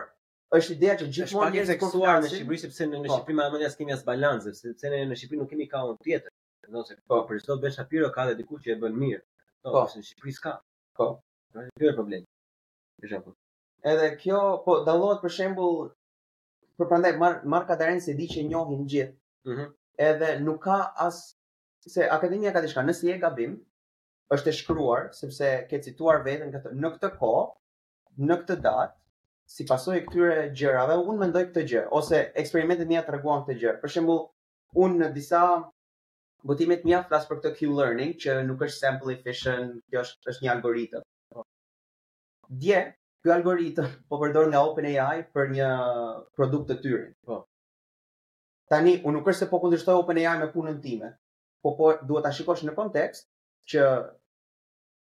[0.59, 3.11] është ideja që gjithmonë është pak e në Shqipëri sepse në po.
[3.19, 6.33] Shqipëri më mendja s'kemi as balancë, sepse ne në Shqipëri nuk kemi kaun tjetër.
[6.73, 9.21] Do se po, për çdo Ben Shapiro ka dhe diku që e bën mirë.
[9.63, 9.99] Do, po, po.
[9.99, 10.55] në Shqipëri s'ka.
[10.97, 11.07] Po.
[11.53, 12.25] Pra, Ky është problem.
[13.03, 13.37] Për shembull.
[13.93, 15.77] Edhe kjo, po dallohet për shembull
[16.81, 19.19] për prandaj Mark Mark Adarens di që njohin gjithë.
[19.51, 19.61] Mhm.
[19.69, 21.15] Mm edhe nuk ka as
[21.87, 23.53] se akademia ka diçka, nëse je gabim,
[24.35, 27.43] është e shkruar sepse ke cituar veten këtë në këtë kohë,
[28.29, 28.95] në këtë datë,
[29.49, 33.71] si pasojë këtyre gjërave, unë mendoj këtë gjë ose eksperimentet mia treguan këtë gjë.
[33.81, 34.19] Për shembull,
[34.83, 35.39] unë në disa
[36.51, 40.51] botimet mia flas për këtë Q-learning që nuk është sample efficient, kjo është, është një
[40.55, 41.05] algoritëm.
[42.61, 42.83] Dje,
[43.23, 45.69] ky algoritëm po përdor nga OpenAI për një
[46.37, 47.09] produkt të tyre.
[47.25, 47.41] Po.
[48.69, 51.11] Tani unë nuk është se po kundërshtoj OpenAI me punën time,
[51.63, 53.25] po po duhet ta shikosh në kontekst
[53.71, 53.83] që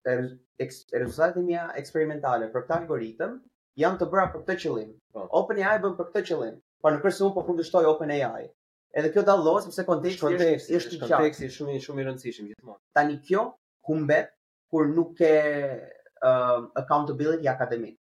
[0.09, 3.35] rezultatet e mia eksperimentale për këtë algoritëm
[3.85, 4.93] janë të bëra për këtë qëllim.
[5.13, 5.27] Po.
[5.43, 8.49] OpenAI bën për këtë qëllim, por në kërse unë po kundështoj OpenAI.
[8.99, 12.81] Edhe kjo dallohet sepse konteksti është konteksti është konteksti shumë shumë i rëndësishëm gjithmonë.
[12.99, 13.45] Tani kjo
[13.91, 14.33] humbet
[14.73, 15.31] kur nuk ke
[16.25, 17.97] um, accountability akademik.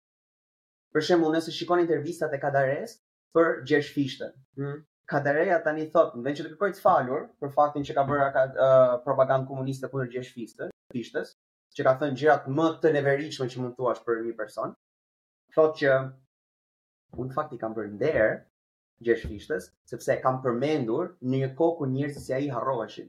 [0.94, 2.96] Për shembull, nëse shikon intervistat e Kadares
[3.36, 4.78] për Gjergj Fishtën, hmm.
[5.08, 8.24] Kadareja tani thot, në vend që të kërkoj të falur për faktin që ka bërë
[8.28, 8.50] uh,
[9.06, 11.30] propagandë komuniste kundër gjeshfistë, fishtës,
[11.78, 14.74] që ka thënë gjërat më të neveritshme që mund të thuash për një person,
[15.56, 15.94] thot që
[17.24, 18.28] unë fakti kam bërë nder
[19.08, 23.08] gjeshfistës, sepse kam përmendur në një kohë ku njerëzit si ai harroheshin.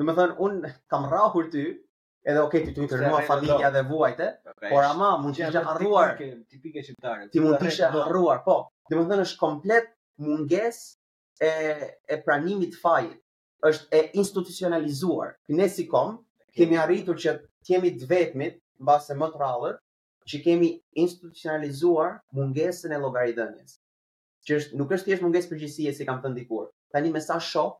[0.00, 1.66] thënë, unë kam rrahur ty
[2.24, 4.30] edhe okay ti të rrua familja dhe vuajtë,
[4.70, 7.28] por ama mund të jesh harruar tipike shqiptare.
[7.28, 8.56] Ti mund të jesh harruar, po.
[8.88, 9.92] Domethënë është komplet
[10.24, 10.95] mungesë
[11.40, 13.16] e, e pranimit të fajit,
[13.70, 15.32] është e institucionalizuar.
[15.58, 16.18] Ne si kom,
[16.56, 17.34] kemi arritur që
[17.64, 19.80] të jemi të vetmit mbase më të rallët,
[20.26, 23.76] që kemi institucionalizuar mungesën e llogaridhënies.
[24.46, 26.70] Që është nuk është thjesht mungesë përgjegjësie si kam të dikur.
[26.94, 27.76] Tani me sa shoh,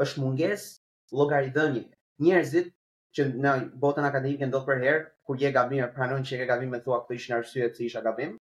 [0.00, 0.72] është mungesë
[1.16, 1.88] llogaridhënie.
[2.22, 2.72] Njerëzit
[3.16, 6.80] që në botën akademike ndodh për herë, kur je gabim, pranojnë që ke gabim me
[6.84, 8.36] thua këtë ishin arsye se isha gabim.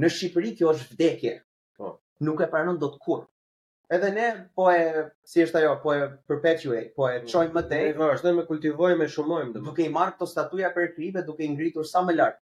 [0.00, 1.34] Në Shqipëri kjo është vdekje.
[1.78, 1.94] Po.
[2.26, 3.26] Nuk e pranon dot kurrë.
[3.90, 4.26] Edhe ne
[4.56, 7.90] po e si është ajo, po e perpetuate, po e çojmë më tej.
[7.98, 9.58] Po vazhdojmë të kultivojmë e shumojmë.
[9.62, 12.38] Do të i marr këto statuja për krive, duke i ngritur sa më lart.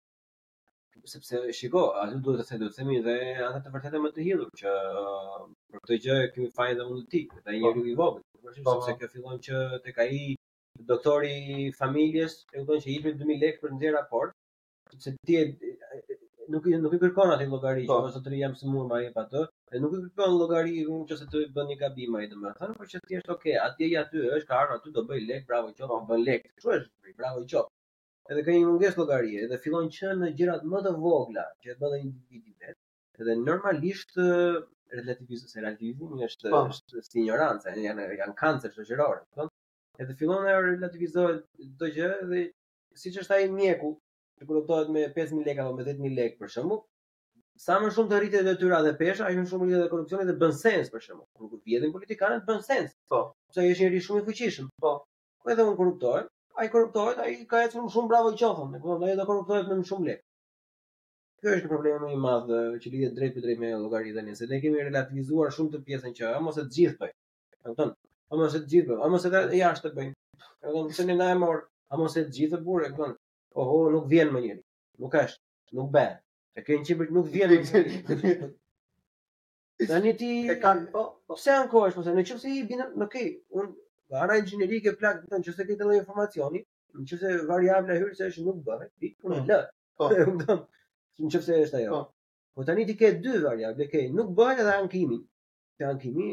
[1.11, 4.27] Sepse shiko, aty duhet të thënë, do të themi dhe ata të vërtetë më të
[4.29, 7.41] hidhur që uh, për këtë gjë kemi fajin dhe mund të tik, po.
[7.47, 8.23] ta një rrugë i vogël.
[8.43, 10.19] Po, po kjo fillon që tek ai
[10.93, 11.33] doktori
[11.71, 14.37] i familjes, e kupton që i jepni 2000 lekë për nxjerrë raport,
[14.93, 15.39] sepse ti
[16.53, 17.97] nuk i nuk i kërkon atë llogari, po.
[18.09, 19.43] ose të jam smur më jep atë.
[19.77, 22.91] E nuk i kërkon llogari unë që se të bën një gabim ai domethënë, por
[22.93, 25.87] që thjesht ok, atje ja ty është ka ardhur aty do bëj lek, bravo qof,
[25.87, 26.01] do po.
[26.11, 26.49] bën lek.
[26.65, 27.15] Ço është?
[27.23, 27.71] Bravo qof.
[28.31, 31.77] Edhe ka një mungesë llogarie, edhe fillon që në gjërat më të vogla, që e
[31.79, 32.79] të bëjnë individet,
[33.23, 34.21] edhe normalisht
[34.99, 36.65] relativizmi se relativizmi është po.
[36.75, 39.57] është si janë janë kancer shoqëror, domethënë.
[40.03, 42.45] Edhe fillon të relativizohet çdo gjë dhe
[43.01, 43.91] siç është ai mjeku
[44.41, 46.81] që prodhohet me 5000 lekë apo me 10000 lekë për shemb.
[47.61, 50.53] sa më shumë të rritet detyra dhe pesha, aq më shumë rritet korrupsioni dhe bën
[50.61, 51.25] sens për shemb.
[51.37, 52.95] Kur vjedhin politikanët bën sens.
[53.13, 53.19] Po.
[53.51, 54.71] Sepse ai është njëri shumë i fuqishëm.
[54.85, 54.93] Po.
[55.45, 56.31] Ku edhe un korruptohet,
[56.63, 59.77] ai korruptohet, ai ka ecur shumë bravo i qofën, e kupton, ai do korruptohet me
[59.83, 60.25] më shumë lekë.
[61.43, 62.51] Kjo është një problem i madh
[62.85, 66.29] që lidhet drejt për drejt me llogaritën, se ne kemi relativizuar shumë të pjesën që
[66.31, 67.13] ajo ose të gjithë bëj.
[67.75, 67.93] Kupton?
[68.41, 70.19] Ose të gjithë, ose të jashtë bëjnë.
[70.65, 71.67] Kupton, se ne na e mor,
[72.09, 73.20] ose të gjithë burë, kupton?
[73.59, 74.61] Oho, nuk vjen më njëri.
[75.03, 75.41] Nuk është,
[75.79, 76.07] nuk bë.
[76.59, 77.55] E kanë çibrit nuk vjen.
[79.91, 82.87] Tani ti e kanë, po, po se an kohësh, po se në çështë i binë,
[83.01, 83.25] nuk e,
[83.57, 83.71] unë,
[84.23, 86.61] ana inxhinierike plak, do të thonë, çështë këtë lloj informacioni,
[87.01, 90.39] në çështë variabla hyrë se është nuk bën, ti nuk po, lë.
[90.45, 90.61] Po,
[91.21, 91.97] Në çështë është ajo.
[91.97, 92.61] Po.
[92.61, 95.19] po tani ti ke dy variabla, ke nuk bën edhe ankimi.
[95.81, 96.31] Se ankimi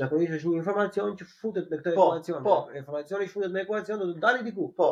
[0.00, 2.42] Zakonisht është një informacion që futet në këtë po, ekuacion.
[2.46, 4.66] Po, informacioni futet në ekuacion, do të dali diku.
[4.80, 4.86] Po,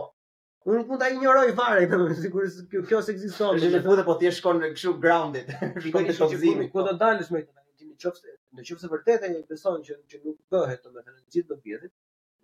[0.68, 3.56] Unë mund ta injoroj fare këtë, sigurisht kjo kjo s'ekziston.
[3.68, 5.52] Është një po ti shkon në kështu groundit.
[5.86, 6.66] Shkon të shkollëzimi.
[6.74, 8.34] Ku do dalësh me këtë menaxhim?
[8.58, 11.92] Nëse nëse vërtet e një person që që nuk bëhet domethënë gjithë do pjetit.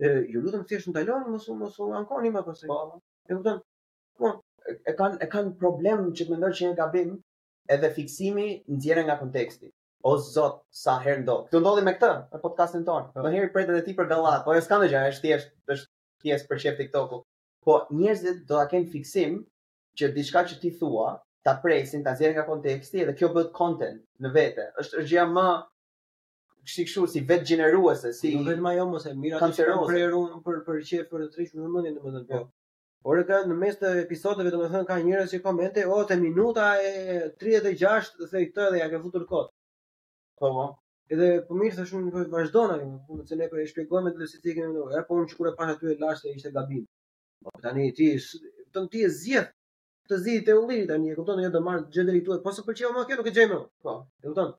[0.07, 2.65] E ju lutem thjesht ndaloni mos mos u ankoni më pas.
[2.73, 2.79] Po.
[3.29, 3.61] E kupton?
[4.23, 4.33] Po.
[4.65, 7.13] E kanë e kanë problem që mendon që janë gabim,
[7.77, 8.49] edhe fiksimi
[8.79, 9.71] nxjerrë nga konteksti.
[10.09, 11.37] O zot, sa herë ndo.
[11.53, 13.11] Ju ndodhi me këtë në podcastin ton.
[13.13, 13.29] Po.
[13.29, 15.93] Më herë e ti për gallat, po e s'ka ndonjë, është thjesht është
[16.27, 17.23] thjesht për çepti TikTok-u
[17.67, 19.35] po njerëzit do ta ken fiksim
[19.99, 21.09] që diçka që ti thua
[21.47, 24.67] ta presin, ta zjerë nga konteksti edhe kjo bëhet content në vete.
[24.83, 25.47] Është është gjëja më
[26.75, 30.61] si kështu si vetë gjeneruese, si Do vetëm ajo mos e mira të shpërërun për
[30.69, 32.41] për çe për të trishur në mendje domethënë po.
[33.07, 37.21] Por ka në mes të episodeve domethënë ka njerëz që komente, o te minuta e
[37.43, 39.53] 36 dhe thë këtë dhe ja ke futur kot.
[40.39, 40.53] Po
[41.15, 44.41] Edhe po mirë thashun po vazhdon aty, po se ne po e shpjegojmë edhe si
[44.43, 44.97] e kemi ndonjë.
[44.99, 46.83] Ja po unë e pas aty e lashtë ishte gabim.
[47.45, 48.07] Po tani ti
[48.75, 49.51] të ti e zgjedh
[50.11, 52.65] të zi të ulli tani e kupton ajo do marr gjendën e tuaj po se
[52.69, 54.51] pëlqeu më kjo nuk e gjej më po e kupton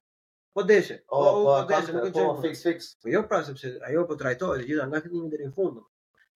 [0.57, 3.39] po deshe po po, po deshe nuk e gjej po, fix fix po jo pra
[3.49, 5.81] sepse ajo po trajtohet gjithë nga fillimi deri në fund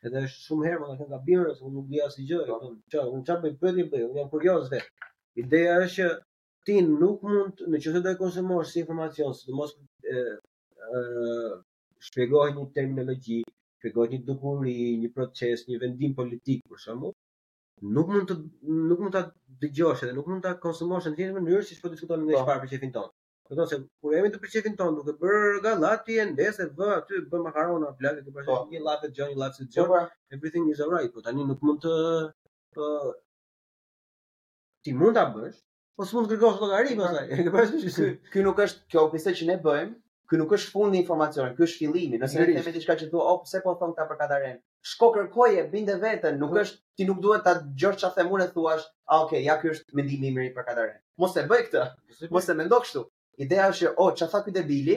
[0.08, 2.56] edhe është shumë herë madhe ka bimëra se nuk di as i gjë e po.
[2.56, 4.90] kupton Ço, un çfarë bëj ti bëj un jam kurioz vet
[5.44, 6.12] ideja është që
[6.66, 10.28] ti nuk mund në çështë të konsumosh si informacion e,
[10.98, 11.58] ë
[12.10, 13.42] shpjegoj një terminologji
[13.82, 17.16] tregon një dukuri, një proces, një vendim politik për shkakun.
[17.98, 18.36] Nuk mund të
[18.90, 19.24] nuk mund ta
[19.64, 22.60] dëgjosh edhe nuk mund ta konsumosh në një mënyrë siç po diskuton në një po.
[22.66, 23.10] për shefin ton.
[23.60, 27.24] Do se kur jemi të për shefin ton, duhet të gallati e ndesë vë aty
[27.32, 28.30] bë makarona plakë po.
[28.30, 30.08] të bashkë një llatë gjon një llatë po, gjon.
[30.36, 31.82] Everything is alright, po tani nuk mund
[32.78, 32.88] të
[34.86, 35.58] ti mund ta bësh,
[35.98, 37.42] po s'mund të kërkosh llogari pastaj.
[38.34, 39.98] Ky nuk është kjo pjesa që ne bëjmë,
[40.32, 42.18] Ky nuk është fundi i informacionit, ky është fillimi.
[42.22, 44.54] Nëse ne themi diçka që thua, "Oh, pse po thon këta për Kadaren?"
[44.92, 48.78] Shko kërkoje, binde veten, nuk është ti nuk duhet ta djosh çfarë themun e thua,
[49.12, 52.30] "Ah, okay, ja ky është mendimi im për Kadaren." Mos e bëj këtë.
[52.38, 53.04] Mos e mendo kështu.
[53.48, 54.96] Ideja është, "Oh, çfarë thotë ky debili?"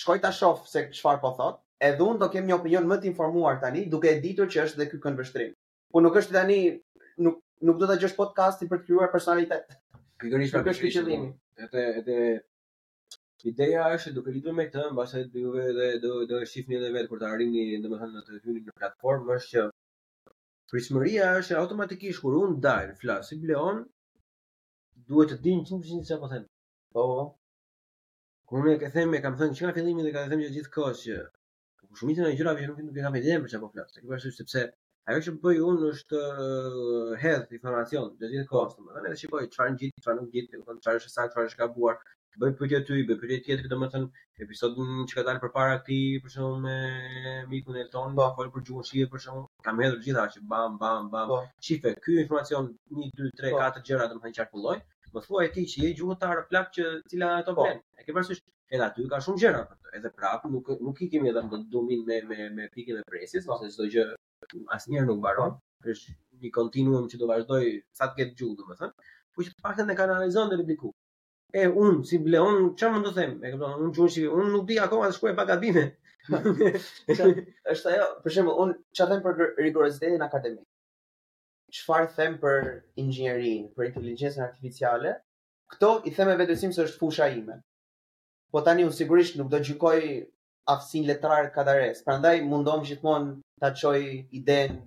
[0.00, 1.58] Shkoj ta shoh se çfarë po thot.
[1.88, 4.76] Edhe un do kem një opinion më të informuar tani, duke e ditur që është
[4.78, 5.18] dhe ky kënd
[5.92, 6.80] Po nuk është tani
[7.18, 9.64] nuk nuk do ta djosh podcastin për të krijuar personalitet.
[10.20, 11.34] Pikërisht për këtë qëllim.
[11.64, 12.16] Edhe edhe
[13.50, 16.90] Ideja është duke lidhur me këtë, mbasi do juve dhe do do të shihni edhe
[16.96, 19.64] vetë për të arritni, domethënë të hyni në platformë, është që
[20.72, 23.80] pritshmëria është automatikisht kur un dal flas si Leon
[25.10, 26.46] duhet të dinj 100% çfarë po them.
[26.98, 27.04] Po.
[28.50, 30.44] Kur unë e ke them, e kam thënë që nga fillimi dhe ka të them
[30.46, 31.18] që gjithkohë që
[31.82, 34.38] kur shumica e gjërave që nuk i kam idenë për çfarë po flas, sepse arsyesh
[34.44, 34.64] sepse
[35.10, 39.98] ajo që bëj un është eh, hedh informacion, dhe gjithkohë, domethënë edhe shikoj çfarë gjit,
[40.04, 42.00] çfarë nuk gjit, domethënë çfarë është sa çfarë është gabuar,
[42.40, 44.06] bëj pyetje ty, bëj pyetje tjetër, domethënë
[44.44, 46.76] episodin që ka dalë përpara këtij, për shembull me
[47.50, 51.10] mikun Elton, po fol për gjuhën shqipe për shembull, kam hedhur gjithë që bam bam
[51.12, 51.32] bam.
[51.32, 51.40] Po.
[51.66, 52.70] ky informacion
[53.02, 54.78] 1 2 3 4 gjëra domethënë që qarkulloj.
[55.14, 57.66] Më thuaj ti që je gjuhëtar plak që cila ato po.
[57.68, 57.82] Plen.
[58.00, 58.40] E ke parasysh
[58.72, 59.92] edhe aty ka shumë gjëra për të.
[60.00, 63.44] Edhe prapë nuk nuk i kemi edhe në domin me me me pikën e presis,
[63.48, 63.58] po.
[63.58, 64.06] ose çdo gjë
[64.78, 65.52] asnjëherë nuk mbaron.
[65.60, 65.92] Po.
[65.92, 67.68] Është një kontinuum që do vazhdoj
[68.00, 69.12] sa të ketë gjuhë domethënë.
[69.36, 70.94] Po që të paktën e kanë analizuar deri diku
[71.52, 74.78] e un si Leon çfarë mund të them e kupton un çuçi un nuk di
[74.80, 75.82] akoma të shkruaj pagadinë
[77.72, 80.64] është ajo për shembull un çfarë them për rigorozitetin akademik
[81.78, 82.62] çfarë them për
[83.04, 85.12] inxhinierin për inteligjencën artificiale
[85.74, 87.58] këto i them me vetësim se është fusha ime
[88.54, 90.00] po tani un sigurisht nuk do gjykoj
[90.76, 94.00] aftësinë letrare kadares prandaj mundom gjithmonë ta çoj
[94.40, 94.80] idenë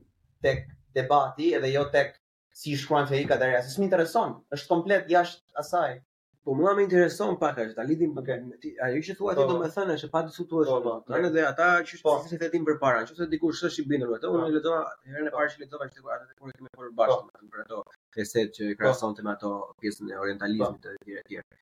[0.47, 0.65] tek
[0.97, 2.17] debati edhe jo tek
[2.55, 3.71] si shkruan fejka dhe rrasë.
[3.73, 5.97] Së më intereson, është komplet jashtë asaj.
[6.45, 8.69] Po më më intereson pak ashtu, ta lidhim me ti.
[8.87, 9.45] Ajo që thua ti po.
[9.51, 10.67] do të thënë është pa diskutuar.
[10.87, 11.69] Po, pra ne do ja ta
[12.03, 12.99] po se të përpara.
[13.09, 14.73] Nëse dikush është i bindur vetë, unë po.
[14.75, 17.41] le herën e parë që le të doja kur kemi folur bashkë po.
[17.45, 17.79] me për ato
[18.23, 19.49] eset që krahasonte me ato
[19.81, 21.59] pjesën e orientalizmit të tjerë të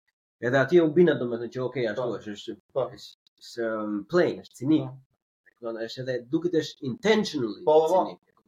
[0.49, 4.91] Edhe atje u bina domethënë që okay ashtu është, është po se um, plain, sinik.
[5.63, 7.63] Donë është edhe duket është intentionally.
[7.71, 7.79] Po,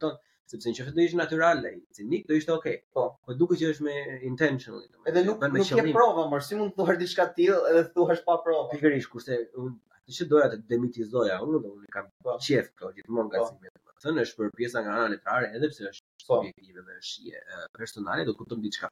[0.04, 0.12] po
[0.50, 3.86] sepse nëse do ishte natural ai, cinik do ishte okay, po, por duket që është
[3.88, 3.96] me
[4.32, 4.84] intentional.
[5.10, 8.22] Edhe nuk nuk ke prova, mor, si mund të thuash diçka të tillë edhe thuash
[8.28, 8.68] pa provë.
[8.76, 12.38] Pikërisht, kurse unë atë që doja të demitizoja, unë do unë kam po.
[12.48, 13.66] qef këto gjithmonë nga si po.
[13.66, 13.82] vetëm.
[14.06, 16.24] Thënë është për pjesa nga ana letrare, edhe pse është po.
[16.28, 18.92] subjektive dhe është personale, do kuptom diçka.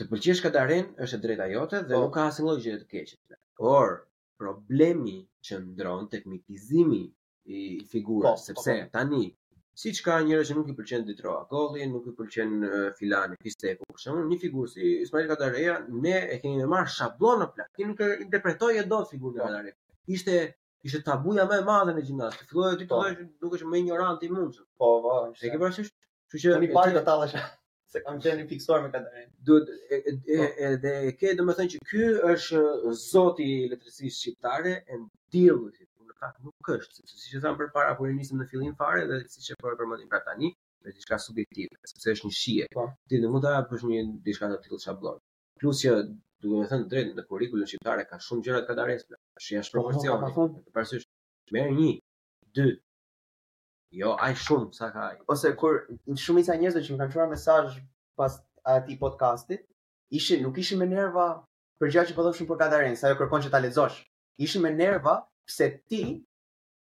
[0.00, 2.04] Të pëlqesh kadaren është e drejta jote dhe po.
[2.06, 3.42] nuk ka asnjë gjë të keqe.
[3.60, 3.90] Por
[4.40, 7.02] problemi që ndron tek mitizimi
[7.58, 7.60] i
[7.92, 9.24] figurës, sepse tani
[9.80, 13.36] si që ka njëre që nuk i pëlqen të Akolli, nuk i pëlqen uh, filani,
[13.44, 15.74] pisteku, përshë mund, një figur si Ismail Kadareja,
[16.04, 19.34] ne e keni në marrë shablon në plak, ti nuk interpretoj e do të figur
[19.34, 19.50] në po.
[19.50, 19.76] Kadareja,
[20.18, 20.38] ishte,
[20.88, 24.24] ishte tabuja me madhe në gjimnasë, të e ty të dojë duke është me ignorant
[24.24, 25.96] i mundës, po, po, ishte, e ke prashtë ishte,
[26.32, 27.42] që që një parë të talë është,
[27.96, 29.28] se kam qenë i fiksuar me Kadareja.
[29.50, 29.60] Po.
[30.86, 32.64] Dhe e ke dhe me thënë që kjo është
[33.04, 35.84] zoti letërsisë shqiptare, e në
[36.26, 39.18] fakt ah, nuk është, siç e tham përpara kur i nisim në fillim fare dhe
[39.34, 40.50] siç e bëra për motin pra tani,
[40.82, 42.66] me diçka subjektive, sepse është një shije.
[42.74, 42.86] Po.
[43.08, 45.20] Ti nuk mund ta bësh një diçka të tillë çabllon.
[45.60, 45.92] Plus që
[46.44, 49.84] do të them drejt në kurrikulën shqiptare ka shumë gjëra të katarespla, është jashtë po,
[49.84, 50.64] po, proporcioni.
[50.66, 51.94] Përpërsisht merr 1
[52.60, 52.74] 2
[53.96, 55.20] Jo, ai shumë sa ka ai.
[55.32, 55.78] Ose kur
[56.24, 57.78] shumica e njerëzve që më kanë çuar mesazh
[58.18, 58.40] pas
[58.76, 59.62] atij podcastit,
[60.18, 61.28] ishin nuk ishin me nerva
[61.80, 64.00] për gjatë që po thoshin për Katarin, sa ajo kërkon që ta lexosh.
[64.46, 65.16] Ishin me nerva
[65.46, 66.22] se ti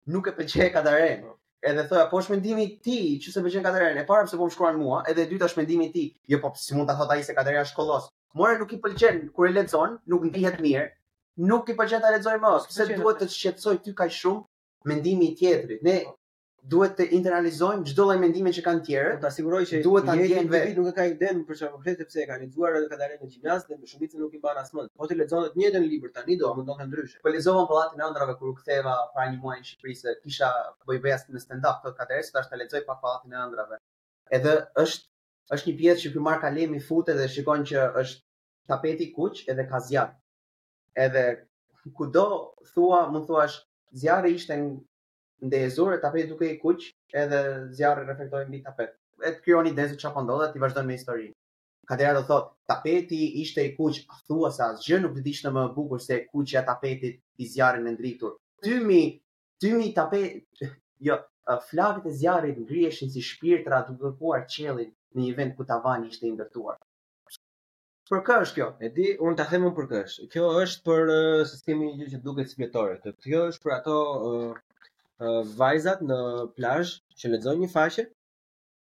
[0.07, 1.23] nuk e pëlqen Katarën.
[1.24, 1.35] Po.
[1.70, 3.99] Edhe thoya, po është mendimi i ti që se pëlqen Katarën.
[3.99, 6.07] E para pse po më shkruan mua, edhe e dyta është mendimi i ti.
[6.35, 8.09] Jo, po si mund ta thot ai se Katarja është kollos.
[8.41, 10.87] Mora nuk i pëlqen kur e lexon, nuk ndihet mirë,
[11.51, 12.55] nuk i pëlqen ta lexoj më.
[12.55, 13.19] Po, pse duhet po.
[13.24, 15.82] të shqetësoj ty kaq shumë mendimi i tjetrit?
[15.87, 15.99] Ne
[16.73, 19.19] duhet të internalizojmë çdo lloj mendime që kanë tjerët.
[19.23, 20.74] Ta siguroj që duhet ta ndjen vetë.
[20.78, 23.65] Nuk e ka iden për çfarë konkret sepse e kanë lexuar edhe kadalen në gjimnaz
[23.69, 24.93] dhe në shumicë nuk i bën asmend.
[25.01, 27.20] Po ti lexon të njëjtën libër tani do, mundon të ndryshë.
[27.24, 30.15] Po lexova në pallatin e ëndrave kur u ktheva para një muaji në Shqipëri se
[30.23, 30.51] kisha
[30.89, 33.81] boj vest në stand up këtë katër, tash ta lexoj pa pallatin e ëndrave.
[34.39, 34.55] Edhe
[34.85, 35.09] është
[35.57, 38.23] është një pjesë që ky Kalemi futet dhe shikon që është
[38.70, 40.12] tapeti i kuq edhe ka zjarr.
[40.95, 41.24] Edhe
[41.97, 42.28] kudo
[42.74, 43.57] thua, mund thuash
[44.03, 44.55] zjarri ishte
[45.43, 46.83] ndezur, e tapet duke i kuq,
[47.23, 47.39] edhe
[47.77, 48.93] zjarri reflektoi mbi tapet.
[49.25, 51.33] E të kryoni ndezur që apo ndodhe, ti vazhdojnë me historinë.
[51.91, 55.65] Katera do thot, tapeti ishte i kuq, a thua se asgjë nuk të dishtë më
[55.79, 58.37] bukur se kuqja tapetit i zjarrit në ndritur.
[58.67, 59.01] Tymi,
[59.65, 60.45] tymi tapet,
[61.09, 61.17] jo,
[61.73, 66.29] flakët e zjarrit ngriheshin si shpirtra duke kuar qellin në një vend ku tavani ishte
[66.29, 66.77] i ndërtuar.
[68.11, 68.67] Për kë është kjo?
[68.83, 70.25] E di, unë ta them unë për kë është.
[70.33, 72.97] Kjo është për uh, sistemin gjë që duket spietore.
[73.27, 74.57] Kjo është për ato uh,
[75.20, 76.16] vajzat në
[76.56, 78.05] plazh që lexojnë një faqe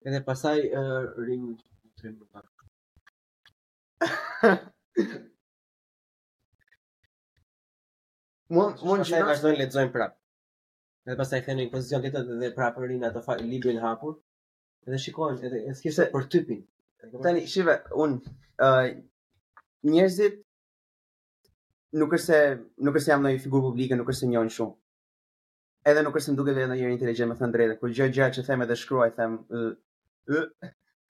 [0.07, 1.55] edhe pastaj uh, rin
[1.97, 2.53] tren në park.
[8.53, 10.15] Mund mund të vazhdojnë lexojnë prap.
[11.07, 14.19] Edhe pastaj kanë një pozicion tjetër dhe, dhe prapë rin ato fa librin hapur
[14.87, 16.61] dhe shikojnë edhe sikisht për typin.
[17.23, 18.87] Tani shive un uh,
[19.87, 20.37] njerëzit
[22.01, 22.39] nuk është se
[22.85, 24.75] nuk është se jam ndonjë figurë publike, nuk është se njohin shumë
[25.89, 28.43] edhe nuk është se duket vetë ndonjëri inteligjent me thënë drejtë, kur gjë gjë që
[28.47, 29.61] them edhe shkruaj them ë
[30.27, 30.41] ë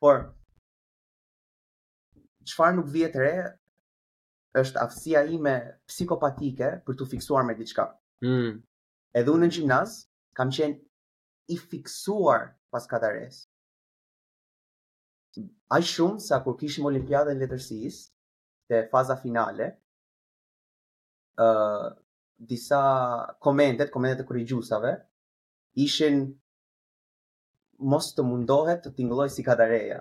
[0.06, 0.20] por
[2.52, 3.32] çfarë nuk vihet re
[4.62, 5.56] është aftësia ime
[5.90, 7.88] psikopatike për të fiksuar me diçka.
[8.22, 8.30] Ëh.
[8.30, 8.60] Mm.
[9.18, 9.98] Edhe unë në gjimnaz
[10.38, 10.78] kam qenë
[11.50, 13.42] i fiksuar pas kadares.
[15.74, 18.06] Ai shumë sa kur kishim olimpiadën në letërsisë
[18.72, 19.72] te faza finale.
[21.42, 21.48] ë,
[22.40, 24.92] disa komendet, komendet e kërëgjusave,
[25.84, 26.20] ishin
[27.92, 30.00] mos të mundohet të tingëlloj si kadareja.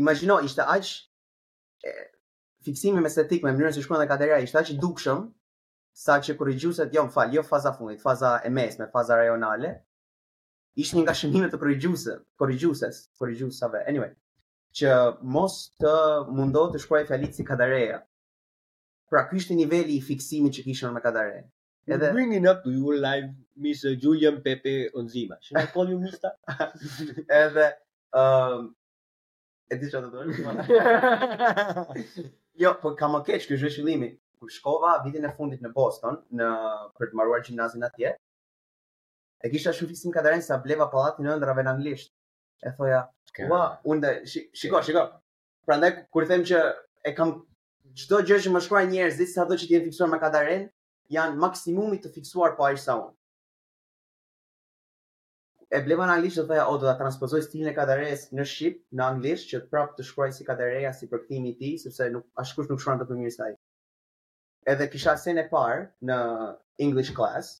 [0.00, 0.86] Imagino, ishte aq
[2.64, 5.26] fiksimi me estetik me mënyrën si shkruan kadareja, ishte aq dukshëm
[6.04, 9.74] sa që kërëgjuset, jo, më falë, jo faza fundit, faza e mesme, faza rajonale,
[10.78, 14.14] ishte një nga shënimet të kërëgjuset, kërëgjuses, kërëgjusave, anyway,
[14.78, 14.94] që
[15.36, 15.92] mos të
[16.38, 18.00] mundohet të shkruaj fjalit si kadareja.
[19.08, 21.44] Pra, kështë niveli i fiksimi që kishën me kadareja
[21.94, 23.28] edhe bringing up to your life
[23.64, 23.98] Mr.
[24.02, 25.36] Julian Pepe Onzima.
[25.46, 26.30] Shumë call you mista.
[27.42, 27.66] edhe,
[28.22, 28.62] um,
[29.74, 31.42] e di që të dojnë, po.
[32.64, 34.10] jo, po ka më që kështë shëllimi,
[34.40, 36.50] kur shkova vitin e fundit në Boston, në
[36.98, 38.14] për të maruar gjimnazin atje,
[39.44, 42.14] e kisha shumë fisim ka dërenë sa bleva palatin në ndrave në anglisht.
[42.66, 43.48] E thoja, okay.
[43.50, 45.04] ua, unë shiko, shiko,
[45.66, 46.62] pra ndaj, kur them që
[47.06, 47.36] e kam,
[47.98, 50.30] qdo gjë që më njerëz njerëzit, sa do që jenë fiksuar me ka
[51.14, 53.14] janë maksimumi të fiksuar pa po ishtë sa unë.
[55.78, 58.78] E bleva në anglisht dhe dhe o dhe dhe transpozoj stilin e kadarejës në Shqip,
[58.96, 62.26] në anglisht, që të prapë të shkruaj si kadareja, si për këtimi ti, sepse nuk,
[62.42, 63.52] ashkush nuk shkruan të përmiri saj.
[64.74, 66.18] Edhe kisha sen e parë në
[66.86, 67.50] English class,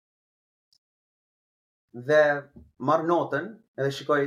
[2.08, 2.22] dhe
[2.90, 4.22] marë notën, edhe shikoj,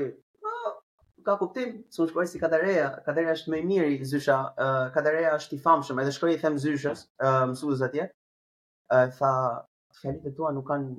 [1.25, 5.33] ka kuptim, së më shkuaj si kadareja, kadareja është me mirë i zysha, uh, kadareja
[5.41, 8.07] është i famshëm, edhe shkuaj i them zyshës, uh, mësuzës atje,
[8.91, 9.65] tha
[10.01, 10.93] fjalit e tua nuk kanë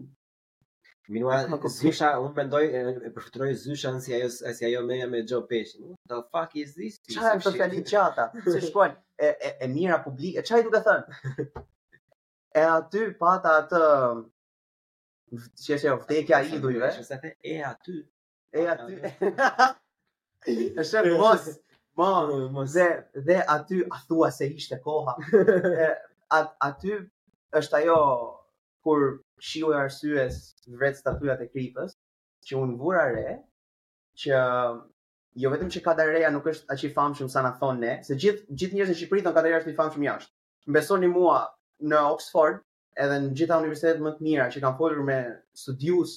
[1.12, 1.36] Minua,
[1.66, 2.60] Zysha, unë mendoj,
[3.04, 5.82] e përfitoj Zysha si ajo, si ajo meja me Joe Pesci.
[6.08, 6.96] The fuck is this?
[7.16, 7.52] Qa e më
[7.90, 8.26] qata?
[8.64, 10.38] shkojnë, e, e, mira publike?
[10.38, 11.12] e qa i duke thënë?
[12.52, 13.78] E aty pata atë,
[15.56, 16.88] që që e oftekja i dujve.
[17.40, 17.94] E aty.
[18.52, 18.98] E aty.
[20.52, 21.46] E shë mos,
[21.96, 22.74] mos.
[22.74, 22.88] Dhe,
[23.30, 25.14] dhe aty a thua se ishte koha.
[25.86, 25.88] E,
[26.68, 26.92] aty
[27.60, 27.96] është ajo
[28.86, 29.02] kur
[29.48, 30.38] shiu e arsyes
[30.80, 31.94] vret statujat e kripës,
[32.48, 33.34] që unë vura re,
[34.22, 34.40] që
[35.42, 38.42] jo vetëm që kadareja nuk është aq i famshëm sa na thonë ne, se gjithë
[38.60, 40.32] gjithë njerëzit në Shqipëri thonë kadareja është i famshëm jashtë.
[40.72, 41.38] Mbesoni mua
[41.92, 42.58] në Oxford,
[43.04, 45.18] edhe në gjitha universitetet më të mira që kanë folur me
[45.64, 46.16] studius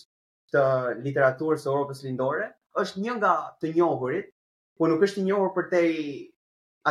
[0.55, 0.65] të
[1.07, 2.49] literaturës së Europës lindore,
[2.83, 4.31] është një nga të njohurit,
[4.79, 6.01] por nuk është i njohur për te i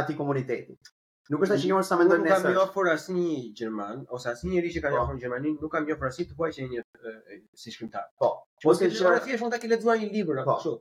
[0.01, 0.94] ati komunitetit.
[1.33, 2.35] Nuk është ashtu që unë sa mendoj nesër.
[2.37, 3.29] Nuk kam ndjekur asnjë
[3.59, 5.13] gjerman, ose asnjë njerëz që ka qenë po.
[5.15, 6.83] në Gjermani, nuk kam ndjekur asnjë të huaj që një
[7.63, 8.11] si shkrimtar.
[8.23, 8.29] Po.
[8.65, 10.73] Po se gjeografia është mund ta ke lexuar një libër apo kështu.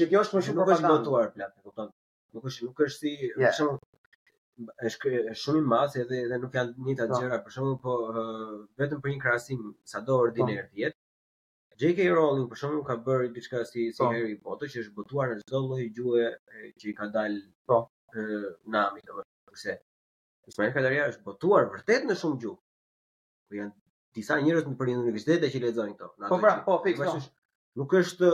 [0.00, 1.94] Që kjo është më shumë për të botuar plot, e kupton.
[2.36, 6.86] Nuk është nuk është si për shembull është shumë i madh edhe edhe nuk janë
[6.90, 7.22] njëta po.
[7.24, 7.96] gjëra për shembull po
[8.84, 10.80] vetëm për një krahasim sado ordinar të po.
[10.84, 10.98] jetë.
[11.86, 12.10] J.K.
[12.18, 15.64] Rowling për shembull ka bërë diçka si si Harry Potter që është botuar në çdo
[15.70, 16.28] lloj gjuhë
[16.82, 17.80] që i ka dalë po
[18.76, 19.24] nami domos
[19.60, 22.60] sepse Ismail Kadaria është botuar vërtet në shumë gjuhë.
[23.50, 23.74] Po janë
[24.18, 26.30] disa njerëz në përmjet universitete që lexojnë këto.
[26.32, 27.18] Po pra, po fik, po.
[27.78, 28.30] Nuk është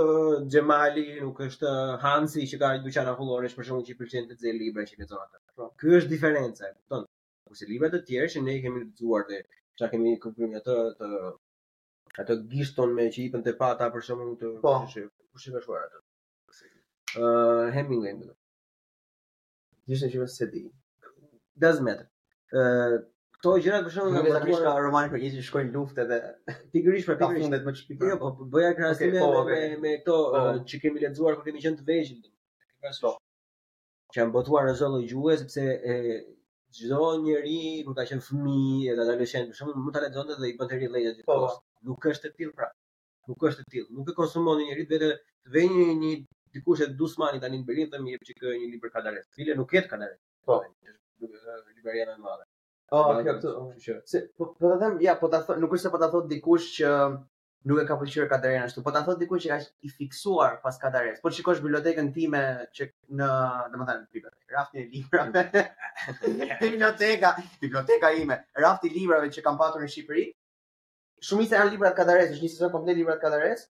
[0.52, 4.38] Xhemali, uh, nuk është uh, Hansi që ka një dyqan për shkak që pëlqen të
[4.38, 5.42] nxjerr libra që lexon ata.
[5.58, 5.66] Po.
[5.82, 7.04] Ky është diferenca, e kupton?
[7.50, 9.42] Kurse libra të tjerë që ne i kemi lexuar dhe
[9.76, 11.10] çka kemi kuptuar ato të
[12.22, 14.72] ato gishton me që ipën te pata për shkak të po.
[15.34, 16.02] kush i ka shkuar atë.
[17.16, 18.16] Ë uh, Hemingway.
[19.90, 20.64] Gishton që vetë se di.
[21.62, 22.06] 10 metra.
[22.52, 22.64] Ë,
[23.38, 26.18] këto gjëra për shembull, nuk është ka romani për njëri shkojnë luftë edhe
[26.76, 28.08] pikërisht për ka fundet më çpikë.
[28.12, 30.42] Jo, po, po bëja krahasime po, me me këto po.
[30.70, 32.30] që kemi lexuar kur kemi qenë të vegjël.
[33.02, 33.12] Po.
[34.14, 35.64] Që janë botuar në zonë gjuhë sepse
[35.94, 35.96] e
[36.76, 40.56] çdo njeri kur ka qenë fëmijë edhe adoleshent, për shembull, mund ta lexonte dhe i
[40.60, 41.26] bën ri lëndë atë.
[41.28, 41.54] Po,
[41.86, 42.68] Nuk është e tillë pra.
[43.30, 43.88] Nuk është e tillë.
[43.94, 45.10] Nuk e konsumon njëri vetë të
[45.54, 46.12] vë një një
[46.56, 49.20] dikush e Dusmani tani në Berlin dhe më jep çikë një libër kalare.
[49.36, 50.16] Cile nuk jet kalare.
[50.48, 50.56] Po.
[52.86, 55.90] Ah, oh, kjo këtu, unë të, Po po them, ja, po ta nuk është se
[55.94, 56.90] po ta thot dikush që
[57.70, 58.84] nuk e ka pëlqyer Katarina ashtu.
[58.88, 61.18] Po ta thot dikush që ka i fiksuar pas Katarinës.
[61.24, 62.42] Po shikosh bibliotekën time
[62.78, 62.86] që
[63.20, 63.30] në,
[63.72, 65.64] domethënë, biblioteka, raftin e librave.
[66.62, 67.32] Biblioteka,
[67.64, 70.28] biblioteka ime, rafti librave që kam patur në Shqipëri.
[71.30, 73.66] Shumica janë libra të Katarinës, është një sezon komplet libra të Katarinës.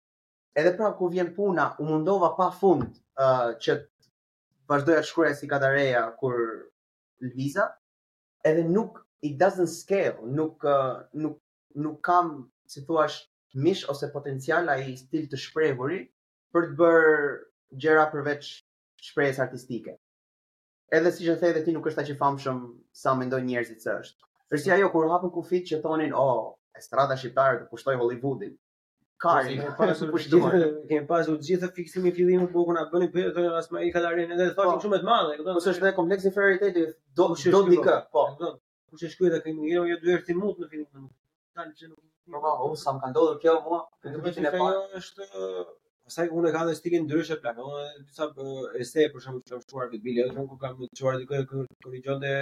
[0.63, 3.79] Edhe pra kur vjen puna, u mundova pafund ë uh, që
[4.71, 6.37] vazhdoja të shkruaja si Katareja kur
[7.21, 7.63] lviza,
[8.43, 11.37] edhe nuk it doesn't scale, nuk uh, nuk
[11.75, 13.07] nuk kam, si thua,
[13.55, 16.01] mish ose potencial ai stil të shprehuri
[16.55, 17.19] për të bërë
[17.83, 18.49] gjëra përveç
[19.07, 19.93] shprehjes artistike.
[20.97, 22.57] Edhe siç e thënë edhe ti nuk është aq i famshëm
[23.03, 24.29] sa mendojnë njerëzit se është.
[24.51, 26.41] Është si ajo kur hapën kufit që thonin, "Oh,
[26.81, 28.57] estrada shqiptare do kushtoj Hollywoodin."
[29.21, 30.59] Kaj, me pasu për shtitë,
[30.91, 33.83] me pasu gjithë të fiksimi i fillimit të bukur na bënin për të as më
[33.85, 34.71] i kalarin edhe të po.
[34.85, 35.57] shumë të madhe, e kupton?
[35.59, 36.85] Po është ne kompleksi inferioriteti,
[37.19, 37.89] do do dik.
[38.15, 38.55] Po, kupton.
[38.95, 41.05] Kush e shkruaj ta kemi hero, jo, jo duhet të mut në fillim.
[41.59, 41.99] Kanë që nuk.
[42.33, 44.69] Po pa, po, u sam kanë ndodhur kjo mua, po, e kupton që ne pa.
[44.99, 45.27] Është
[46.15, 48.29] sa unë kam një stilin ndryshe plan, unë disa
[48.83, 52.33] ese për shembull të shkruar vit bile, unë kur kam shkruar diku korrigjonte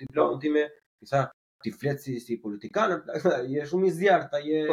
[0.00, 0.64] diplomën time,
[1.04, 1.26] disa
[1.64, 2.96] ti flet si si politikan,
[3.52, 4.64] je shumë i zjarrt, je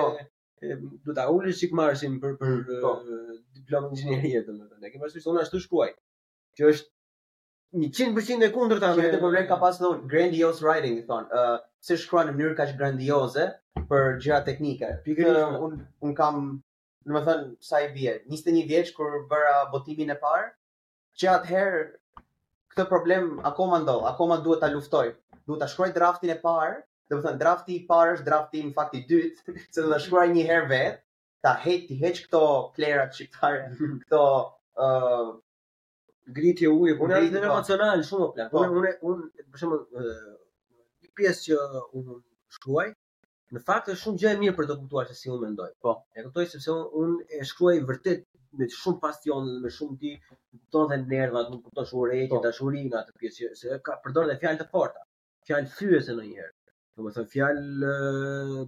[1.06, 4.92] do ta ulësh sik marsin për për mm, uh, diplomën inxhinierie domethënë.
[4.94, 5.90] Ke pasur thonë ashtu shkruaj.
[6.60, 6.90] Që është
[7.86, 11.56] 100% e kundërta me këtë problem ka pasur thonë grandiose writing thonë, ë uh,
[11.88, 13.48] si shkruan në mënyrë kaq grandioze
[13.92, 14.92] për gjëra teknike.
[15.08, 16.40] Pikërisht uh, un un kam
[17.12, 20.48] domethënë sa i bie, 21 vjeç kur bëra botimin e parë,
[21.20, 21.84] që atëherë
[22.76, 25.08] këtë problem akoma ndo, akoma duhet ta luftoj.
[25.44, 26.80] Duhet ta shkruaj draftin e parë
[27.12, 29.98] do të thënë drafti i parë është drafti në fakt i dytë, se do ta
[30.06, 31.00] shkruaj një herë vet,
[31.48, 32.44] ta heq ti heq këto
[32.78, 33.64] playerat shqiptare,
[34.06, 34.22] këto
[34.86, 35.34] ë uh,
[36.38, 37.42] gritje ujë, po ne po.
[37.50, 38.52] emocional shumë plan.
[38.54, 42.22] Po unë unë për shembull një pjesë që unë
[42.58, 42.92] shkruaj
[43.54, 45.66] Në fakt është shumë gjë e mirë për të kuptuar se si unë mendoj.
[45.86, 48.24] Po, e kuptoj sepse unë un e shkruaj vërtet
[48.58, 52.40] me shumë pasion dhe me shumë di kupton dhe nerva, nuk kupton shumë urëtit, po.
[52.48, 55.06] dashurinë atë pjesë se ka përdorë dhe fjalë të forta,
[55.46, 56.52] fjalë thyese ndonjëherë.
[56.98, 57.92] Do po të thënë fjalë,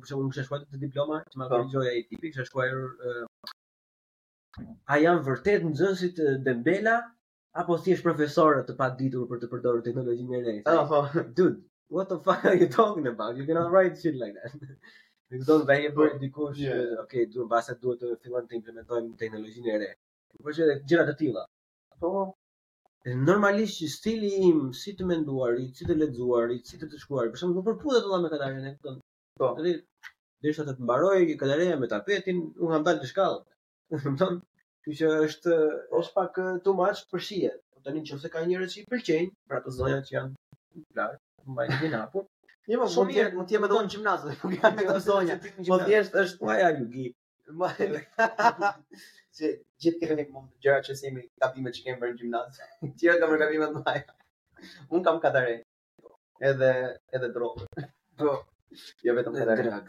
[0.01, 1.81] për shembull, kisha shkuajtë të diploma, që më kërkoi po.
[1.91, 2.79] ai tipi, kisha shkuar
[4.93, 6.95] a janë vërtet nxënësit Dembela
[7.63, 10.55] apo thjesht profesorë të paditur për të përdorur teknologjinë e re?
[10.71, 11.03] Ah, po.
[11.41, 11.59] Dude,
[11.97, 13.37] what the fuck are you talking about?
[13.41, 14.55] You cannot write shit like that.
[15.35, 16.83] Nuk do të vaje për po, dikush, yeah.
[17.05, 19.91] okay, duhet mbase duhet të fillojmë të implementojmë teknologjinë e re.
[20.41, 21.45] Por çfarë gjëra të tilla?
[22.01, 22.17] Po,
[23.13, 27.37] normalisht që stili im, si të menduar, si të lexuar, si të të shkruar, për
[27.41, 28.95] shembull, përputhet edhe me kalarin e këtë.
[29.41, 29.49] Po.
[29.59, 29.73] Edhe
[30.41, 33.41] derisa të të mbaroj që kalaria me tapetin, unë kam dalë në shkallë.
[33.91, 34.39] Unë të thonë,
[34.87, 35.57] kjo që është
[35.99, 37.51] os pak eh, too much për shije.
[37.75, 41.11] Po tani nëse ka njerëz që i pëlqejnë, pra të zonja që janë të mbaj
[41.11, 42.25] të mbajnë dinë apo.
[42.73, 45.37] Jo, mos u mirë, mund të në gimnaz, po janë të zonja.
[45.69, 47.11] Po thjesht është, po ja, lugi.
[49.35, 49.49] Se
[49.83, 52.59] jetë kërkoj një gjëra që semë gabime që kemi bërë në gjimnaz.
[53.01, 54.91] Ti ka bërë gabime më shumë.
[54.97, 55.53] Un kam katare
[56.51, 56.69] Edhe
[57.17, 57.67] edhe drogë.
[58.21, 58.31] Po,
[59.07, 59.81] jo vetëm drogë.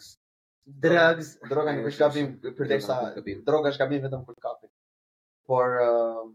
[0.84, 1.30] Drugs.
[1.50, 4.70] droga nuk është gabim për të sa Droga është gabim vetëm për kapim
[5.50, 6.32] Por um,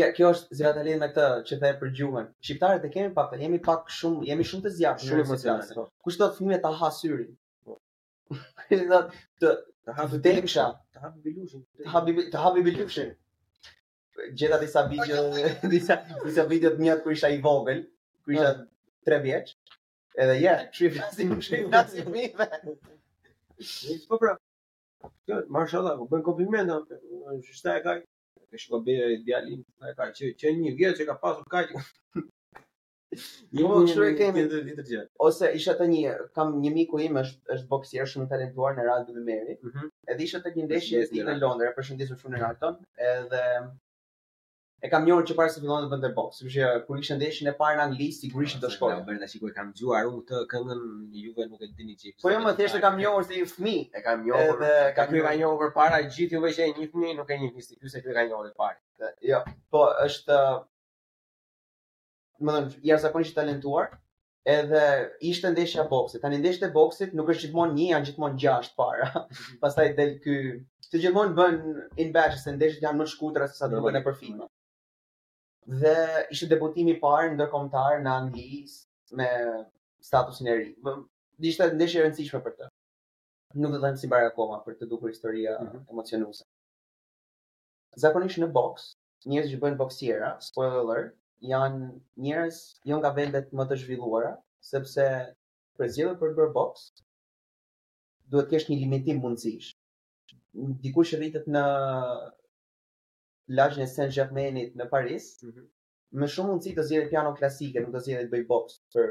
[0.00, 2.28] Ja, kjo është zërat e me këtë që the e për gjuhën.
[2.48, 5.08] Shqiptarët e kemi pak, jemi pak shumë, jemi shumë të zjarë.
[5.10, 5.82] Shumë e për zjarë.
[6.06, 7.34] Kushtë do të të ha syrin?
[8.70, 8.78] të
[9.40, 9.48] të
[9.86, 10.72] të hapi bilushin.
[10.94, 10.98] Të
[11.94, 13.08] hapi të hapi bilushin.
[14.38, 15.22] Gjeta disa video,
[15.72, 15.98] disa
[16.48, 17.80] video të mia kur isha i vogël,
[18.24, 18.52] kur isha
[19.08, 19.22] 3 ah.
[19.24, 19.56] vjeç.
[20.20, 21.56] Edhe ja, çu flasim çu
[24.08, 24.36] Po pra.
[25.28, 26.70] Jo, mashallah, u bën kompliment,
[27.38, 28.04] është shtaj kaq.
[28.52, 29.06] Kështë ka bërë
[29.86, 31.66] ai ka që, që një vjetë që ka pasur kaq.
[33.52, 34.16] Jo, kjo është një
[34.66, 35.98] temë Ose isha tani,
[36.38, 39.56] kam një miku im është është boksier shumë talentuar në Radio Memeri.
[40.14, 42.78] Edhe isha tek një ndeshje e tij në Londër, e përshëndesim shumë Renaldon,
[43.10, 43.42] edhe
[44.82, 47.58] e kam njohur që para se fillonte të bënte boks, sepse kur ishte ndeshja e
[47.60, 48.96] parë në Angli, sigurisht do shkoja.
[49.10, 50.82] Bën tash sikur kam dëgjuar unë të këngën
[51.24, 52.18] Juve nuk e dini çfarë.
[52.24, 54.64] Po jo, më thjesht e kam njohur si fëmijë, e kam njohur.
[54.64, 57.92] Edhe ka kryer ajo përpara gjithë Juve që e njihni, nuk e njihni si ky
[57.92, 59.12] se ky ka njohur të parë.
[59.28, 60.40] Jo, po është
[62.46, 63.88] më thënë, zakonisht arzakonisht talentuar,
[64.54, 64.82] edhe
[65.28, 66.22] ishte ndeshja boksit.
[66.24, 69.08] Tanë ndeshja e boksit nuk është gjithmonë një, janë gjithmonë gjashtë para.
[69.30, 69.58] Mhm.
[69.62, 70.36] Pastaj del ky,
[70.90, 71.54] të gjithmonë bën
[72.02, 74.48] in batches, ndeshje janë më shkurtra se sa do e për
[75.64, 75.96] Dhe
[76.34, 78.64] ishte debutimi i parë ndërkombëtar në Angli
[79.20, 79.28] me
[80.02, 80.72] statusin e ri.
[81.38, 82.66] Ishte ndeshje e rëndësishme për të.
[83.62, 85.86] Nuk do të them si bare akoma për të dukur historia mm -hmm.
[85.92, 86.42] emocionuese.
[87.94, 88.90] Zakonisht në boks,
[89.30, 91.14] njerëzit që bëjnë boksiera, spoiler alert,
[91.50, 91.78] janë
[92.24, 92.58] njerëz
[92.88, 94.32] jo nga vendet më të zhvilluara,
[94.70, 95.06] sepse
[95.78, 96.84] për zgjedhjet për bërë box
[98.32, 99.70] duhet të kesh një limitim mundësish.
[100.84, 101.62] Dikush rritet në
[103.58, 105.66] lagjën e Saint-Germainit në Paris, mm -hmm.
[106.20, 109.10] me shumë mundësi të zgjedhë piano klasike, nuk do të zgjedhë të bëj box për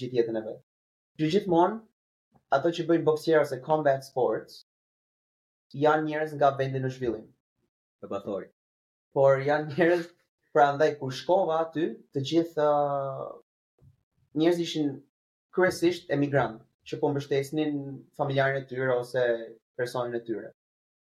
[0.00, 0.60] gjithë jetën e vet.
[1.18, 1.78] Që gjithmonë
[2.56, 4.54] ato që bëjnë boksier ose combat sports
[5.84, 7.26] janë njerëz nga vende në zhvillim.
[8.00, 8.48] Për bathori.
[9.16, 10.04] Por janë njerëz
[10.56, 11.82] pra ndaj kur shkova aty,
[12.16, 12.66] të gjithë
[14.40, 14.86] njërës ishin
[15.52, 17.74] kryesisht emigrantë që po mbështesnin
[18.16, 19.24] familjarën e tyre ose
[19.76, 20.48] personin e tyre.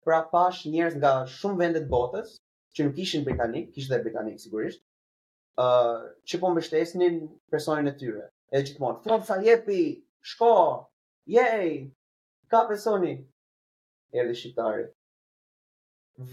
[0.04, 2.34] Pra pash njerëz nga shumë vende të botës
[2.76, 4.84] që nuk ishin britanik, kishte dhe britanik sigurisht,
[5.64, 7.16] uh, që po mbështesnin
[7.52, 8.28] personin e tyre.
[8.52, 9.86] Edhe gjithmonë, thonë sa jepi,
[10.34, 10.52] shko,
[11.38, 11.72] jej,
[12.52, 13.16] ka personi.
[14.16, 14.90] Erdi shqiptari.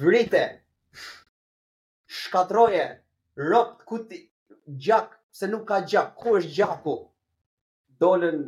[0.03, 0.45] Vrite,
[2.21, 2.97] shkatroje,
[3.37, 4.31] rop ku ti
[4.79, 6.95] gjak se nuk ka gjak ku është gjaku
[8.01, 8.39] dolën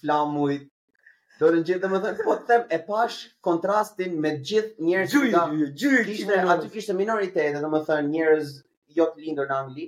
[0.00, 0.64] flamujt
[1.40, 3.18] dolën gjithë dhe më thënë po them e pash
[3.48, 8.46] kontrastin me gjithë njerëz gjuj gjuj gjuj kishte aty kishte minoritete dhe më thënë njerëz
[9.00, 9.86] jo të lindur në Angli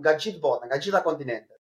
[0.00, 1.54] nga gjithë bota, nga gjitha kontinentet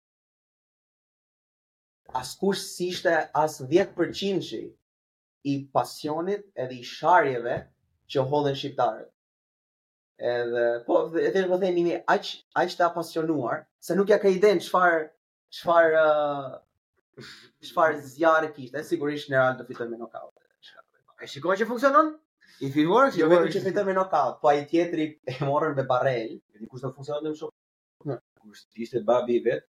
[2.22, 3.14] askush si ishte
[3.44, 4.56] as 10%
[5.52, 7.56] i pasionit edhe i sharjeve
[8.12, 9.10] që hodhen shqiptarët
[10.18, 12.24] Edhe po edhe po themi mi aq
[12.56, 15.12] aq të apasionuar se nuk ja ka iden çfar
[15.52, 15.92] çfar
[17.62, 20.32] çfarë zjarri kishte, sigurisht në Real do fitoj me nokaut.
[21.24, 22.14] E shikoj që funksionon?
[22.64, 25.84] I feel works, jo vetëm që fitoj me nokaut, po ai tjetri e morën me
[25.90, 27.56] barrel, e dikush do funksionon më shumë.
[28.12, 29.68] Në kush ishte babi i vet,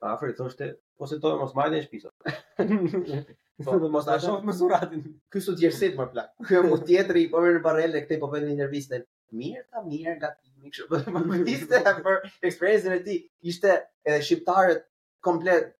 [0.00, 2.14] pa afër thoshte, po se to mos majtën shpisot
[3.66, 5.06] Po do mos ta shoh me suratin.
[5.32, 6.32] Ky sot jersit më plak.
[6.48, 9.04] Ky mu po tjetri po merr barrel e këtej po bën intervistën
[9.34, 13.02] mirë ta mirë nga ti më kështu po më po, diste po, për eksperiencën e
[13.08, 13.16] ti
[13.52, 13.72] ishte
[14.04, 14.84] edhe shqiptarët
[15.28, 15.72] komplet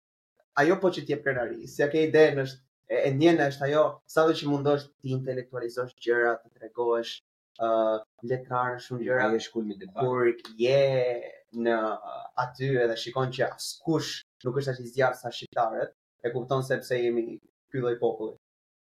[0.62, 2.60] ajo po që ti e pranari se ke idenë është
[2.90, 7.12] e, e ndjenë është ajo sa do që mundosh ti intelektualizosh gjëra të tregosh
[7.62, 10.32] ë uh, letrarë shumë gjëra e shkon me kur
[10.62, 11.32] je
[11.66, 11.76] në
[12.42, 14.14] aty edhe shikon që askush
[14.44, 15.94] nuk është ashtë i zjarr sa shqiptarët
[16.26, 17.28] e kupton sepse jemi
[17.70, 18.36] ky lloj populli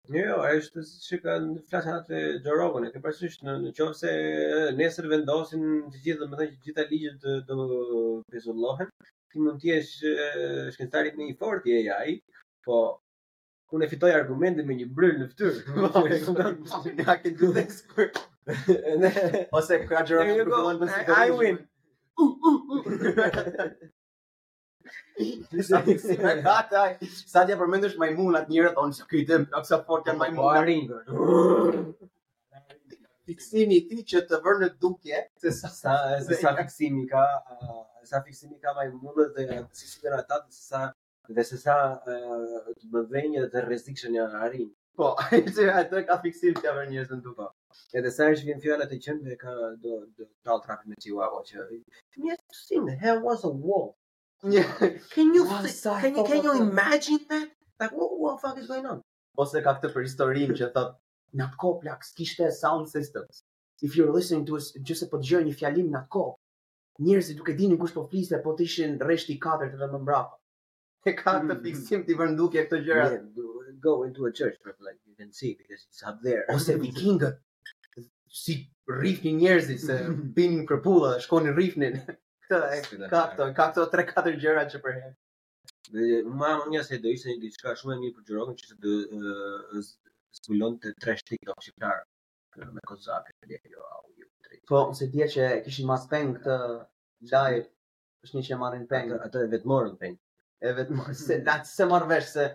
[0.08, 3.72] Jo, jo, është që ka në flasë atë të gjërogën, e të përsisht në në
[3.76, 4.12] qovë se
[4.78, 7.58] nesër vendosin të gjithë dhe më dhejë gjitha ligjët të të
[8.30, 8.88] të
[9.34, 10.30] ti mund t'jesh, e
[10.76, 12.22] shkënëtarit në i fort i
[12.70, 12.78] po
[13.68, 17.18] ku e fitoj argumente me një bryllë në pëtyrë, po, në në në
[19.04, 23.94] në në në ose në në në në në në në në në në në
[25.66, 30.20] Sa sa të ai, sa dia përmendesh majmunat njerëz on se këtë aksa fort janë
[30.22, 31.98] majmunat?
[33.28, 35.96] Fiksimi i që të vërë në dukje se sa
[36.28, 37.24] se sa fiksimi ka,
[38.12, 40.84] sa fiksimi ka majmunët dhe si sikur ata të sa
[41.38, 42.16] dhe se sa të
[42.94, 44.70] bëvënia të rrezikshën e arrin.
[44.98, 45.12] Po,
[45.82, 47.50] atë ka fiksim të vërë të në dukje.
[48.00, 49.52] Edhe sa është vjen fjala të qendrë ka
[49.84, 51.66] do do tall trafik me çiu apo që.
[52.24, 52.90] Mirë, sin,
[53.28, 53.92] was a wall.
[54.44, 54.64] Yeah.
[54.72, 54.80] Can
[55.34, 57.48] you can you, can you can you imagine that?
[57.80, 59.02] Like what what the fuck is going on?
[59.38, 60.94] Ose ka këtë për historinë që thot
[61.38, 63.40] në atko plak kishte sound systems.
[63.88, 66.26] If you're listening to us just po journey një fjalim në atko.
[67.08, 70.38] Njerëzit duke dini kush po fliste, po tishin rreshti katërt edhe më mbrapa.
[71.06, 71.60] Te ka të mm.
[71.66, 73.20] fiksim ti vën dukje këto gjëra.
[73.82, 76.46] go into a church for like you can see because it's up there.
[76.54, 77.36] Ose vikingët
[78.44, 78.56] si
[78.90, 79.98] rrifnin njerëzit se
[80.40, 82.00] bin krepulla, shkonin rrifnin.
[82.48, 83.24] Ka
[83.60, 85.14] këto 3-4 gjëra që për herë.
[85.96, 88.68] Dhe ma më një se do ishte një diçka shumë e mirë për gjërokën që
[88.68, 89.82] se do
[90.40, 92.06] smullon të tre shtikë të shqiptarë.
[92.78, 94.64] Me kozakë e dhe jo au ju të rritë.
[94.72, 96.58] Po, se dje që kishin mas pengë këtë
[97.34, 97.68] live,
[98.26, 99.20] është një që e marrin pengë.
[99.28, 100.20] Ato e vetë morën pengë.
[100.68, 102.48] E vetë morën, se da që se po, marrë veshë se...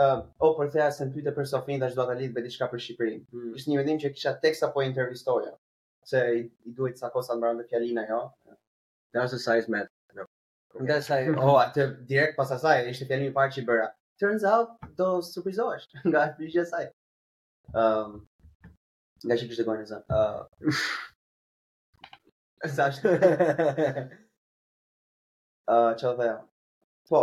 [0.00, 2.68] um, o për të se më pyte për Sofin dhe është do të lidhë diçka
[2.72, 3.22] për Shqipërinë.
[3.36, 3.50] Mm.
[3.58, 5.50] Ishtë një vendim që kisha tekst apo intervistoja,
[6.08, 8.22] se i, i duhet sa kosa të mbaron dhe fjalina jo.
[9.12, 9.90] Nga se sa i smet.
[10.80, 13.90] Nga sa i, oh, atë direkt pas asaj, ishte fjalimi i parë që i bëra.
[14.20, 16.88] Turns out, do surprizohesh nga përgjigja e saj.
[17.76, 18.22] Um,
[19.26, 20.16] nga që kështë të gojnë e zëmë.
[20.16, 20.88] Uh,
[22.78, 23.14] sa është?
[25.72, 26.32] uh, që dhe,
[27.12, 27.22] po,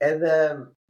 [0.00, 0.32] Edhe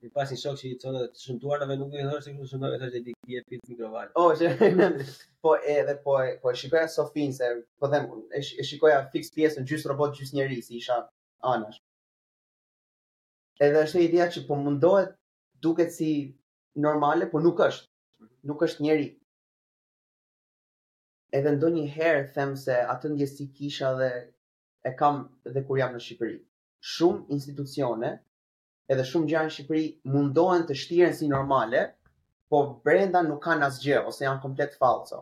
[0.07, 2.73] i pasi shok që i thonë të shëntuar në nuk i thonë se kush shëndon
[2.75, 4.11] vetë ti ti e pit mikrovalë.
[4.21, 4.51] Oh, që
[5.47, 7.49] po edhe po e po e shikoja Sofin se
[7.81, 8.07] po them
[8.37, 10.99] e shikoja fix pjesën gjys robot gjys njerëz si isha
[11.55, 11.81] anash.
[13.69, 15.17] Edhe është ideja që po mundohet
[15.69, 16.11] duket si
[16.89, 17.89] normale, po nuk është.
[18.51, 19.09] Nuk është njeri.
[21.41, 24.13] Edhe ndonjëherë them se atë ndjesi kisha dhe
[24.85, 25.25] e kam
[25.57, 26.39] dhe kur jam në Shqipëri.
[26.95, 28.13] Shumë institucione,
[28.93, 31.83] edhe shumë gjëra në Shqipëri mundohen të shtiren si normale,
[32.53, 35.19] po brenda nuk kanë asgjë ose janë komplet falso.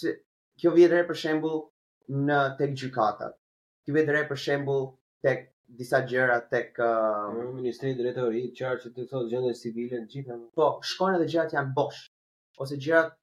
[0.00, 0.12] Si
[0.60, 1.62] kjo vjen re për shembull
[2.30, 3.36] në tek gjykatat,
[3.84, 4.90] Kjo vjen re për shembull
[5.24, 5.46] tek
[5.80, 10.36] disa gjëra tek uh, ministri i qarë që të thotë e civile gjithë gjitha.
[10.58, 12.02] Po, shkon edhe gjërat janë bosh
[12.60, 13.14] ose gjërat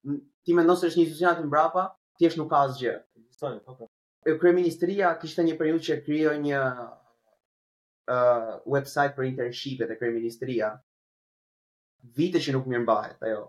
[0.42, 1.84] ti mendon se është një institucion aty mbrapa,
[2.18, 2.96] thjesht nuk ka asgjë.
[3.38, 3.90] Po, po.
[4.24, 6.62] Kryeministria kishte një periudhë që krijoi një
[8.08, 10.72] uh, website për internshipet e krej ministria,
[12.18, 13.40] vite që nuk mirë mbahet, ajo,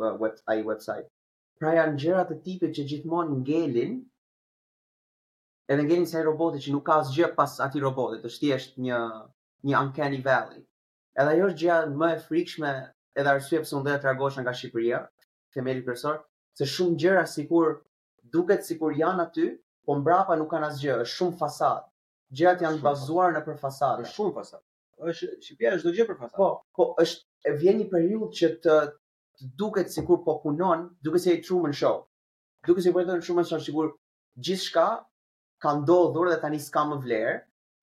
[0.00, 1.06] uh, web, ajo website.
[1.60, 3.98] Pra janë gjëra të tipit që gjithmonë në ngelin,
[5.72, 9.00] edhe ngelin se e robotit që nuk ka asgjë pas ati robotit, të shti një,
[9.70, 10.64] një uncanny valley.
[11.14, 12.74] Edhe ajo është gjëja më e frikshme
[13.20, 15.02] edhe arsye pse mundet të ragosh nga Shqipëria,
[15.54, 16.18] femeli kërësor,
[16.56, 17.76] se shumë gjëra si kur
[18.32, 19.48] duket si kur janë aty,
[19.86, 21.90] po mbrapa nuk kanë asgjë, është shumë fasad
[22.38, 24.06] gjërat janë shumë bazuar në për fasadë.
[24.12, 24.64] Shumë fasadë.
[25.10, 26.36] Është Shqipëria është çdo gjë për fasadë.
[26.40, 26.48] Po,
[26.78, 28.76] po është e vjen një periudhë që të,
[29.38, 32.02] të duket sikur po punon, duke si në Show.
[32.66, 33.92] Duke si vetëm shumë Show sigur
[34.38, 34.86] gjithçka
[35.62, 37.34] ka ndodhur dhe tani s'ka më vlerë,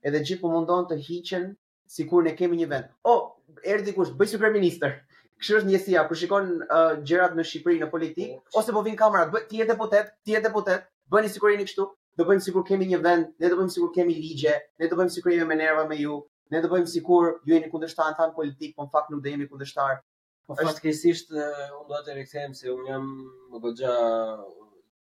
[0.06, 1.50] edhe gjithë po mundon të hiqen
[1.90, 2.90] sikur ne kemi një vend.
[3.04, 4.98] O, oh, erdhi kush, bëj superministër.
[5.40, 8.98] Kështu është njësia, kur shikon uh, gjërat në Shqipëri në politikë, po, ose po vin
[9.00, 11.86] kamerat, bëj ti je deputet, ti je deputet, bëni sikur jeni kështu
[12.18, 15.14] do bëjmë sikur kemi një vend, ne do bëjmë sikur kemi ligje, ne do bëjmë
[15.16, 16.16] sikur jemi me nerva me ju,
[16.54, 19.50] ne do bëjmë sikur ju jeni kundërshtar tan politik, po në fakt nuk do jemi
[19.52, 20.02] kundërshtar.
[20.50, 21.48] Po fatkeqësisht unë
[21.92, 23.10] do të rikthehem se un jam
[23.54, 23.92] më gojja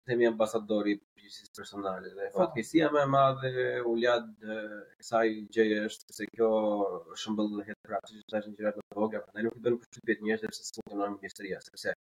[0.09, 2.11] themi ambasadori i përgjithësisë personale.
[2.17, 2.41] dhe po.
[2.41, 3.53] fatkeqësia më e madhe
[3.87, 4.57] u lad e
[5.09, 6.51] saj gjë është se kjo
[7.23, 10.27] shëmbull e hetrat, që është një gjë e vogël, por ne nuk bën kështu vetë
[10.27, 11.95] njerëz sepse sunt në historia, sepse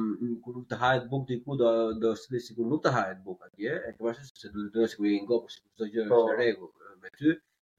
[0.47, 1.69] kur të hahet bukë ku, do
[2.05, 4.91] do të sikur nuk të hahet bukë atje, e ke pasur se do të dësh
[4.95, 6.19] sikur i ngop si çdo gjë po.
[6.31, 7.31] në rregull me ty,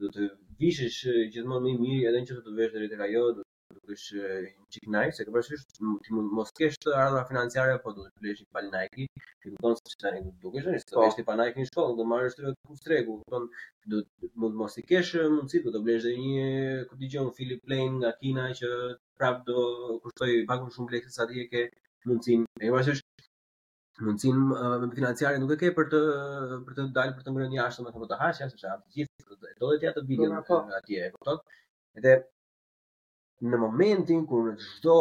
[0.01, 0.21] do të
[0.61, 1.01] vishesh
[1.35, 4.67] gjithmonë më mirë edhe nëse do të vesh deri ka ajo, do të bësh një
[4.73, 5.41] çik nice, e ke
[6.05, 9.05] ti mos ke shtë ardha financiare apo do të blesh një pal Nike,
[9.45, 11.05] ti do të bësh si tani do të bësh, do të po.
[11.05, 13.45] bësh ti Nike në shkollë, do marrësh ti ku stregu, do thon
[13.91, 13.97] do
[14.43, 16.49] mund mos i kesh mundsi, do të blesh një
[16.89, 17.07] kur ti
[17.39, 18.69] Philip Plain nga Kina që
[19.19, 19.57] prap do
[20.03, 21.61] kushtoj pak më shumë lekë se sa ti e ke
[22.09, 22.41] mundsin.
[22.61, 23.31] E ke bërë sikur
[24.07, 24.37] mundsin
[24.99, 26.01] financiare nuk e ke për të
[26.67, 29.67] për të dalë për të ngrënë jashtë, më thonë të hash jashtë, sepse gjithë, do
[29.67, 30.61] të jetë atë video po.
[30.79, 31.39] atje, e kupton?
[31.99, 32.13] Edhe
[33.51, 34.93] në momentin kur në çdo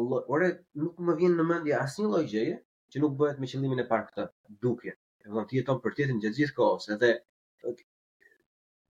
[0.00, 0.48] lloj ore
[0.82, 2.52] nuk më vjen në mendje asnjë lloj gjëje
[2.94, 4.26] që nuk bëhet me qëllimin e parë këtë
[4.66, 4.92] dukje.
[4.98, 7.10] Do të thonë ti jeton për tjetrin gjatë gjithë kohës, edhe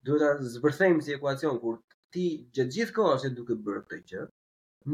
[0.09, 1.79] do ta zbërthejmë si ekuacion kur
[2.13, 2.25] ti
[2.57, 4.27] gjatë gjithë kohës e duhet të bërë këtë gjë,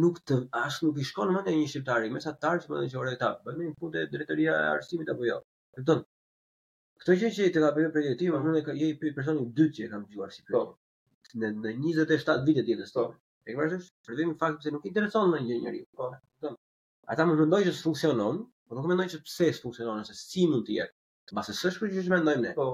[0.04, 2.94] nuk të as nuk i shkon mend ai një shqiptari mesatar mesat tarç më në
[2.96, 5.42] çore etap, bën një fund e drejtoria e arsimit apo jo.
[5.82, 6.06] Do të thonë
[7.04, 8.94] Kto që i të ka përgjë për jetë ti, më më dhe ka, je i
[9.00, 10.62] për personin dytë që e kam gjuar si përgjë.
[10.62, 11.34] Po.
[11.42, 11.50] Në
[11.86, 13.04] 27 vitet jetës po.
[13.06, 13.86] tonë, E ke vështirë?
[14.06, 15.86] Shërbimi i faktit se nuk intereson më gjë njeriu.
[16.00, 16.08] Po,
[16.44, 16.52] po
[17.14, 18.40] ata më thonë që funksionon,
[18.70, 20.94] po nuk mendoj që pse s'funksionon, se si mund të jetë?
[21.30, 22.56] Të mos e sësh për gjë mendoj ne.
[22.58, 22.66] Po.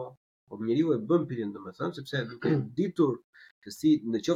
[0.51, 3.17] Po njeriu e bën pirin domethënë, sepse duke ditur
[3.65, 3.91] që si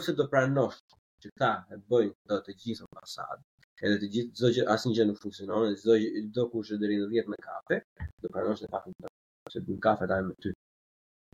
[0.07, 0.79] se do pranosh
[1.23, 3.41] që ta e bëjnë do të gjithë pasat
[3.85, 7.07] edhe të gjithë çdo gjë asnjë gjë nuk funksionon, çdo çdo kush e deri në
[7.17, 7.81] 10 me kafe,
[8.23, 9.09] do pranosh në paktën
[9.57, 10.53] se në kafe ta me ty.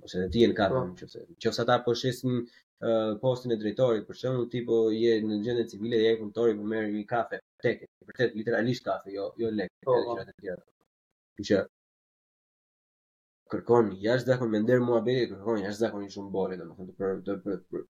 [0.08, 1.06] Ose e dijen kafe, në po.
[1.06, 2.40] nëse nëse ata po shesin
[2.84, 6.54] uh, postin e drejtorit, për shembull, ti po je në gjendje civile dhe je punëtor
[6.60, 10.16] po merr një kafe, tek, vërtet literalisht kafe, jo jo lek, jo po, po.
[10.18, 10.62] gjëra të tjera.
[11.48, 11.58] që
[13.52, 17.40] kërkon jashtë dakon me ndër muhabeti, kërkon jashtë dakon shumë bolë, domethënë të për të
[17.46, 17.86] për, për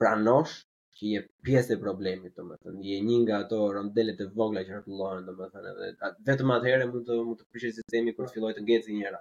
[0.00, 0.52] pranosh
[0.98, 5.26] që je pjesë e problemit, domethënë je një nga ato rondele të vogla që rrotullohen,
[5.26, 9.18] domethënë edhe vetëm atëherë mund të mund të fshi sistemi kur filloi të ngjeci njëra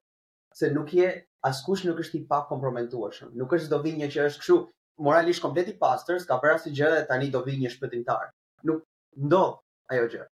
[0.60, 1.10] se nuk je
[1.49, 4.57] askush nuk është i pa Nuk është do vinë një që është kështu,
[5.02, 8.30] moralisht komplet i pastër, s'ka për asnjë gjë dhe tani do vi një shpëtimtar.
[8.69, 8.84] Nuk
[9.28, 9.57] ndodh
[9.95, 10.28] ajo gjë.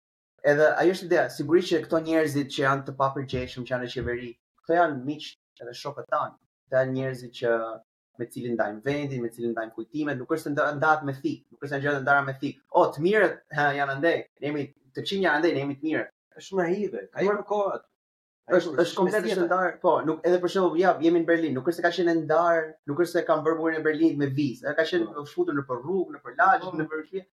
[0.54, 3.92] Edhe ajo është ideja, sigurisht që këto njerëzit që janë të papërgjeshëm, që janë në
[3.94, 4.32] qeveri,
[4.66, 5.30] këto janë miq
[5.64, 6.36] edhe shokët tanë.
[6.68, 7.56] Këto janë njerëzit që
[8.20, 11.64] me cilin ndajm vendin, me cilin ndajm kujtimet, nuk është se ndahet me fik, nuk
[11.68, 12.62] është se gjëra me fik.
[12.82, 14.66] O, të mirët janë andej, ne jemi
[14.98, 16.06] të çinja andej, ne jemi të mirë.
[16.42, 17.04] Është më hidhë.
[17.16, 17.78] Ai më kohë
[18.56, 19.74] është është komplet ndar.
[19.84, 22.62] Po, nuk edhe për shembull, ja, jemi në Berlin, nuk është se ka qenë ndar,
[22.88, 24.74] nuk është se kanë bërë burin në Berlin me vizë.
[24.78, 25.26] Ka qenë të po.
[25.34, 26.72] futur në për rrugë, në për lagj, po.
[26.80, 27.24] në për kë.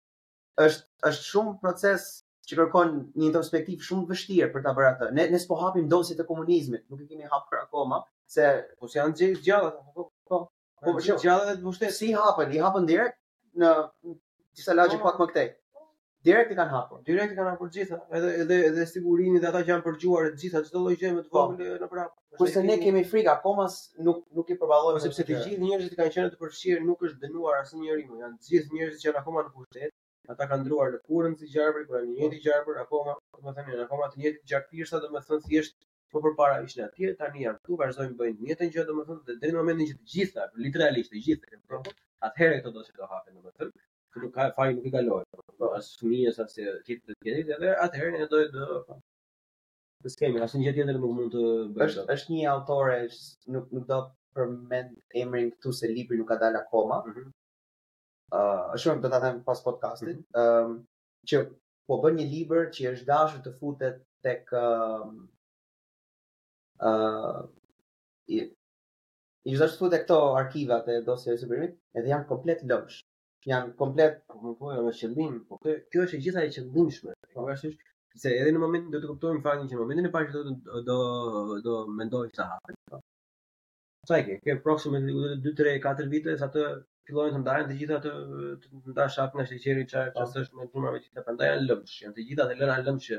[0.67, 2.09] Është është shumë proces
[2.49, 5.11] që kërkon një introspektiv shumë të vështirë për ta bërë atë.
[5.21, 8.03] Ne ne s'po hapim dosjet e komunizmit, nuk e keni hapur akoma,
[8.37, 8.51] se
[8.81, 10.05] po si janë gjallë Po, po.
[10.05, 10.47] Po, po,
[10.83, 12.49] po, po, po, po, po, po, po,
[13.95, 15.47] po, po, po, po, po,
[16.25, 17.01] Direkt i kanë hapur.
[17.07, 20.39] Direkt i kanë hapur gjithë, edhe edhe edhe sigurinë dhe ata që janë përgjuar të
[20.43, 21.81] gjitha çdo lloj me të vogël po.
[21.83, 22.15] në prap.
[22.39, 23.67] Kurse ne kemi frikë akoma
[24.07, 27.21] nuk nuk i përballojmë sepse të gjithë njerëzit që kanë qenë të përfshirë nuk është
[27.27, 29.95] dënuar asnjë njeri, janë të gjithë njerëzit që janë akoma në pushtet,
[30.35, 34.23] ata kanë ndruar lëkurën si gjarpër, kanë një jetë gjarpër akoma, domethënë janë akoma të
[34.25, 35.79] njëjtë gjakpirsa domethënë thjesht
[36.15, 39.55] po përpara ishin atje, tani janë këtu, vazhdojnë bëjnë një jetë gjë domethënë dhe deri
[39.55, 41.85] në momentin që të gjitha, literalisht të gjitha, po.
[42.31, 43.75] atëherë këto do të shkohen domethënë,
[44.23, 45.23] nuk ka nuk i kaloj.
[45.59, 48.69] Po as shumia sa se gjithë të edhe atëherë ne do të
[50.05, 51.43] të skemi, asnjë gjë tjetër nuk mund të
[51.75, 51.89] bëj.
[51.89, 52.97] Është është një autore,
[53.57, 53.99] nuk nuk do
[54.37, 56.99] përmend emrin këtu se libri nuk ka dalë akoma.
[57.11, 57.31] Mhm.
[58.39, 60.19] Ëh, është shumë ta them pas podcastit.
[60.19, 60.49] Mhm.
[60.49, 60.77] Ëm
[61.33, 61.43] që
[61.89, 65.09] po bën një libër që është dashur të futet tek ëh
[68.35, 68.39] i
[69.53, 73.03] i zgjatë këto arkivat e dosjeve së përmit, edhe janë komplet lëmsh
[73.51, 74.69] janë komplet po po po
[75.01, 77.71] qëllim po kjo, kjo është e gjitha e qëllimshme po është,
[78.23, 80.99] se edhe në momentin do të kuptojmë fakin që në momentin e parë do do
[81.67, 83.03] do mendoj sa hapen po
[84.11, 85.15] sa ke ke aproximately
[85.49, 86.65] 2 3 4 vite sa të
[87.09, 88.15] fillojnë të ndajnë të gjitha të
[88.65, 90.41] të ndash hap nga sheqeri çaj çfarë po.
[90.45, 93.11] është me turma me gjitha prandaj janë lëmsh janë të gjitha të lëna lëmsh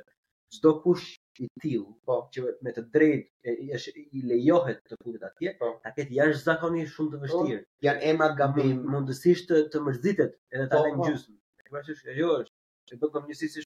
[0.57, 1.07] çdo kush
[1.43, 5.71] i tillë, po që me të drejtë është i lejohet të futet atje, po.
[5.85, 7.63] ta ketë jashtëzakonisht shumë të po, vështirë.
[7.65, 7.71] Po.
[7.87, 11.09] Janë emrat gabim, mundësisht të, të mërzitet edhe ta po, lënë po.
[11.09, 11.35] gjysmë.
[11.37, 12.55] Po pra është jo është,
[12.91, 13.65] që do komunisë si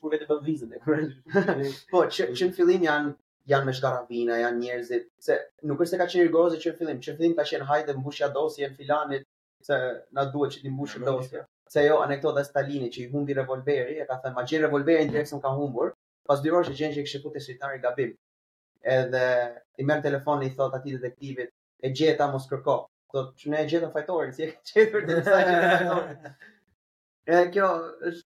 [0.00, 0.76] ku vetë bën vizën.
[1.92, 3.10] Po që që në fillim janë
[3.52, 5.36] janë me shkarabina, janë njerëzit se
[5.68, 7.96] nuk është se ka qenë rgozë që në fillim, që në fillim ka qenë hajde
[7.98, 9.24] mbushja dosje në filanit
[9.66, 9.78] se
[10.16, 11.42] na duhet që ti mbushim dosje.
[11.74, 15.10] Se jo anekdota e Stalinit që i humbi revolveri, e ka thënë, "Ma gjen revolverin,
[15.12, 15.92] direkt s'm ka humbur."
[16.28, 18.12] pas dyrosh që gjenë që i kështë putë e gabim.
[18.96, 19.22] Edhe
[19.78, 21.52] i merë telefonin i thot ati detektivit,
[21.86, 22.78] e gjeta mos kërko.
[23.12, 26.34] Thot, që ne e gjeta fajtorin, si e qëtër të nësaj që
[27.30, 27.68] e kjo,
[28.10, 28.24] është,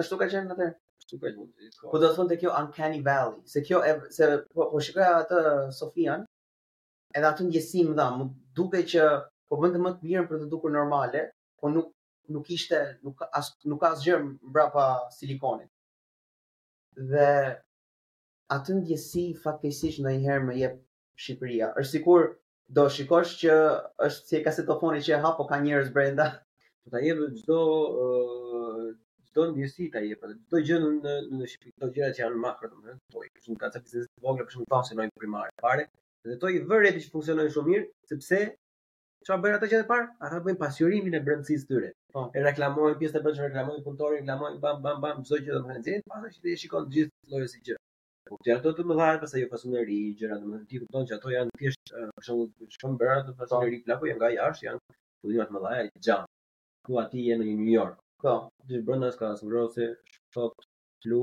[0.00, 0.76] është tuk ka qenë në tërë.
[1.16, 5.10] Po do të thonë të kjo Uncanny Valley, se kjo e, se po, po shikoja
[5.22, 5.40] atë
[5.78, 6.24] Sofian,
[7.16, 8.26] edhe atë njësim dha, më
[8.58, 9.04] duke që
[9.50, 11.24] po bëndë të më të mirën për të dukur normale,
[11.62, 11.88] po nuk,
[12.36, 14.86] nuk ishte, nuk, as, nuk as gjërë mbra pa
[15.16, 15.70] silikonit
[16.96, 17.26] dhe
[18.54, 20.76] atë ndjesi gjësi fatkesish në i herë me jep
[21.24, 21.68] Shqipëria.
[21.80, 22.26] Êshtë sikur
[22.78, 23.52] do shikosh që
[24.06, 26.28] është si e kasetofoni që e hapo ka njërës brenda.
[26.84, 27.58] Po ta jepë gjdo,
[28.04, 28.82] uh,
[29.30, 32.68] gjdo në gjësi ta jepë, gjdo gjënë në, në Shqipëri, gjdo gjëra që janë makrë
[32.70, 34.98] po, të më dhe, po i kështë në kacetë të të vogë, kështë në pasë
[34.98, 38.38] në një primarë e dhe to i vërre të që funksionojnë shumë mirë, sepse,
[39.26, 42.30] që a bërë ato që dhe parë, ata bëjnë pasjurimin e brëndësis të të Po.
[42.32, 45.96] E reklamoi pjesë të bënë reklamoi punëtorin, reklamoi bam bam bam çdo gjë domethënë ti,
[46.12, 47.82] para që të i shikon të gjithë llojet e gjërave.
[48.30, 51.34] Po ti ato të më dhajë pastaj jo pasuneri gjëra domethënë ti kupton që ato
[51.34, 54.80] janë thjesht për shembull shumë bërat të pasuneri plaku janë nga jashtë, janë
[55.28, 56.24] udhëtimi më dhaja i xham.
[56.88, 58.00] Ku aty jemi në New York.
[58.24, 59.90] Po, ti s'ka as vrosi, smrosi,
[60.32, 60.66] shok,
[61.04, 61.22] flu,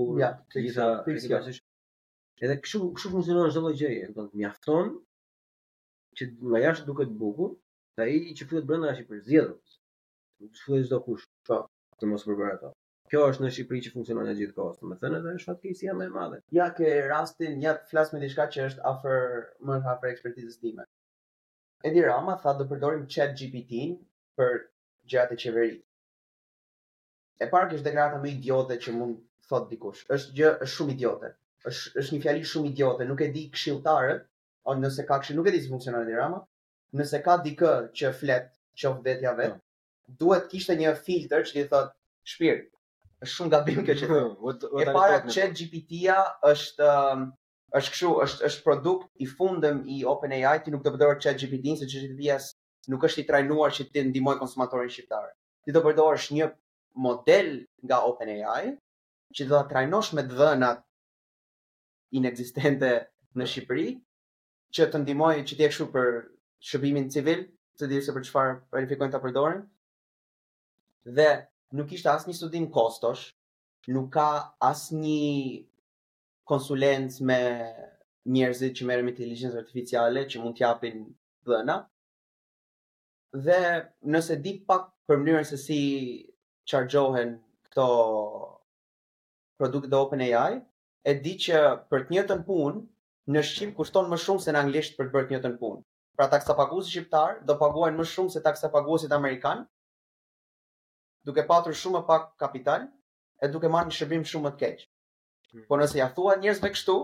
[0.53, 1.41] të gjitha
[2.44, 4.94] Edhe kshu kshu funksionon çdo lloj gjëje, do mjafton
[6.18, 7.53] që nga jashtë duket bukur,
[7.98, 9.60] sa i që fillet brenda është i përzjedhur
[10.61, 11.60] fillojë çdo kush ka
[12.02, 12.72] të mos përbërë ato.
[13.11, 16.06] Kjo është në Shqipëri që funksionon ja gjithë kohës, më thënë edhe është fatkeqësia më
[16.06, 16.40] e madhe.
[16.57, 19.26] Ja ke rastin, ja të flas me diçka që është afër
[19.70, 20.88] më afër ekspertizës time.
[21.90, 23.94] Edi Rama tha do përdorim ChatGPT-n
[24.40, 24.57] për
[25.14, 25.84] gjatë e qeverisë.
[27.44, 30.06] E parë kish deklarata me idiote që mund thot dikush.
[30.18, 31.34] Është gjë është shumë idiote.
[31.72, 34.26] Është është një fjali shumë idiote, nuk e di këshilltarët,
[34.70, 36.40] ose nëse ka kështu nuk e di si funksionon Edi Rama.
[36.99, 38.49] Nëse ka dikë që flet
[38.80, 39.60] qoftë vetja vet,
[40.08, 41.94] duhet kishte një filter që ti thot
[42.32, 42.70] shpirt
[43.24, 44.10] është shumë gabim kjo që
[44.86, 46.18] e para chat GPT-a
[46.52, 47.30] është um,
[47.80, 51.40] është kështu, është është produkt i fundëm i OpenAI, ti nuk do të përdor chat
[51.42, 52.38] GPT-n se chat GPT-a
[52.94, 55.30] nuk është i trajnuar që të ndihmoj konsumatorin shqiptar.
[55.66, 56.50] Ti do të përdorësh një
[57.06, 57.54] model
[57.88, 58.74] nga OpenAI
[59.34, 60.84] që do ta trajnosh me dhënat
[62.20, 62.92] inekzistente
[63.40, 63.88] në Shqipëri
[64.78, 66.10] që të ndihmoj që ti e kështu për
[66.70, 67.48] shërbimin civil,
[67.80, 69.64] të di se për çfarë verifikojnë ta përdorin
[71.06, 73.34] dhe nuk ishte as një studim kostosh,
[73.88, 74.28] nuk ka
[74.60, 75.62] asnjë
[76.50, 77.40] një me
[78.34, 81.04] njerëzit që merren me inteligjencë artificiale që mund t'japin
[81.46, 81.78] dhëna.
[83.46, 83.60] Dhe
[84.14, 85.80] nëse di pak për mënyrën se si
[86.70, 87.34] qargjohen
[87.68, 87.88] këto
[89.58, 90.54] produkte dhe open AI,
[91.04, 92.80] e di që për të njëjtën punë,
[93.34, 95.82] në Shqip kushton më shumë se në anglisht për të bërë të njëjtën punë.
[96.18, 96.56] Pra taksa
[96.86, 98.70] shqiptar, do paguajnë më shumë se taksa
[99.20, 99.68] amerikanë,
[101.26, 102.86] duke patur shumë pak kapital
[103.44, 104.84] e duke marrë një shërbim shumë më të keq.
[105.54, 105.66] Hmm.
[105.70, 106.95] Po nëse ja thua njerëzve kështu,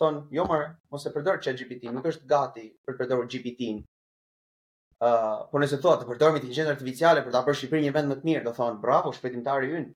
[0.00, 0.60] thonë, jo më,
[0.92, 3.82] mos e përdor ChatGPT, nuk është gati për të përdorur GPT-n.
[5.02, 8.16] uh, po nëse thua të përdorim inteligjencë artificiale për ta bërë Shqipërinë një vend më
[8.20, 9.92] të mirë, do thonë, bravo shpëtimtari ynë.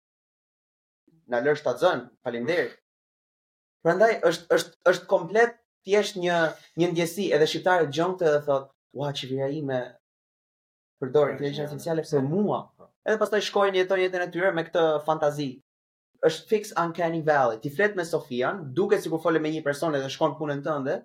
[1.31, 2.74] Na lësh ta zën, faleminderit.
[3.85, 5.55] Prandaj është është është komplet
[5.86, 6.39] thjesht një
[6.82, 9.81] një ndjesi edhe shqiptarët gjonte dhe thot, "Ua, çivira ime
[11.01, 12.61] përdor inteligjencë artificiale pse mua
[13.07, 15.47] edhe pastaj shkojnë jeton jetën e tyre me këtë fantazi.
[16.27, 17.59] Është fix uncanny valley.
[17.62, 20.97] Ti flet me Sofian, duket sikur folë me një person edhe shkon punën tënde,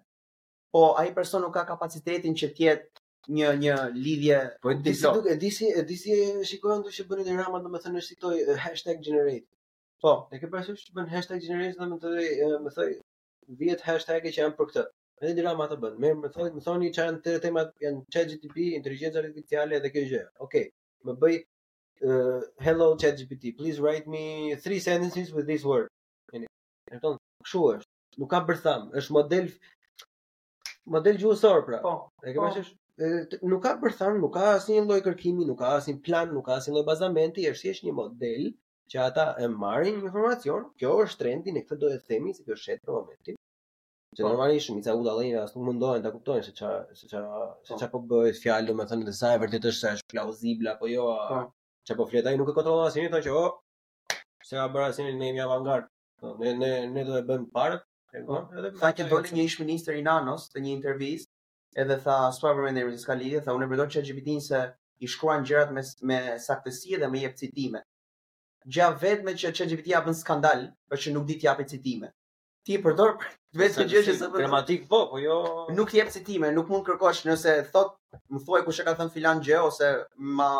[0.74, 3.02] po ai person nuk ka kapacitetin që të jetë
[3.38, 6.16] një një lidhje po e di si duke di si di si
[6.52, 9.44] shikojnë duhet që bëni drama domethënë është këto hashtag generate
[10.02, 12.88] po e ke parasysh që bën hashtag generate domethënë më thoi
[13.60, 14.86] vjet hashtag që janë për këtë
[15.22, 19.84] edhe drama ata bën mirë më thoi më thoni çfarë temat janë chat inteligjenca artificiale
[19.86, 20.66] dhe kjo gjë okay
[21.06, 21.38] më bëj
[22.08, 25.88] uh, hello chat GPT, please write me three sentences with this word.
[26.92, 29.46] Kërton, këshu është, nuk ka bërtham, është model,
[30.96, 31.78] model gjuhësor pra.
[31.86, 31.94] Po,
[32.28, 32.48] e ke po.
[32.56, 32.72] Shesh,
[33.54, 36.76] nuk ka bërtham, nuk ka asin loj kërkimi, nuk ka asin plan, nuk ka asin
[36.76, 38.50] loj bazamenti, është thjesht një model
[38.92, 42.58] që ata e marrin informacion, kjo është trendi, e këtë do e themi, se kjo
[42.66, 43.40] shetë në momentin,
[44.18, 44.34] Që po.
[44.34, 47.22] normalisht shumë ica uda lejnë, asë nuk mundohen të kuptojnë se qa, se ç'a
[47.70, 48.02] se ç'a po.
[48.02, 51.06] po bëhet fjallu me thënë dhe sa e vërtit është se është plausibël apo jo,
[51.90, 54.18] që po fletaj nuk e kontrolon asini, thonë që, o, oh,
[54.48, 55.88] se a bërë në ne imi avantgard,
[56.22, 57.80] po, ne, ne, ne do e bëjmë parë,
[58.28, 58.42] po,
[58.82, 61.30] Tha që doli një ish minister i nanos të një intervjist,
[61.84, 64.62] edhe tha, s'pa përmend emrin, ka lidhje, tha unë përdor çaj GPT-n se
[65.06, 67.82] i shkruan gjërat me me saktësi dhe me jep citime.
[68.76, 72.12] Gja vetme që çaj GPT-ja bën skandal, për që nuk di të japë citime.
[72.68, 73.16] Ti përdor
[73.62, 74.44] vetë për gjë që s'e bën.
[74.44, 75.40] Gramatik po, po jo.
[75.80, 77.96] Nuk jep citime, nuk mund kërkosh nëse thot,
[78.36, 79.90] më thuaj kush e ka thënë filan gjë ose
[80.38, 80.52] ma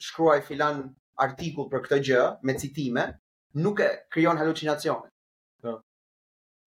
[0.00, 0.80] shkruaj filan
[1.20, 3.04] artikull për këtë gjë me citime,
[3.64, 5.10] nuk e krijon halucinacione.
[5.62, 5.76] Po.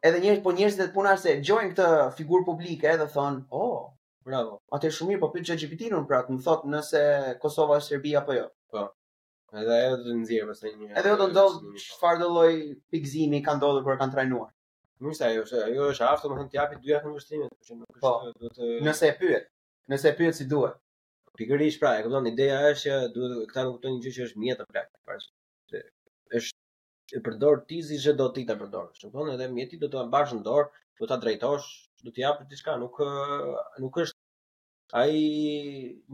[0.06, 1.88] Edhe njerëz po njerëzit e punar se gjojnë këtë
[2.20, 3.94] figurë publike dhe thon, "Oh,
[4.28, 7.04] bravo." Atë shumë mirë, po pyet ChatGPT-n pra, të më thot nëse
[7.42, 8.46] Kosova është Serbia apo jo.
[8.72, 8.86] Po.
[9.54, 10.92] Edhe ajo do të nxjerrë pastaj një.
[11.00, 11.58] Edhe ajo do të ndodh
[11.88, 12.54] çfarë do lloj
[12.92, 14.50] pikëzimi ka ndodhur kur kanë trajnuar.
[15.00, 18.40] Nuk sa ajo, ajo është aftë, më thon ti japi dy afërmshtime, por nuk është
[18.42, 19.46] do të Nëse e pyet,
[19.90, 20.76] nëse e pyet si duhet
[21.40, 24.66] pikërisht pra, e kupton ideja është që duhet këta nuk kuptojnë gjë që është mjetë
[24.66, 24.90] apo plak.
[25.08, 25.18] Pra,
[26.40, 29.32] është e përdor ti si çdo do ti ta përdorësh, e kupton?
[29.36, 30.70] Edhe mjeti do të ta mbash në dorë,
[31.02, 31.68] do ta drejtosh,
[32.06, 33.02] do të japë diçka, nuk
[33.82, 35.26] nuk është ai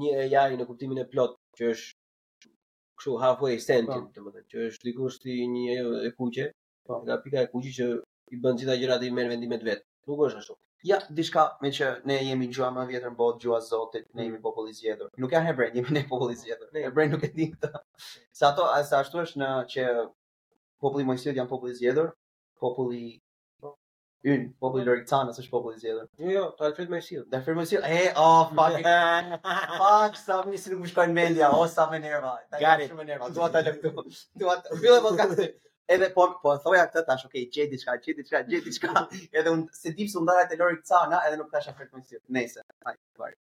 [0.02, 2.50] një AI në kuptimin e plot që është
[3.00, 4.16] kështu halfway sentient, po.
[4.18, 5.78] domethënë që është dikush ti një
[6.10, 6.48] e kuqe,
[6.88, 7.04] pa po.
[7.06, 7.92] nga pika e kuqe që
[8.36, 9.86] i bën gjitha gjërat i merr vendimet vet.
[10.08, 10.58] Nuk është ashtu
[10.88, 14.38] ja, diçka me që ne jemi gjua më vjetër në botë, gjua Zotit, ne jemi
[14.38, 14.44] mm.
[14.44, 15.10] popull i zgjedhur.
[15.24, 16.70] Nuk janë hebrej, jemi ne populli i zgjedhur.
[16.78, 17.82] Ne hebrej nuk e dim këtë.
[18.42, 19.88] Sa ato as ashtu është në që
[20.86, 22.14] populli Mojsiut janë popull i zgjedhur,
[22.66, 23.10] populli
[24.28, 26.08] Un, populli Lorik Tanës është populli i zgjedhur.
[26.20, 27.30] Jo, jo, të Alfred Mojsiut.
[27.32, 27.86] Da Alfred Mojsiut.
[27.88, 28.90] E, oh, fuck.
[29.46, 32.34] fuck, sa më nisi nuk më shkojnë mendja, o sa më nerva.
[32.60, 32.92] Got it.
[33.08, 33.30] nerva.
[33.32, 33.64] Dua ta
[35.90, 39.06] edhe po po thoja këtë tash, okay, gjej diçka, gjej diçka, gjej diçka.
[39.42, 42.22] edhe un se pse u ndara te Lori Cana, edhe nuk tash afër me syt.
[42.38, 43.38] Nëse, Ai, bari.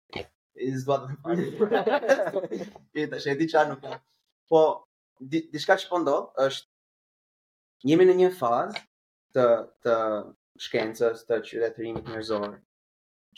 [0.69, 2.77] Is what the fuck.
[3.03, 3.81] Eta, she di çan nuk.
[3.85, 3.97] Ka.
[4.49, 4.59] Po
[5.33, 8.83] diçka që po ndodh është jemi në një fazë
[9.37, 9.47] të
[9.85, 9.97] të
[10.67, 12.49] shkencës të qytetërimit njerëzor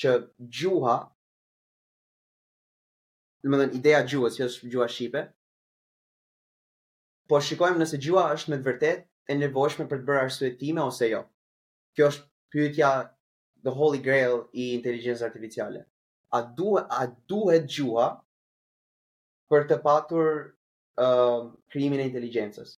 [0.02, 0.16] që
[0.62, 0.98] gjuha
[3.46, 5.20] Në më dhenë, ideja gjuhës, që është gjuha shqipe,
[7.28, 11.08] Po shikojmë nëse gjua është me të vërtet e nevojshme për të bërë arsuetime ose
[11.10, 11.22] jo.
[11.98, 12.92] Kjo është pyetja
[13.68, 15.82] the holy grail i inteligjencës artificiale.
[16.40, 18.06] A duhet a duhet gjua
[19.54, 22.76] për të patur uh, krijimin e inteligjencës?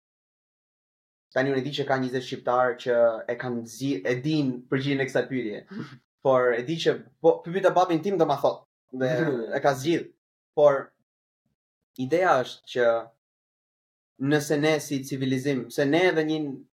[1.35, 2.97] Tanë unë di që ka 20 shqiptar që
[3.29, 5.61] e kanë zi, e dinë për e kësaj pyetje.
[6.27, 10.07] Por e di që po pyetë babin tim dhe ma thotë dhe e ka zgjidh.
[10.57, 10.79] Por
[12.05, 12.87] ideja është që
[14.19, 16.37] nëse ne si civilizim, se ne edhe një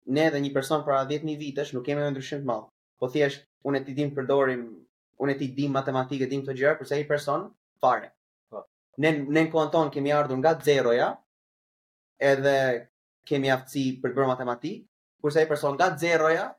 [0.10, 2.66] ne edhe një person para 10000 vitesh nuk kemi ndryshim të madh.
[2.99, 4.64] Po thjesht unë e ti dim përdorim,
[5.22, 7.45] unë e ti dim matematikë, dim këto gjëra, kurse ai person
[7.84, 8.10] fare.
[8.49, 8.64] Po.
[8.98, 11.11] Ne ne në konton kemi ardhur nga zeroja,
[12.32, 12.56] edhe
[13.30, 14.82] kemi aftësi për të bërë matematikë,
[15.22, 16.49] kurse ai person nga zeroja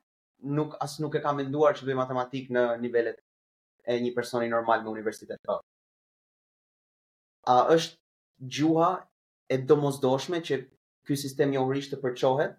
[0.57, 3.19] nuk as nuk e ka menduar që bëj matematikë në nivelet
[3.85, 5.43] e një personi normal në universitet.
[5.44, 5.59] Po.
[7.51, 7.98] A është
[8.47, 8.93] gjuha
[9.51, 10.56] e domosdoshme që
[11.09, 12.56] ky sistem njohurisht të përçohet.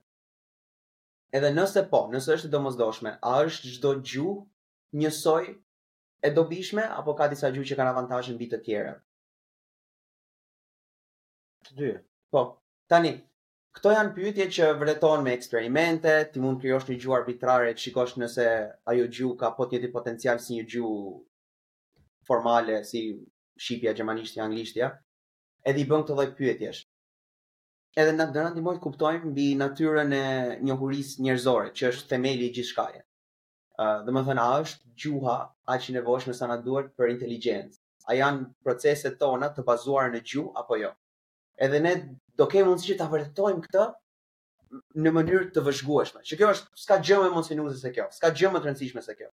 [1.39, 5.47] Edhe nëse po, nëse është e domosdoshme, a është çdo gjuhë njësoj
[6.21, 8.91] e dobishme apo ka disa gjuhë që kanë avantazhe mbi të tjera?
[11.67, 11.91] Të dy.
[12.35, 12.41] Po.
[12.91, 13.13] Tani,
[13.77, 18.17] këto janë pyetje që vërteton me eksperimente, ti mund krijosh një gjuhë arbitrare, të shikosh
[18.25, 18.49] nëse
[18.91, 20.99] ajo gjuhë ka po të potencial si një gjuhë
[22.31, 23.05] formale si
[23.63, 24.91] shqipja, gjermanishtja, anglishtja,
[25.69, 26.81] edhe i bën këto lloj pyetjesh.
[28.01, 30.23] Edhe na dëran ndihmoj të kuptojmë mbi natyrën e
[30.67, 33.01] njohurisë njerëzore, që është themeli i gjithçkaje.
[33.77, 35.35] Ëh, uh, do të thonë a është gjuha
[35.75, 37.79] aq e nevojshme sa na duhet për inteligjencë?
[38.09, 40.93] A janë proceset tona të bazuar në gjuhë apo jo?
[41.67, 41.93] Edhe ne
[42.39, 43.85] do kemi mundësi që ta vërtetojmë këtë
[45.05, 46.23] në mënyrë të vëzhgueshme.
[46.29, 49.17] Që kjo është s'ka gjë më emocionuese se kjo, s'ka gjë më e rëndësishme se
[49.19, 49.27] kjo.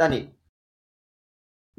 [0.00, 0.20] Tani,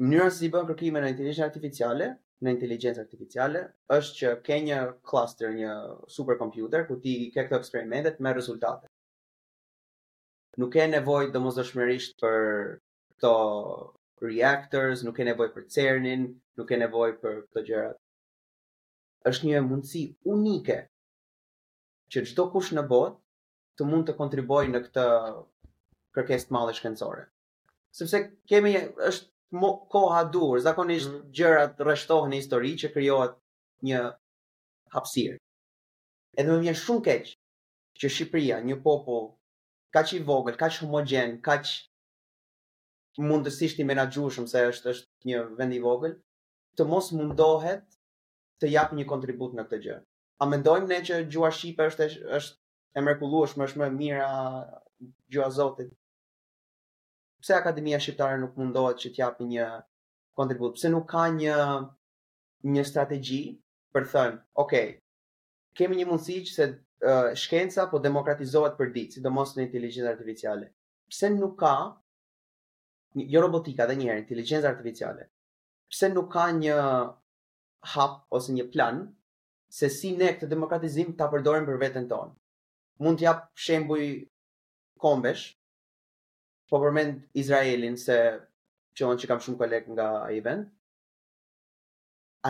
[0.04, 2.10] mënyra si bën kërkime në inteligjencë artificiale,
[2.44, 3.60] në inteligjencë artificiale
[3.96, 4.76] është që ke një
[5.10, 5.72] cluster, një
[6.14, 8.88] supercomputer ku ti ke këto eksperimentet me rezultate.
[10.58, 12.40] Nuk ke nevojë domosdoshmërisht për
[13.16, 13.34] këto
[14.24, 16.24] reactors, nuk ke nevojë për CERN-in,
[16.58, 18.00] nuk ke nevojë për këto gjërat.
[19.30, 20.04] Është një mundësi
[20.34, 20.78] unike
[22.12, 23.16] që çdo kush në botë
[23.78, 25.04] të mund të kontribuojë në këtë
[26.16, 27.26] kërkesë të madhe shkencore.
[27.98, 28.72] Sepse kemi
[29.12, 31.28] është mo, koha dur, zakonisht mm.
[31.34, 33.36] gjërat rreshtohen në histori që krijohet
[33.88, 34.02] një
[34.94, 35.38] hapësirë.
[36.38, 37.30] Edhe më vjen shumë keq
[38.02, 39.26] që Shqipëria, një popull
[39.96, 41.72] kaq i vogël, kaq homogjen, kaq
[43.26, 46.12] mundësisht i menaxhueshëm se është është një vend i vogël,
[46.78, 47.82] të mos mundohet
[48.62, 49.96] të jap një kontribut në këtë gjë.
[50.40, 52.06] A mendojmë ne që gjua shqipe është
[52.38, 52.58] është
[52.94, 54.30] e mrekullueshme, është më e mira
[55.34, 55.90] gjua Zotit?
[57.40, 59.66] pse Akademia Shqiptare nuk mundohet që të japë një
[60.38, 60.74] kontribut?
[60.76, 61.56] Pse nuk ka një
[62.74, 63.40] një strategji
[63.94, 64.74] për thënë, ok,
[65.80, 69.64] kemi një mundësi që se uh, shkenca po demokratizohet për ditë, si do mos në
[69.66, 70.68] inteligencë artificiale.
[71.10, 71.74] Pse nuk ka
[73.18, 75.24] një, jo robotika dhe njëherë, inteligencë artificiale,
[75.90, 76.76] pse nuk ka një
[77.94, 79.00] hap ose një plan
[79.78, 82.36] se si ne këtë demokratizim të apërdorim për vetën tonë.
[83.04, 83.32] Mund të
[83.64, 84.04] shembuj
[85.00, 85.48] kombesh,
[86.70, 90.06] po përmend Izraelin se që qëllon që kam shumë kolegë nga
[90.36, 90.66] event.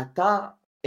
[0.00, 0.32] Ata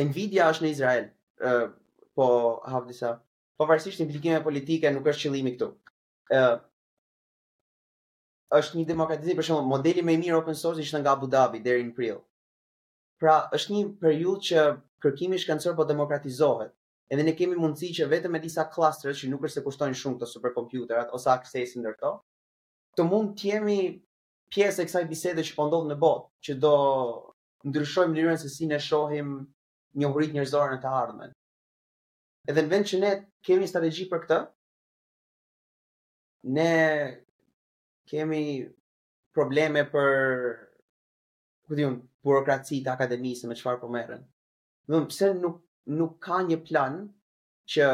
[0.10, 1.08] Nvidia është në Izrael.
[1.42, 1.72] Ë uh,
[2.18, 2.28] po
[2.70, 3.10] hafë disa.
[3.58, 5.70] Po varësisht implikime politike nuk është qëllimi këtu.
[6.34, 6.60] Ë uh,
[8.60, 11.62] është një demokratizim për shembull, modeli më i mirë open source ishte nga Abu Dhabi
[11.66, 12.20] deri në prill.
[13.22, 14.66] Pra, është një periudhë që
[15.04, 16.74] kërkimi shkencor po demokratizohet.
[17.14, 20.22] Edhe ne kemi mundësi që vetëm me disa klastrët që nuk është se kushtojnë shumë
[20.22, 21.98] të superkompjuterat ose aksesin ndër
[22.98, 23.76] të mund të jemi
[24.54, 26.74] pjesë e kësaj bisede që po ndodh në botë, që do
[27.70, 29.32] ndryshojmë mënyrën se si ne shohim
[30.02, 31.32] njohurit njerëzore në të ardhmen.
[32.52, 33.12] Edhe në vend që ne
[33.48, 34.40] kemi strategji për këtë,
[36.58, 36.74] ne
[38.12, 38.44] kemi
[39.34, 40.12] probleme për
[41.70, 41.90] për të
[42.28, 44.26] burokraci të akademisë me çfarë po merren.
[44.92, 45.62] Do të pse nuk
[46.00, 47.00] nuk ka një plan
[47.74, 47.88] që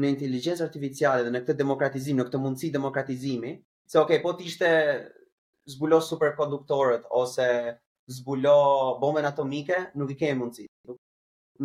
[0.00, 3.52] në inteligjencë artificiale dhe në këtë demokratizim, në këtë mundësi demokratizimi,
[3.90, 4.68] se okay, po ti ishte
[5.66, 7.76] zbulo superkonduktorët ose
[8.06, 8.58] zbulo
[9.02, 10.66] bomben atomike, nuk i ke mundësi.
[10.86, 10.98] Nuk,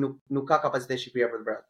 [0.01, 1.61] nuk nuk ka kapacitet Shqipëria për të bërë.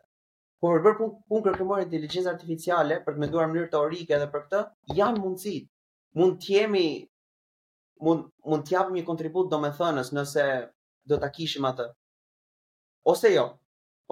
[0.64, 4.62] Por për bërë punë kërkimore inteligjencë artificiale për të menduar mënyrë teorike edhe për këtë,
[5.02, 5.68] janë mundësit.
[6.16, 6.86] Mund të jemi
[8.08, 10.46] mund mund të japim një kontribut domethënës nëse
[11.12, 11.90] do ta kishim atë.
[13.12, 13.50] Ose jo.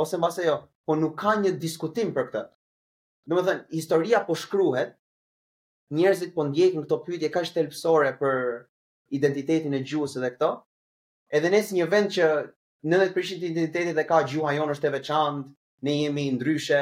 [0.04, 0.60] Ose mbase jo.
[0.84, 2.44] Po nuk ka një diskutim për këtë.
[3.32, 4.98] Domethënë, historia po shkruhet,
[5.94, 8.38] njerëzit po ndjekin këto pyetje kaq të elpsore për
[9.18, 10.50] identitetin e gjuhës edhe këto.
[11.38, 12.28] Edhe nëse një vend që
[12.94, 15.48] 90% e identitetit e ka gjuha jonë është e veçantë,
[15.86, 16.82] ne jemi ndryshe.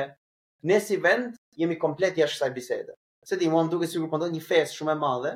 [0.71, 2.97] Nëse i vend jemi komplet jashtë kësaj bisede.
[3.27, 5.33] Se ti mund të duket sikur kanë po një fest shumë e madhe,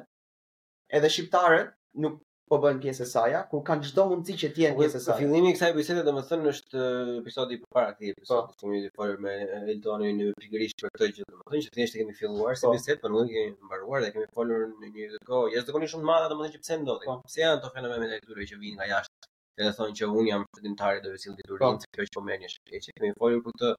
[0.97, 1.75] edhe shqiptarët
[2.05, 2.19] nuk
[2.51, 5.03] po bëjnë pjesë e saja, ku kanë çdo mundësi që të jenë po, pjesë e
[5.03, 5.13] saj.
[5.13, 8.71] Po fillimi i kësaj bisede domethënë është uh, episodi i parë aty, episodi që po.
[8.71, 12.15] më folur me uh, Edoni në pikërisht për këtë gjë, domethënë që thjesht e kemi
[12.21, 12.75] filluar si po.
[12.77, 16.05] bisedë, por nuk e kemi mbaruar dhe kemi folur në një jetë kohë, jashtë shumë
[16.05, 17.13] të madhe domethënë që pse ndodhi.
[17.25, 19.29] Pse janë ato fenomene të tjera që vijnë nga jashtë?
[19.55, 22.55] Edhe thonë që un jam fundimtari do të sill ditur rinj, kjo që më nesh.
[22.75, 23.69] E që kemi folur për të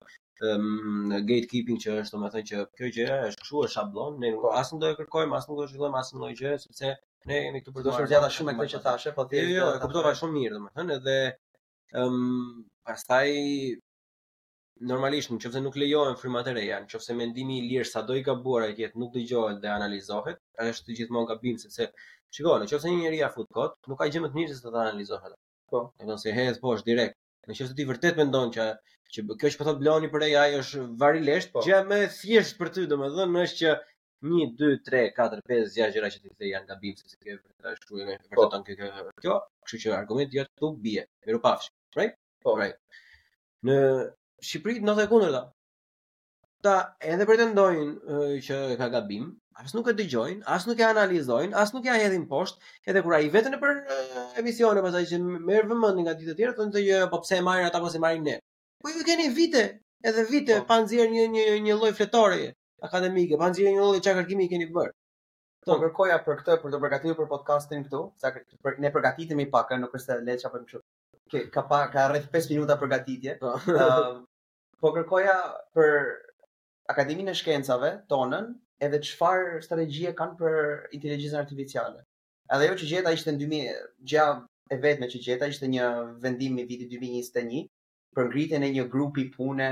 [0.50, 4.32] um, gatekeeping që është domethënë që kjo gjë është kështu është shabllon ne
[4.62, 6.94] as nuk do e kërkojmë as nuk do të zhvillojmë as ndonjë gjë sepse
[7.26, 9.48] Ne jemi këtu për të marrë gjata shumë me këtë që thashë, po thjesht.
[9.50, 11.14] Jo, e eh, jo, kuptova shumë mirë, domethënë, edhe
[12.02, 12.18] ëm
[12.90, 13.32] pastaj
[14.90, 18.76] normalisht nëse nuk lejohen firmat e reja, nëse mendimi i lirë sado i gabuar ai
[18.78, 20.38] jetë nuk dëgjohet dhe analizohet,
[20.70, 21.88] është gjithmonë gabim sepse
[22.36, 24.80] shiko, nëse një njerëz ia fut kod, nuk ka gjë më të mirë se të
[24.86, 25.34] analizohet.
[25.72, 27.18] Po, domethënë se hedh poshtë direkt.
[27.50, 28.70] Nëse ti vërtet mendon që
[29.16, 31.62] që kjo që po thot Bloni për AI është varilesht, po.
[31.66, 33.74] Gjë më e thjeshtë për ty, domethënë, është që
[34.24, 37.34] një, 2 3 4 5 6 gjëra që ti the janë gabim se se ke
[37.60, 38.62] trashuar me vërtetën po.
[38.64, 39.34] kjo kjo,
[39.66, 41.02] kështu që argumenti jot tu bie.
[41.26, 41.68] Mirë pafsh.
[41.98, 42.16] Right?
[42.42, 42.54] Po.
[42.60, 42.78] Right.
[43.68, 43.76] Në
[44.50, 45.42] Shqipëri në të kundërta.
[46.64, 46.76] Ta
[47.12, 49.26] edhe pretendojnë që ka gabim,
[49.62, 52.60] as nuk e dëgjojnë, as nuk e analizojnë, as nuk e hedhin poshtë,
[52.92, 53.78] edhe kur ai vetën e për
[54.42, 55.20] emisione pastaj që
[55.50, 57.96] merr vëmendje nga ditë të tjera, thonë se jo, po pse e marrin ata pas
[57.96, 58.36] po e marrin ne.
[58.84, 59.64] Po ju keni vite,
[60.10, 60.66] edhe vite po.
[60.72, 62.50] pa nxjerr një një një lloj fletore
[62.84, 64.92] akademike, pa nxjerrë ndonjë çka kërkimi i keni bërë.
[65.64, 69.46] Kto po, kërkoja për këtë për të përgatitur për podcastin këtu, sa për, ne përgatitemi
[69.54, 70.82] pak, nuk është se leç apo më kështu.
[71.32, 73.38] Ke ka pa ka rreth 5 minuta përgatitje.
[73.42, 73.54] Po.
[73.72, 74.16] Ëm Uh,
[74.80, 75.34] po kërkoja
[75.74, 75.96] për
[76.92, 78.52] Akademinë e Shkencave tonën
[78.86, 80.56] edhe çfarë strategjie kanë për
[80.98, 82.04] inteligjencën artificiale.
[82.54, 83.80] Edhe ajo që gjeta ishte në 2000,
[84.12, 84.34] gjaja
[84.70, 85.88] e vetme që gjeta ishte një
[86.26, 87.64] vendim i vitit 2021
[88.14, 89.70] për ngritjen e një grupi pune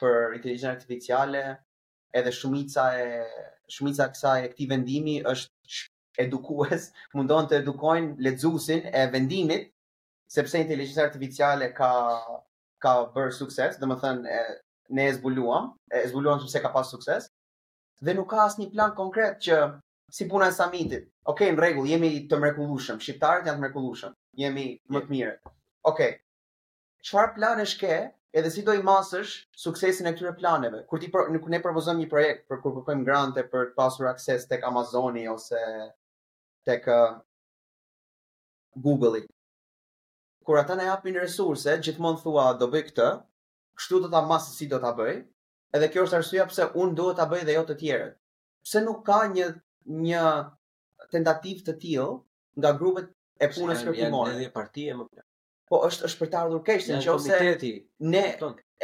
[0.00, 1.44] për inteligjencë artificiale,
[2.18, 3.06] edhe shumica e
[3.74, 6.88] shumica kësaj e këtij vendimi është edukues,
[7.18, 9.70] mundon të edukojnë lexuesin e vendimit
[10.36, 11.90] sepse inteligjenca artificiale ka
[12.84, 14.38] ka bërë sukses, dhe më thënë,
[14.96, 17.24] ne e zbuluam, e zbuluam sepse ka pas sukses,
[18.04, 19.60] dhe nuk ka asë një plan konkret që
[20.16, 24.12] si puna e samitit, Okej, okay, në regull, jemi të mrekullushëm, shqiptarët janë të mrekullushëm,
[24.38, 24.64] jemi
[24.94, 25.32] më të mirë.
[25.42, 26.12] Okej, okay.
[27.08, 27.96] qëfar plan është ke
[28.38, 29.30] edhe si do i masësh
[29.60, 30.82] suksesin e këtyre planeve.
[30.90, 34.44] Kur ti kur ne propozojmë një projekt për kur kërkojmë grante për të pasur akses
[34.50, 35.60] tek Amazoni ose
[36.68, 37.14] tek uh,
[38.88, 39.24] Google-i.
[40.46, 43.08] Kur ata na japin resurse, gjithmonë thua do bëj këtë,
[43.80, 45.22] kështu do ta masë si do ta bëj.
[45.76, 48.18] Edhe kjo është arsyeja pse unë duhet ta bëj dhe jo të tjerët.
[48.66, 49.48] Pse nuk ka një
[50.04, 50.22] një
[51.16, 52.12] tentativë të tillë
[52.62, 53.08] nga grupet
[53.40, 54.36] e punës kërkimore.
[54.36, 55.25] Edhe partia më pra
[55.70, 57.70] po është është për të ardhur keq se qoftë
[58.12, 58.22] ne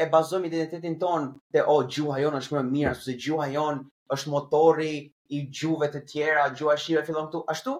[0.03, 3.47] e bazojmë identitetin ton te o oh, gjuha jonë është më e mirë sepse gjuha
[3.55, 3.81] jon
[4.17, 4.95] është motori
[5.39, 7.75] i gjuve të tjera gjuha shqipe fillon këtu ashtu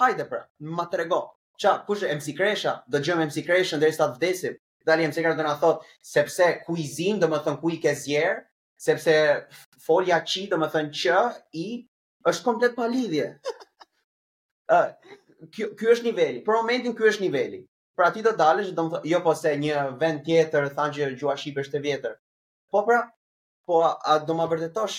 [0.00, 0.42] hajde pra
[0.78, 1.22] ma trego
[1.62, 5.38] ça kush e MC Kresha do gjojmë MC Kresha derisa të vdesim Dali MC Kresha
[5.40, 8.42] do na thot sepse kuizin do të thon ku i ke zjer
[8.80, 9.14] sepse
[9.86, 11.16] folja qi do të thon q
[11.62, 11.66] i
[12.30, 13.32] është komplet pa lidhje
[14.76, 14.80] ë
[15.54, 16.40] Ky ky është niveli.
[16.42, 17.60] Për momentin ky është niveli
[17.98, 21.08] pra ti të dalësh, do të thotë, jo po se një vend tjetër thanë që
[21.18, 22.12] gjua shqipe është e vjetër.
[22.70, 23.00] Po pra,
[23.66, 24.98] po a, a do ma vërtetosh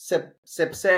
[0.00, 0.20] se
[0.54, 0.94] sepse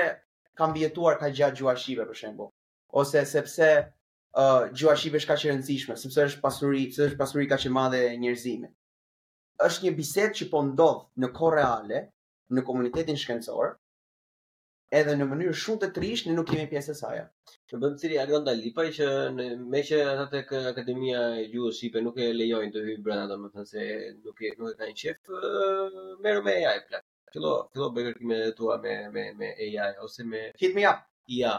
[0.59, 2.53] kam vjetuar ka gjatë gjua shqipe për shembull,
[3.01, 7.49] ose sepse uh, gjua shqipe është kaq e rëndësishme, sepse është pasuri, sepse është pasuri
[7.51, 8.71] kaq e madhe e njerëzimit.
[9.67, 12.05] Është një bisedë që po ndodh në kohë reale
[12.51, 13.75] në komunitetin shkencor,
[14.99, 17.19] edhe në mënyrë shumë të trisht ne nuk kemi pjesë e saj.
[17.71, 19.45] Të bëjmë thirrje Arion Dalipaj që në
[19.75, 23.69] me që ata tek Akademia e Gjuhës Shqipe nuk e lejojnë të hyjë brenda, domethënë
[23.69, 23.85] se
[24.17, 25.31] nuk e nuk e kanë qef,
[26.25, 27.05] merr me AI plan.
[27.31, 30.99] Fillo, fillo bëj kërkimin tua me me me AI ose me Hit me up.
[31.41, 31.53] Ja.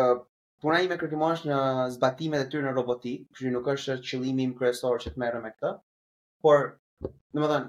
[0.00, 0.16] uh,
[0.64, 1.60] puna ime është në
[1.98, 5.52] zbatimet e tyre në robotikë, që nuk është qëllimi im kryesor që të merrem me
[5.58, 5.74] këtë
[6.44, 6.60] por
[7.34, 7.68] në më dhënë,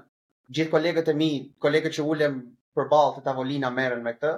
[0.56, 1.30] gjithë kolegët e mi,
[1.64, 2.36] kolegët që ulem
[2.78, 4.32] për balë të tavolina meren me këtë,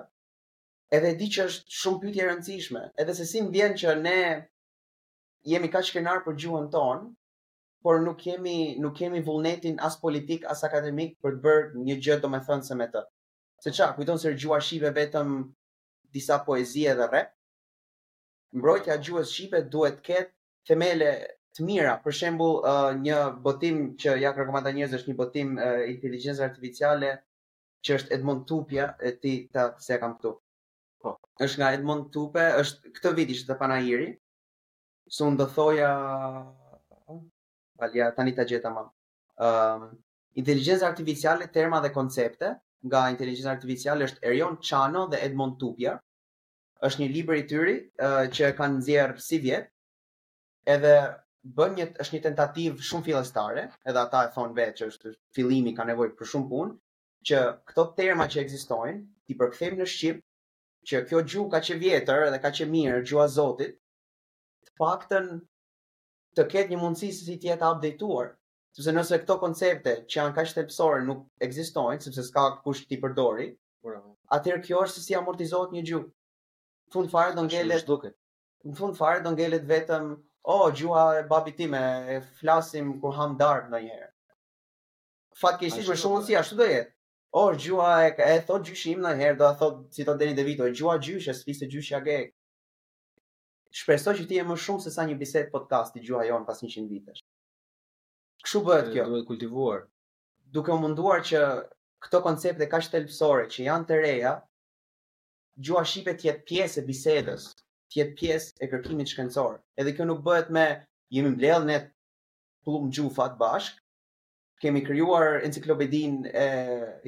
[0.98, 4.16] edhe di që është shumë e rëndësishme, edhe se si më vjen që ne
[5.52, 7.10] jemi ka shkenar për gjuhën tonë,
[7.82, 12.20] por nuk kemi, nuk kemi vullnetin as politik, as akademik për të bërë një gjë
[12.22, 13.02] do me thënë se me të.
[13.64, 14.60] Se qa, kujton se rëgjua
[15.00, 15.32] vetëm
[16.14, 17.32] disa poezie dhe rep,
[18.52, 20.32] mbrojtja gjuhës shqipe duhet ketë
[20.68, 21.10] themele
[21.56, 21.94] të mira.
[22.04, 23.16] Për shembull, uh, një
[23.46, 27.10] botim që ja rekomanda njerëz është një botim uh, inteligjencë artificiale
[27.84, 30.32] që është Edmond Tupia e ti ta se kam këtu.
[31.02, 31.12] Po.
[31.44, 34.08] Është nga Edmond Tupe, është këtë vit ishte te Panairi.
[35.12, 35.92] Su ndo thoja
[37.82, 38.82] Valja, tani ta gjeta ma.
[39.42, 42.52] Ëm, um, artificiale terma dhe koncepte
[42.86, 45.96] nga inteligjenca artificiale është Erion Chano dhe Edmond Tupia.
[46.86, 49.70] Është një libër i tyri uh, që e kanë nxjerr si vjetë,
[50.76, 50.94] Edhe
[51.42, 55.72] bën një është një tentativë shumë fillestare, edhe ata e thon vetë që është fillimi
[55.78, 56.74] ka nevojë për shumë punë,
[57.30, 57.40] që
[57.70, 60.20] këto terma që ekzistojnë, ti përkthejmë në shqip,
[60.90, 63.74] që kjo gjuhë ka qenë vjetër dhe ka qenë mirë gjuha e Zotit,
[64.68, 65.28] të paktën
[66.38, 68.30] të ketë një mundësi se si të jetë updateuar,
[68.76, 73.50] sepse nëse këto koncepte që janë kaq thelpsore nuk ekzistojnë, sepse s'ka kush ti përdori,
[74.38, 76.08] atëherë kjo është se si amortizohet një gjuhë.
[76.94, 77.88] Fund fare do ngelet.
[78.62, 80.10] Në fund fare do ngelet vetëm
[80.44, 81.76] o, oh, gjua e babi time,
[82.14, 84.08] e flasim ku ham darbë në njerë.
[85.42, 86.90] Fatë kështë ishme shumë si, ashtu dhe jetë.
[87.40, 90.16] O, oh, gjua e, e thot gjyshim im në njerë, do a thot si të
[90.20, 92.34] deni dhe vito, gjua gjyshe, e s'fise gjyshi agek.
[93.82, 96.58] Shpreso që ti e më shumë se sa një biset podcast i gjua jonë pas
[96.66, 97.22] 100 vitesh.
[98.42, 99.06] Këshu bëhet kjo?
[99.14, 99.86] Duhet kultivuar.
[100.56, 101.44] Duke munduar që
[102.02, 104.34] këto koncepte ka shtelpsore që janë të reja,
[105.62, 107.46] gjua shqipe tjetë pjesë e bisedës,
[107.92, 109.56] të jetë pjesë e kërkimit shkencor.
[109.82, 110.62] Edhe kjo nuk bëhet me
[111.16, 111.74] jemi mbledh ne
[112.64, 113.80] plum gjufat bashk,
[114.64, 116.46] kemi krijuar enciklopedinë e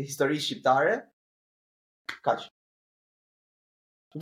[0.01, 0.99] historisë shqiptare.
[2.29, 2.45] Kaq.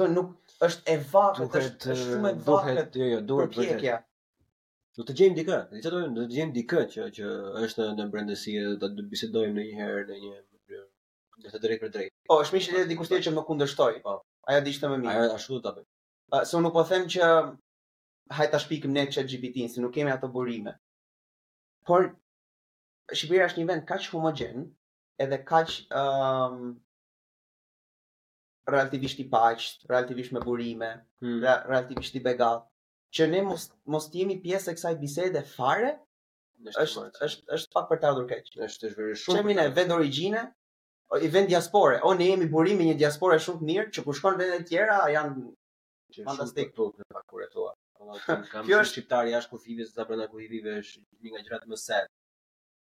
[0.02, 2.98] Do nuk është e vaktë, është shumë e vakët.
[3.02, 3.98] Jo, jo, duhet të
[5.00, 7.28] Do të gjejmë dikë, ne të do të gjejmë dikë që që
[7.66, 11.82] është në brendësi dhe do të bisedojmë në një herë në një në të drejtë
[11.86, 12.14] për drejtë.
[12.28, 14.02] Po, është mishi dikush tjetër që më kundërshtoi.
[14.04, 14.18] Po.
[14.52, 15.30] Aja dishte më mirë.
[15.38, 15.86] ashtu do ta bëj
[16.40, 17.26] se unë nuk po them që
[18.32, 20.76] hajta shpikëm ne që GPT-in, se nuk kemi ato burime.
[21.86, 22.08] Por
[23.12, 24.62] Shqipëria është një vend kaq homogjen,
[25.20, 25.72] edhe kaq
[26.02, 26.70] um,
[28.72, 30.88] relativisht i paqë, relativisht me burime,
[31.20, 31.42] hmm.
[31.42, 32.62] relativisht i begat,
[33.12, 35.90] që ne mos mos të jemi pjesë e kësaj bisede fare,
[36.70, 38.48] është është është pak për të ardhur keq.
[38.70, 39.38] Është të vërtet shumë.
[39.42, 40.44] Çemi në vend origjine,
[41.20, 41.98] i vend diaspore.
[42.08, 45.02] O ne jemi burimi një diaspore shumë të mirë që kur shkon vende të tjera
[45.18, 45.42] janë
[46.20, 47.74] fantastik tot në parkurën tuaj.
[48.02, 52.10] Ëh, kam një shqiptar jashtë kufive, sepse brenda kufive është një nga gjërat më sad.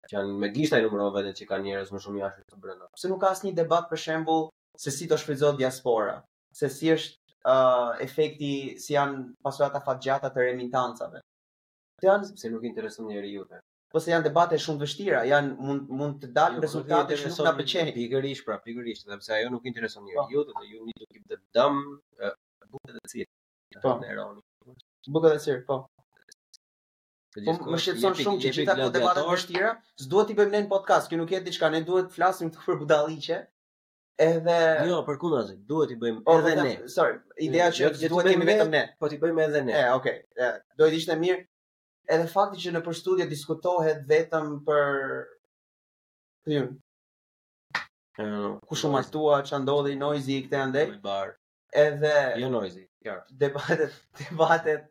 [0.09, 2.91] Që janë me gishta i numërove vetë që kanë njerëz më shumë jashtë këtu brenda.
[2.97, 4.47] Pse nuk ka asnjë debat për shembull
[4.85, 6.15] se si do shfrytëzohet diaspora,
[6.61, 7.19] se si është
[7.51, 8.53] uh, efekti
[8.83, 11.25] si janë pasurat afatgjata të remitancave.
[11.99, 13.61] Këto janë sepse nuk intereson njerëj jote.
[13.89, 17.53] Po se janë debate shumë vështira, janë mund mund të dalë rezultate që nuk na
[17.59, 20.33] pëlqejnë pikërisht, pra pikërisht, sepse ajo nuk intereson njerëj po.
[20.35, 21.81] jote, do ju need to keep the dumb
[22.73, 23.31] bukë dhe sirë.
[23.83, 24.43] Po, Neroni.
[25.15, 25.79] bukë dhe sirë, po.
[27.39, 29.73] Po më shqetson shumë që gjitha këto debate të vështira,
[30.05, 32.79] s'duhet t'i bëjmë ne në podcast, kjo nuk jetë diçka, ne duhet të flasim për
[32.83, 33.41] budalliqe.
[34.27, 34.55] Edhe
[34.89, 36.73] Jo, për kundazi, duhet t'i bëjmë edhe ne.
[36.95, 39.77] Sorry, ideja jo, që duhet t'i bëjmë vetëm ne, po t'i bëjmë edhe ne.
[39.77, 40.19] E, okay.
[40.81, 41.45] Do të ishte mirë.
[42.17, 44.95] Edhe fakti që në përstudje diskutohet vetëm për
[48.19, 50.87] Ëh, Ku shumë ashtua, që ndodhi, noizi, këthe andaj.
[51.05, 51.35] Bar
[51.77, 53.95] edhe jo noisy qartë debatet
[54.31, 54.87] debatet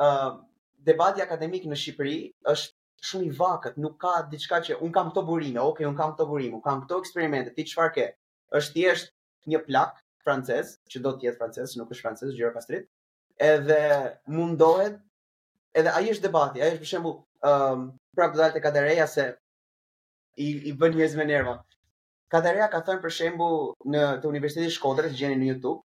[0.00, 0.38] uh,
[0.86, 2.16] debati akademik në Shqipëri
[2.52, 6.14] është shumë i vakët nuk ka diçka që un kam këto burime ok un kam
[6.14, 8.06] këto burime un kam këto eksperimente ti çfarë ke
[8.60, 9.12] është thjesht
[9.52, 12.88] një plak francez që do të jetë francez nuk është francez gjëra pastrit
[13.50, 13.80] edhe
[14.38, 14.96] mundohet
[15.82, 17.86] edhe ai është debati ai është për shembull ë um,
[18.16, 19.28] prapë dalte Kadereja se
[20.40, 21.56] i i bën njerëz me nerva
[22.32, 23.58] Kadereja ka thënë për shembull
[23.92, 25.82] në të Universitetit Shkodrës gjeni në YouTube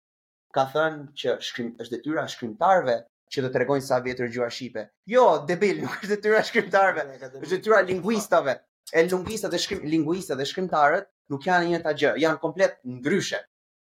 [0.55, 2.93] ka thënë që shkrim është detyra e shkrimtarëve
[3.35, 4.85] që të tregojnë sa vjetër gjuha shqipe.
[5.13, 7.03] Jo, debil, nuk është detyra e shkrimtarëve,
[7.41, 8.53] është detyra e lingvistave.
[8.99, 13.41] E lingvistat e shkrim lingvistat e shkrimtarët nuk janë njëta gjë, janë komplet ndryshe.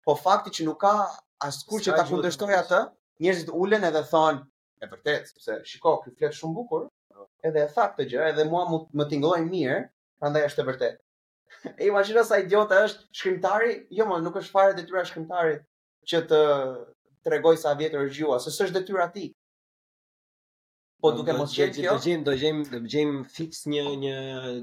[0.03, 0.93] Po fakti që nuk ka
[1.47, 2.79] askush që ta kundërshtoj atë,
[3.23, 4.43] njerëzit ulen edhe thonë
[4.83, 6.87] e vërtet, sepse shikoj këtë flet shumë bukur,
[7.47, 9.79] edhe e tha këtë gjë, edhe mua më tingëllojnë mirë,
[10.19, 11.03] prandaj është e vërtetë.
[11.79, 15.63] E imagjino sa idiota është shkrimtari, jo më nuk është fare detyra e shkrimtarit
[16.09, 16.37] që të
[17.27, 19.27] tregoj sa vjetër është gjua, se s'është detyra ti.
[20.99, 24.15] Po duke mos qenë kjo, do gjejmë do gjejmë do gjejmë fix një një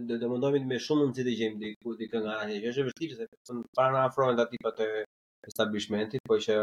[0.09, 2.59] do të mundohemi me shumë mundësi të gjejmë diku t'i kënga atë.
[2.65, 4.89] Kjo është vështirë se son para na afrohen ato pa të
[5.49, 6.59] establishmentit, po që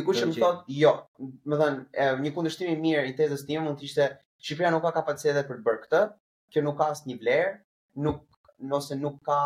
[0.00, 0.92] diku më thotë jo.
[1.48, 4.92] Më dhënë, një kundërshtim i mirë i tezës time mund të ishte Shqipëria nuk ka
[5.00, 6.02] kapacitetet për të bërë këtë.
[6.54, 7.48] që nuk ka asnjë vlerë,
[8.04, 8.20] nuk
[8.70, 9.38] nëse nuk ka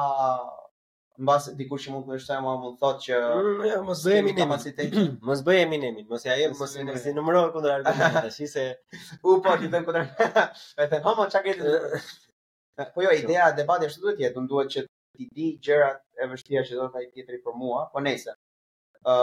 [1.22, 4.02] mbas dikush që mund të më shtojë më mund të thotë që mm, jo, mos
[4.06, 4.54] bëj eminim
[5.28, 6.74] mos bëj eminim mos ja jep mos
[7.04, 8.64] si numëro kundër argumentit, tash se
[9.30, 10.08] u po ti tani kundër
[10.80, 11.62] e thënë homo çaket
[12.94, 16.30] po jo idea e debatit është duhet të jetë duhet që ti di gjërat e
[16.32, 19.16] vështira që do të ai tjetri për mua po nejse ë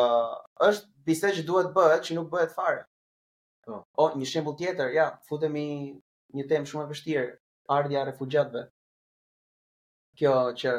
[0.70, 2.84] është bisedë që duhet bëhet që nuk bëhet fare
[3.68, 3.84] po.
[4.00, 5.68] o një shembull tjetër ja futemi
[6.38, 7.30] një temë shumë e vështirë
[7.76, 8.70] ardha e refugjatëve
[10.20, 10.72] kjo që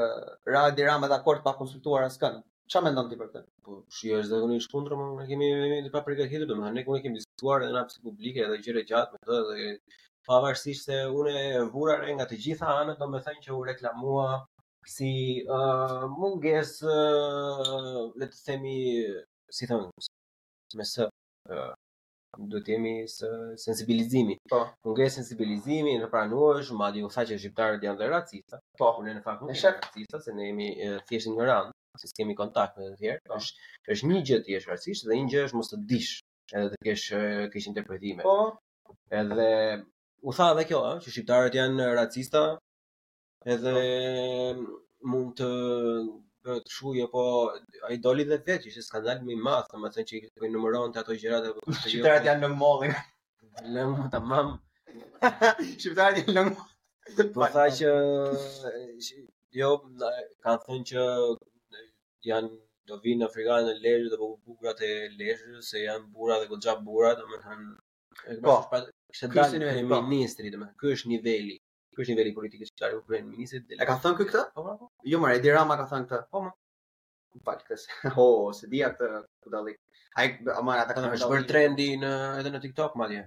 [0.54, 2.40] Radi Rama dhe akord pa konsultuar askën.
[2.72, 2.84] kënë.
[2.84, 3.48] mendon me ndonë ti për këtë?
[3.66, 5.48] Po, shio është dhe unë shkundrë, më kemi
[5.86, 8.84] në pa përgjët hitur, dhe më kemi diskutuar diskuar edhe në apësi publike edhe gjire
[8.90, 9.72] gjatë me të dhe
[10.28, 14.28] pavarësisht se unë e re nga të gjitha anët, domethënë me që u reklamua
[14.94, 15.10] si
[15.58, 18.78] uh, munges, uh, le të themi,
[19.58, 21.10] si thonë me së,
[21.50, 21.72] uh,
[22.48, 23.28] do të jemi së
[23.60, 24.36] sensibilizimi.
[24.52, 24.60] Po.
[24.86, 28.60] Kongres sensibilizimi në pranuesh, madje u tha që shqiptarët janë dhe racista.
[28.80, 28.88] Po.
[29.04, 30.70] në fakt nuk jemi racista, se ne jemi
[31.08, 33.20] thjesht ignorant, se kemi kontakt me të tjerë.
[33.28, 33.38] Po.
[33.38, 36.12] Është është një gjë ti je racist dhe një gjë është mos të dish,
[36.60, 37.06] edhe të kesh
[37.54, 38.24] kesh interpretime.
[38.26, 38.38] Po.
[39.20, 39.50] Edhe
[40.22, 42.46] u tha edhe kjo, ëh, që shqiptarët janë racista.
[43.56, 44.72] Edhe po.
[45.10, 45.46] mund të
[46.50, 47.22] për të shujë, po
[47.88, 51.46] ai doli dhe vetë, ishte skandal më i madh, domethënë që i numëronte ato gjërat
[51.50, 52.94] apo shitrat janë në mallin.
[53.74, 54.50] Në tamam.
[55.20, 56.66] Shqiptarët janë në mall.
[57.34, 57.92] Po tha që
[59.60, 59.70] jo
[60.46, 61.06] kanë thënë që
[62.30, 62.52] janë
[62.90, 64.90] do vinë afrikanë në Lezhë dhe po bukurat e
[65.22, 68.56] Lezhë se janë burra dhe goxha burra, domethënë Po,
[69.10, 70.00] kështë dalë po.
[70.12, 71.58] ministri, domethënë ky është niveli.
[72.00, 73.64] Ky është niveli politik që u kryen ministrit.
[73.70, 74.42] Dela ka thënë këtë?
[74.56, 74.74] Po po.
[74.80, 74.86] po.
[75.12, 76.20] Jo, Mara Edi Rama ka thënë këtë.
[76.32, 76.52] Po po.
[77.36, 77.82] Në fakt kës.
[78.24, 79.74] Oh, se dia të të dalë.
[80.22, 80.24] Ai
[80.54, 83.20] ama ata kanë më shpër trendi në edhe në TikTok madje.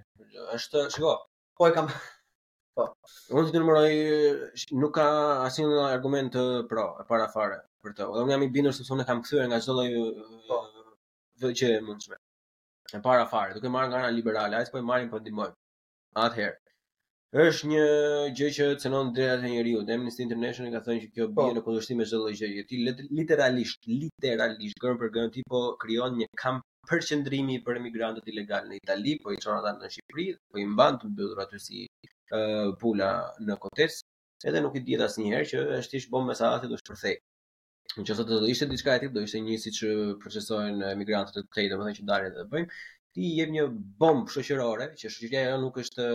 [0.58, 1.12] Është, shiko.
[1.56, 1.88] Po e kam.
[2.80, 2.88] Po.
[3.38, 3.94] Unë të numëroj
[4.82, 5.06] nuk ka
[5.46, 6.34] asnjë argument
[6.72, 8.10] pro e para fare për të.
[8.24, 9.88] Unë jam i bindur se son e kam kthyer nga çdo lloj
[10.48, 10.60] po.
[11.44, 12.18] vë që mund të.
[12.96, 15.54] Në para fare, duke marrë nga ana liberale, ajs po i marrin po ndihmojnë.
[16.24, 16.63] Atëherë
[17.34, 17.82] është një
[18.38, 19.80] gjë që cenon drejtat e njeriu.
[19.94, 21.42] Amnesty International ka thënë që kjo po.
[21.46, 22.62] bie në kundërshtim me çdo lloj gjëje.
[22.68, 22.76] Ti
[23.20, 29.16] literalisht, literalisht gërm për gërm tipo krijon një kamp përqendrimi për emigrantët ilegal në Itali,
[29.24, 33.10] po i çon ata në Shqipëri, po i mban të mbyllur aty si uh, pula
[33.48, 33.98] në kotes,
[34.46, 37.18] edhe nuk i diet asnjëherë që është ish bomë sa ati do shpërthej.
[37.98, 39.82] Nëse do të ishte diçka e tillë, do ishte një siç
[40.22, 42.70] procesojnë emigrantët të këtij, domethënë që dalin dhe bëjmë,
[43.14, 43.64] ti jep një
[44.02, 46.06] bombë shoqërore që shoqëria jo nuk është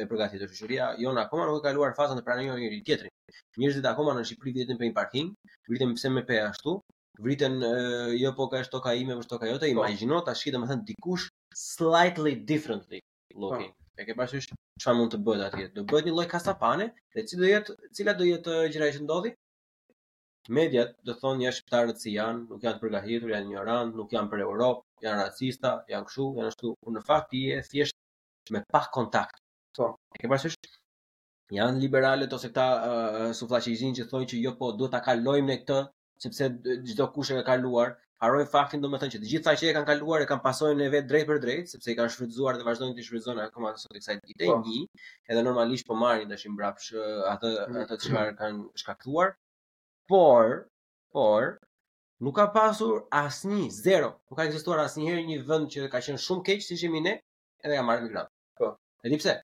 [0.00, 4.14] e përgatitur shoqëria jo akoma nuk e kaluar fazën e pranimit njëri tjetrit njerëzit akoma
[4.16, 5.28] në Shqipëri vjetin për një parking
[5.68, 6.74] vriten pse me pe ashtu
[7.26, 7.60] vriten
[8.22, 9.72] jo po ka shtoka ime është po shtoka jote po.
[9.74, 11.28] imagjino tash që domethën dikush
[11.64, 13.02] slightly differently
[13.44, 13.78] looking po.
[14.00, 14.48] e ke parasysh
[14.80, 16.88] çfarë mund të bëhet atje do bëhet një lloj kasapane
[17.18, 19.36] e cila do jetë cila do jetë gjëra që ndodhi
[20.58, 24.30] mediat do thonë janë shqiptarët si janë, nuk janë të përgatitur, janë ignorant, nuk janë
[24.32, 28.62] për Europë, janë racista, janë kështu, janë ashtu, unë në fakt ti je thjesht me
[28.76, 29.38] pak kontakt.
[29.78, 29.90] Po.
[30.10, 30.58] E ke parasysh?
[31.58, 32.68] Janë liberalët ose këta
[33.30, 35.78] uh, që thonë që jo po duhet ta kalojmë ne këtë,
[36.26, 36.46] sepse
[36.92, 39.88] çdo kush e ka kaluar, harroj faktin domethënë që të gjithë sa që e kanë
[39.92, 42.92] kaluar e kanë pasur në vetë drejt për drejt, sepse i kanë shfrytzuar dhe vazhdojnë
[42.98, 44.58] të shfrytëzojnë akoma sot kësaj ide po.
[44.66, 44.82] një,
[45.32, 46.92] edhe normalisht po marrin dashim brapsh
[47.36, 47.78] atë mm.
[47.86, 49.32] atë çfarë kanë shkaktuar
[50.10, 50.66] por,
[51.14, 51.44] por,
[52.26, 56.42] nuk ka pasur asnjë zero, nuk ka ekzistuar asnjëherë një vend që ka qenë shumë
[56.48, 57.12] keq si jemi ne,
[57.62, 58.32] edhe ka marrë migrant.
[58.58, 58.72] Po.
[59.06, 59.36] E di pse?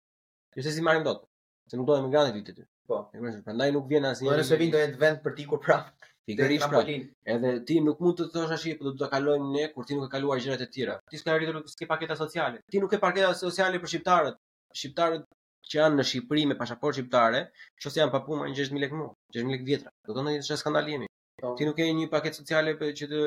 [0.57, 1.23] Jo se si marrim dot.
[1.71, 2.67] Se nuk do të emigrantë ditë ty.
[2.91, 2.99] Po.
[3.47, 4.33] Prandaj nuk vjen asnjë.
[4.33, 5.63] Po nëse vin do vend për ti kur
[6.27, 6.81] Ti Pikërisht pra.
[6.83, 6.95] Po.
[7.33, 10.09] Edhe ti nuk mund të thosh ashi po do të kalojmë ne kur ti nuk
[10.09, 10.97] e kaluar gjërat e tjera.
[11.13, 12.59] Ti s'ka arritur të ke paketa sociale.
[12.67, 14.41] Ti nuk ke paketa sociale për shqiptarët.
[14.75, 15.29] Shqiptarët
[15.71, 17.39] që janë në Shqipëri me pasaport shqiptare,
[17.83, 19.93] çon se janë në 6000 lekë muaj, 6000 lekë vjetra.
[20.07, 21.09] Do të thonë se është skandal jemi.
[21.43, 21.51] Po.
[21.59, 23.23] Ti nuk ke një paket sociale për që të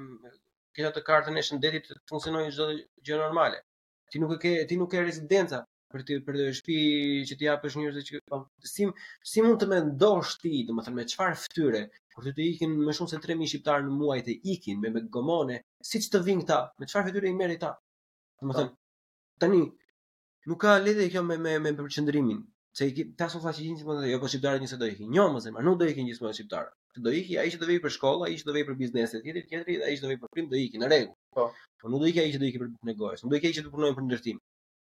[0.00, 0.34] mm,
[0.78, 2.68] ke të kartën e shëndetit të funksionojë çdo
[3.08, 3.60] gjë normale.
[4.12, 5.60] Ti nuk e ke, ti nuk ke rezidenca
[5.94, 8.72] për ti për të shtëpi që ti japësh njerëzve që pa, po.
[8.72, 8.88] si
[9.36, 11.82] si mund të mendosh ti, domethënë me çfarë fytyre,
[12.16, 15.04] kur ti të ikin më shumë se 3000 shqiptar në muaj të ikin me me
[15.18, 15.60] gomone,
[15.92, 17.74] siç të vinë këta, me çfarë fytyre i merr ta?
[18.42, 18.78] Domethënë po.
[19.44, 19.62] tani
[20.46, 22.42] nuk ka lidhje kjo me me me përqendrimin.
[22.78, 25.14] Se i ta sot thashë gjithë mund të jo po shqiptarët nëse do ikin.
[25.18, 26.70] Jo, mos e nuk do ikin gjithmonë shqiptarë.
[26.96, 29.22] Të do ikin, ai që do vi për shkollë, ai që do vi për bizneset,
[29.24, 31.16] tjetri, tjetri, ai që do vi për prim do ikin në rregull.
[31.38, 31.48] Po.
[31.82, 33.64] Po nuk do ikin ai që do ikin për punë gojës, nuk do ikin që
[33.66, 34.38] të punojnë për ndërtim.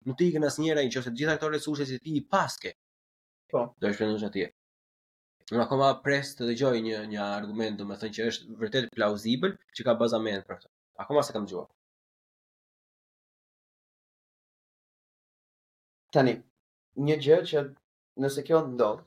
[0.08, 2.74] Nuk të ikën asnjëra nëse të gjitha ato resurse që ti i paske.
[3.54, 3.64] Po.
[3.78, 4.50] Do të shpenzosh atje.
[5.52, 9.96] Unë akoma pres të dëgjoj një një argument, domethënë që është vërtet plausibël, që ka
[10.02, 10.70] bazament për këtë.
[11.04, 11.68] Akoma s'e kam dëgjuar.
[16.14, 16.32] Tani,
[17.06, 17.60] një gjë që
[18.24, 19.00] nëse kjo të ndodh,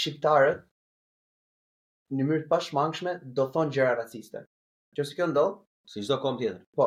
[0.00, 0.60] shqiptarët
[2.18, 4.42] në mënyrë të pashmangshme do thonë gjëra raciste.
[4.94, 5.56] Që si kjo ndodh,
[5.92, 6.60] si çdo kom tjetër.
[6.78, 6.86] Po.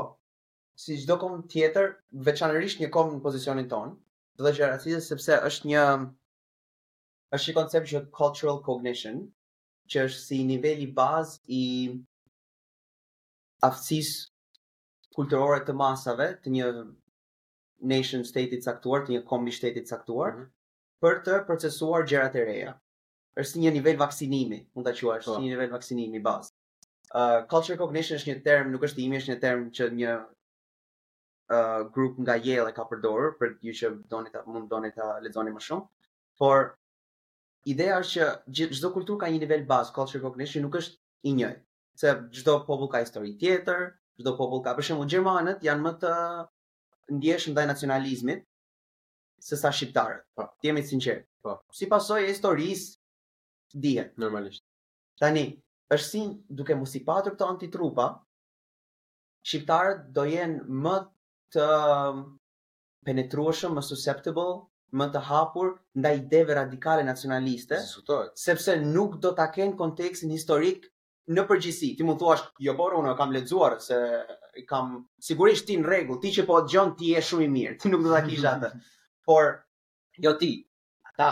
[0.83, 1.91] Si çdo kom tjetër,
[2.29, 3.91] veçanërisht një kom në pozicionin ton,
[4.39, 5.83] do thë gjëra raciste sepse është një
[7.35, 9.19] është një koncept që cultural cognition,
[9.91, 11.63] që është si niveli bazë i
[13.67, 16.71] aftësisë kulturore të masave të një
[17.83, 20.51] nation state i caktuar, të një kombi shtetit i caktuar mm -hmm.
[21.03, 22.73] për të procesuar gjërat e reja.
[23.41, 25.37] Është një nivel vaksinimi, mund ta quash, oh.
[25.39, 26.51] një nivel vaksinimi bazë.
[27.21, 30.13] Uh, culture cognition është një term, nuk është imi, është një term që një
[31.55, 35.19] uh, grup nga Yale e ka përdorur për ju që doni ta mund doni ta
[35.21, 35.85] lexoni më shumë.
[36.37, 36.61] Por
[37.65, 40.95] ideja është që çdo kulturë ka një nivel bazë culture cognition, nuk është
[41.27, 41.61] i njëjtë.
[41.99, 42.07] Se
[42.37, 43.81] çdo popull ka histori tjetër,
[44.19, 46.09] çdo popull ka për shembull gjermanët janë më të
[47.17, 48.45] ndjesh ndaj nacionalizmit
[49.47, 50.23] se sa shqiptarët.
[50.35, 51.19] Po, ti jemi sinqer.
[51.43, 51.51] Po.
[51.77, 54.63] Si pasojë e historisë dihet normalisht.
[55.19, 55.45] Tani,
[55.93, 56.23] është si
[56.61, 58.07] duke mos i patur këto antitrupa,
[59.47, 60.95] shqiptarët do jenë më
[61.55, 62.23] të um,
[63.05, 64.47] penetrueshëm, më susceptible,
[64.99, 68.33] më të hapur ndaj ideve radikale nacionaliste, Zutot.
[68.39, 70.87] sepse nuk do ta kenë kontekstin historik
[71.31, 73.97] në përgjithësi, ti mund thuash, jo por unë kam lexuar se
[74.67, 74.89] kam
[75.27, 78.03] sigurisht ti në rregull, ti që po dëgjon ti je shumë i mirë, ti nuk
[78.07, 78.69] do ta kish atë.
[79.29, 79.53] Por
[80.25, 80.49] jo ti,
[81.07, 81.29] ata,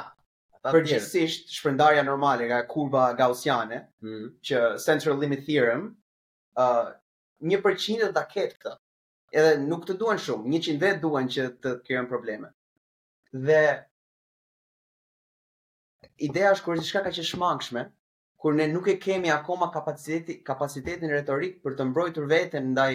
[0.72, 4.32] përgjithsisht shpërndarja normale nga kurva gaussiane, mm -hmm.
[4.48, 5.86] që central limit theorem,
[6.56, 6.96] ë uh,
[7.52, 8.78] 1% do ta ketë këtë.
[9.32, 12.52] Edhe nuk të duan shumë, 100 vetë duan që të krijojnë probleme.
[13.32, 13.88] Dhe
[16.28, 17.90] ideja është kur diçka ka qenë shmangshme,
[18.42, 22.94] kur ne nuk e kemi akoma kapaciteti kapacitetin retorik për të mbrojtur veten ndaj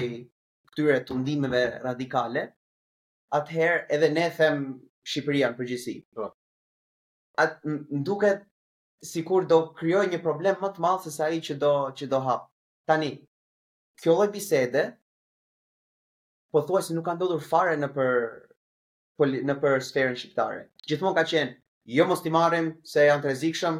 [0.72, 2.42] këtyre tundimeve radikale,
[3.38, 4.64] atëherë edhe ne them
[5.10, 5.92] Shqipëria në përgjithësi.
[6.18, 6.24] Po.
[7.42, 7.60] At
[8.08, 8.40] duket
[9.10, 12.18] sikur do krijoj një problem më të madh se sa ai që do që do
[12.24, 12.48] hap.
[12.90, 13.12] Tani,
[14.02, 14.82] kjo lloj bisede
[16.56, 18.16] pothuajse nuk ka ndodhur fare në për
[19.46, 20.58] në për sferën shqiptare.
[20.90, 21.54] Gjithmonë ka qenë,
[22.00, 23.78] jo mos i marrim se janë të rrezikshëm,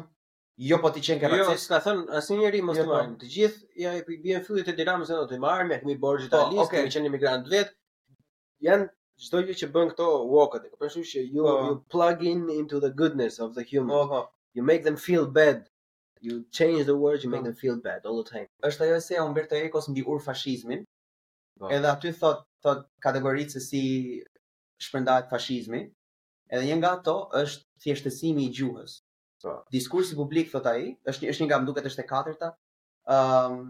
[0.57, 1.49] Jo po ti qenë kapacitet.
[1.53, 2.93] Jo, s'ka thënë asnjëri mos jo, të po.
[2.95, 3.11] marrin.
[3.23, 6.29] Të gjithë ja i bien fyet e Dinamos do të marrin, ja kemi borxh po,
[6.31, 6.79] italianë, okay.
[6.85, 7.75] kemi qenë emigrant vet.
[8.65, 8.87] Jan
[9.27, 10.65] çdo gjë që bën këto walkat.
[10.73, 13.93] Po përshu që you uh you plug in into the goodness of the human.
[13.93, 14.23] Uh po, -huh.
[14.57, 15.67] You make them feel bad.
[16.25, 18.47] You change the world, you make them feel bad all the time.
[18.69, 20.85] Është ajo se Umberto Eco's mbi ur fashizmin.
[21.61, 23.83] Uh Edhe aty thot thot kategoritë se si
[24.87, 25.83] shpërndahet fashizmi.
[26.49, 29.03] Edhe një nga ato është thjeshtësimi i gjuhës.
[29.41, 29.51] Po.
[29.73, 32.47] Diskursi publik thot ai, është është një gam duket është e katërta.
[33.15, 33.67] Ëm, um,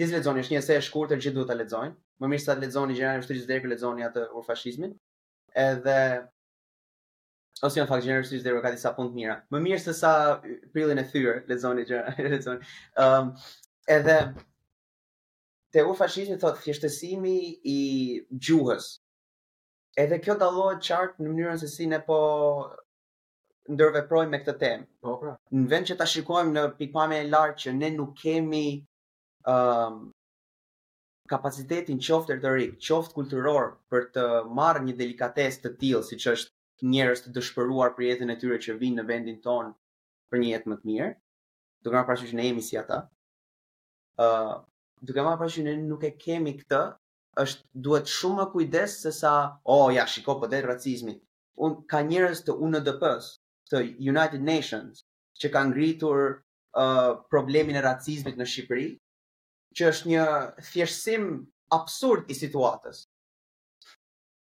[0.00, 1.94] dizë lexoni, është një ese e shkurtër që duhet ta lexojnë.
[2.22, 4.96] Më mirë sa ta lexoni gjëra në shtrisë drejtë, lexoni atë për fashizmin.
[5.64, 5.98] Edhe
[7.68, 9.36] ose janë fakt gjëra shtrisë drejtë, ka disa punë të mira.
[9.54, 10.12] Më mirë se sa
[10.42, 12.68] prillin e thyr, lexoni gjëra, lexoni.
[13.06, 14.18] Ëm, um, edhe
[15.76, 17.36] te u fashizmi thot fjeshtësimi
[17.70, 17.78] i
[18.48, 18.90] gjuhës.
[19.98, 22.18] Edhe kjo dallohet qartë në mënyrën se si ne po
[23.74, 24.84] ndërveprojmë me këtë temë.
[25.04, 25.32] Po, pra.
[25.54, 28.62] Në vend që ta shikojmë në pikpamjen e lartë që ne nuk kemi
[29.52, 29.98] ëm um,
[31.28, 34.22] kapacitetin qoftë retorik, qoftë kulturor për të
[34.56, 38.76] marrë një delikatesë të tillë siç është njerëz të dëshpëruar për jetën e tyre që
[38.80, 39.74] vinë në vendin ton
[40.32, 41.10] për një jetë më të mirë,
[41.84, 43.02] duke marrë parasysh ne jemi si ata.
[44.18, 44.54] ë uh,
[45.06, 46.80] duke marrë parasysh ne nuk e kemi këtë,
[47.42, 49.34] është duhet shumë më kujdes se sa,
[49.74, 51.18] oh ja, shikoj po det racizmi.
[51.60, 53.28] Un ka njerëz të UNDP-s
[53.72, 53.80] të
[54.10, 55.02] United Nations
[55.42, 58.88] që kanë ngritur uh, problemin e racizmit në Shqipëri,
[59.76, 60.24] që është një
[60.70, 61.26] thjeshtësim
[61.78, 63.02] absurd i situatës.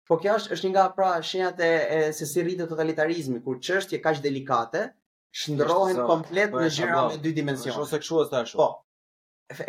[0.10, 3.58] Po kjo është është një nga pra shenjat e, e se si rritet totalitarizmi kur
[3.66, 4.84] çështje kaq delikate
[5.42, 7.80] shndrohen komplet po në gjëra me dy po, dimensione.
[7.86, 8.60] Ose kështu është ashtu.
[8.62, 8.68] Po.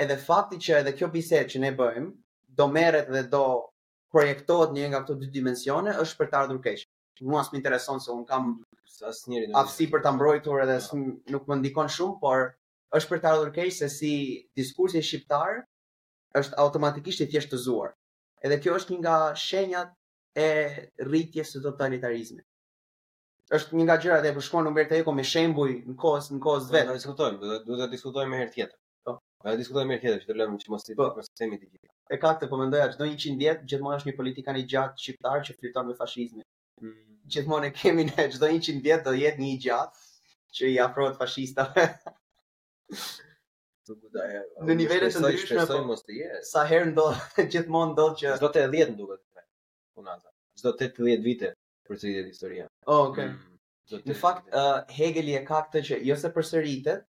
[0.06, 2.12] Edhe fakti që edhe kjo bisedë që ne bëjmë
[2.60, 3.42] do merret dhe do
[4.16, 6.84] projektohet në një nga këto dy dimensione është për të ardhur keq
[7.22, 8.62] mua s'm intereson se un kam
[9.10, 12.44] asnjëri aftësi për ta mbrojtur edhe s'm nuk më ndikon shumë, por
[12.98, 14.12] është për të ardhur keq se si
[14.58, 15.62] diskursi shqiptar
[16.40, 17.92] është automatikisht i thjeshtëzuar.
[18.44, 19.92] Edhe kjo është një nga shenjat
[20.46, 20.48] e
[21.10, 22.44] rritjes së totalitarizmit
[23.58, 26.40] është një nga gjërat që e përshkruar në Umberto Eco me shembuj në kohës në
[26.44, 26.86] kohës vetë.
[26.86, 28.72] Do të diskutojmë, do të diskutojmë herë tjetër.
[29.06, 29.12] Po.
[29.44, 31.06] Do të diskutojmë herë tjetër, që të lëmë që mos i bëjmë po.
[31.18, 31.86] për sistemin e gjithë.
[32.10, 35.46] E ka këtë po mendoja çdo 100 vjet gjithmonë është një politikan i gjatë shqiptar
[35.46, 36.42] që flirton me fashizmin
[37.34, 41.84] gjithmonë e kemi në çdo 100 vjet do jetë një gjatë që i afrohet fashistave.
[43.86, 45.78] në nivele të ndryshme po.
[45.90, 46.42] Mos të jetë.
[46.50, 47.22] Sa herë ndodh
[47.56, 49.22] gjithmonë ndodh që çdo 80 nduket.
[49.96, 50.30] Punata.
[50.58, 51.52] Çdo 80 vite
[51.88, 52.66] përsëritet historia.
[52.86, 53.30] Oh, okay.
[53.32, 57.04] Mm, në fakt, uh, Hegeli e ka këtë që jo se përsëritet,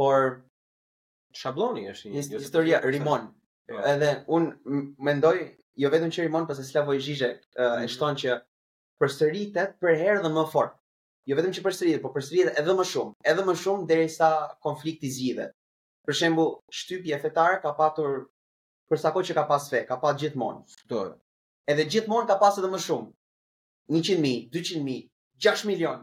[0.00, 0.38] por
[1.40, 3.26] shabloni është një jo historia Rimon.
[3.72, 3.78] Po.
[3.94, 4.48] Edhe un
[5.08, 5.38] mendoj
[5.82, 7.76] jo vetëm që Rimon pas Slavoj Žižek uh, mm -hmm.
[7.76, 7.88] e mhm.
[7.92, 8.38] shton që
[9.02, 10.76] përsëritet për herë dhe më fort.
[11.30, 14.28] Jo vetëm që përsëritet, por përsëritet edhe më shumë, edhe më shumë derisa
[14.66, 15.54] konflikti zgjidhet.
[16.06, 18.20] Për shembull, shtypja fetare ka patur
[18.90, 20.78] për sa kohë që ka pas fe, ka pas gjithmonë.
[20.86, 21.02] Kto.
[21.70, 23.12] Edhe gjithmonë ka pas edhe më shumë.
[23.92, 25.06] 100.000, 200.000,
[25.46, 26.02] 6 milion.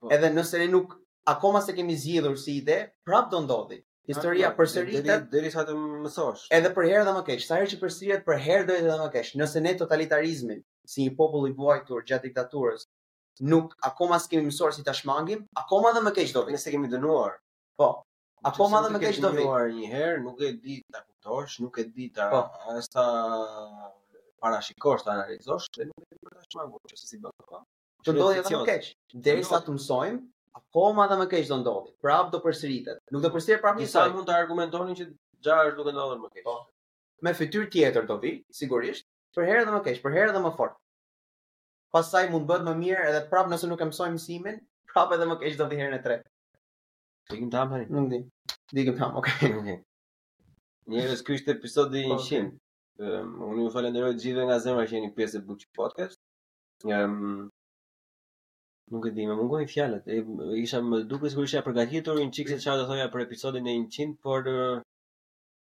[0.00, 0.12] Po.
[0.14, 0.94] Edhe nëse ne nuk
[1.34, 3.80] akoma se kemi zgjidhur si ide, prap do ndodhi.
[4.10, 6.46] Historia përsëritet derisa të mësosh.
[6.54, 9.32] Edhe për herë dhe më keq, sa herë që përsëritet për herë të më keq.
[9.40, 12.86] nëse ne totalitarizmin si një popull i vuajtur gjatë diktaturës,
[13.52, 17.36] nuk akoma s'kemë mësuar si ta shmangim, akoma edhe më keq do Nëse kemi dënuar.
[17.78, 17.90] Po.
[18.48, 21.86] Akoma edhe më keq do Dënuar një herë, nuk e di ta kuptosh, nuk e
[21.88, 22.42] di ta po.
[22.90, 23.04] sa
[24.40, 27.34] para shikosh, ta analizosh, dhe nuk e di për ta shmangur, që se si bën
[27.48, 27.62] po.
[28.04, 28.90] Që do të jetë më keq.
[29.28, 30.20] Derisa të mësojmë,
[30.60, 31.90] akoma edhe më keq do ndodhi.
[32.04, 33.00] Prap do përsëritet.
[33.14, 33.80] Nuk do përsëritet prapë.
[33.80, 35.06] Disa mund të argumentonin që
[35.40, 36.44] gjëra është duke ndodhur më keq.
[36.44, 36.58] Po.
[37.24, 39.06] Me fytyrë tjetër do vi, sigurisht,
[39.36, 40.74] për herë dhe më keq, për herë dhe më fort.
[41.94, 44.60] Pastaj mund bëhet më mirë edhe prapë nëse nuk e mësoj mësimin,
[44.92, 46.30] prapë edhe më keq do të herën e tretë.
[47.32, 47.88] Dikim tam tani.
[47.96, 48.20] Nuk di.
[48.80, 49.50] Dikim tam, okay.
[49.60, 49.80] okay.
[50.94, 52.44] Njerëz, ky është episodi 100.
[53.00, 53.10] Po,
[53.50, 56.20] unë ju falenderoj të gjithëve nga zemra që jeni pjesë e Buçi Podcast.
[56.98, 57.18] Ëm
[58.92, 60.10] Nuk e di, më mungojnë fjalët.
[60.60, 64.10] Isha më duke sikur isha përgatitur një çikse çfarë do thoja për episodin e 100,
[64.26, 64.44] por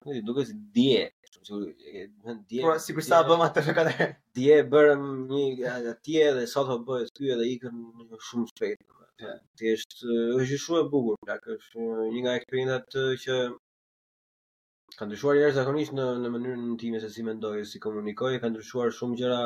[0.05, 1.03] Nuk e duket si dje.
[1.33, 2.63] Shumë pra, si dje.
[2.65, 4.07] Po sikur sa bëm atë çka ne.
[4.37, 7.77] Dje bërëm një atje dhe sot po bëhet ty edhe ikën
[8.31, 8.79] shumë shpejt.
[9.59, 13.37] Ti është është shumë e bukur, ka është një nga eksperiencat që
[14.99, 18.91] kanë ndryshuar njerëz zakonisht në në mënyrën time se si mendoj, si komunikoj, kanë ndryshuar
[18.99, 19.41] shumë gjëra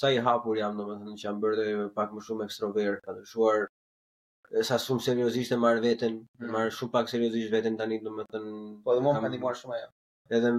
[0.00, 3.68] sa i hapur jam, domethënë që jam bërë pak më shumë ekstrovert, kanë ndryshuar
[4.68, 6.50] sa shumë seriozisht e marr veten, mm.
[6.54, 8.54] marr shumë pak seriozisht veten tani, domethënë.
[8.84, 9.88] Po dhe më të ndihmoj shumë ajo.
[10.38, 10.52] Edhe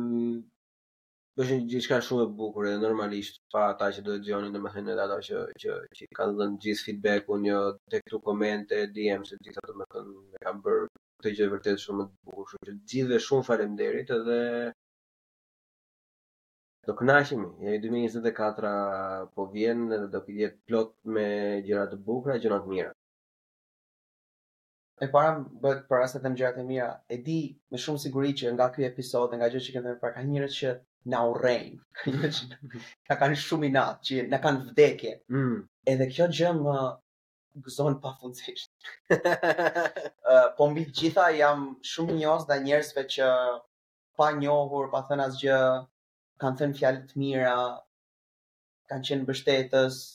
[1.40, 1.52] bësh
[1.88, 5.36] një shumë e bukur, edhe normalisht pa ata që do të dëgjonin domethënë ata që
[5.64, 7.60] që që kanë dhënë gjithë feedback-un, jo
[7.92, 10.84] tek këtu komente, DM se gjithë ato domethënë e kanë bërë
[11.22, 14.40] këtë gjë vërtet shumë të bukur, kështu që gjithëve shumë faleminderit edhe
[16.92, 17.50] do kënaqemi.
[17.64, 18.78] Ja 2024
[19.36, 21.28] po vjen edhe do të jetë plot me
[21.68, 22.94] gjëra të bukura, gjëra të mira.
[25.00, 27.38] E para bëhet para se të ngjarat e mira, e di
[27.72, 30.56] me shumë siguri që nga ky episod nga gjë që kemi thënë para ka njerëz
[30.60, 30.72] që
[31.14, 31.68] na urrejn.
[33.10, 35.12] ka kanë shumë i natë që na kanë vdekje.
[35.38, 35.60] Mm.
[35.94, 36.76] Edhe kjo gjë më
[37.68, 38.74] gëzon pa fundësisht.
[39.14, 43.30] uh, po mbi të gjitha jam shumë njës dhe njerëzve që
[44.18, 45.62] pa njohur, pa thënë asgjë,
[46.42, 47.54] kanë thënë fjalit mira,
[48.90, 50.06] kanë qenë bështetës,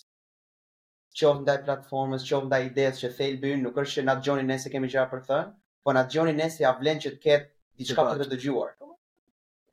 [1.20, 4.70] qoftë ndaj platformës, qoftë ndaj idesë që fail bën, nuk është që na dëgjoni nëse
[4.72, 5.50] kemi gjëra për të thënë,
[5.86, 7.50] po na dëgjoni nëse ja vlen që të ketë
[7.82, 8.72] diçka për të dëgjuar.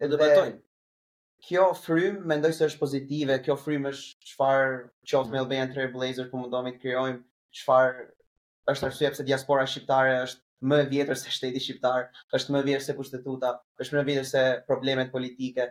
[0.05, 0.57] E debatojnë.
[1.47, 4.73] Kjo frym mendoj se është pozitive, kjo frym është çfarë
[5.11, 7.21] qoftë me Albanian Trail Blazers ku po mundomi të krijojmë
[7.61, 8.03] çfarë
[8.73, 12.65] është arsye pse diaspora shqiptare është më e vjetër se shteti shqiptar, është më e
[12.67, 15.69] vjetër se pushtetuta, është më e vjetër se problemet politike,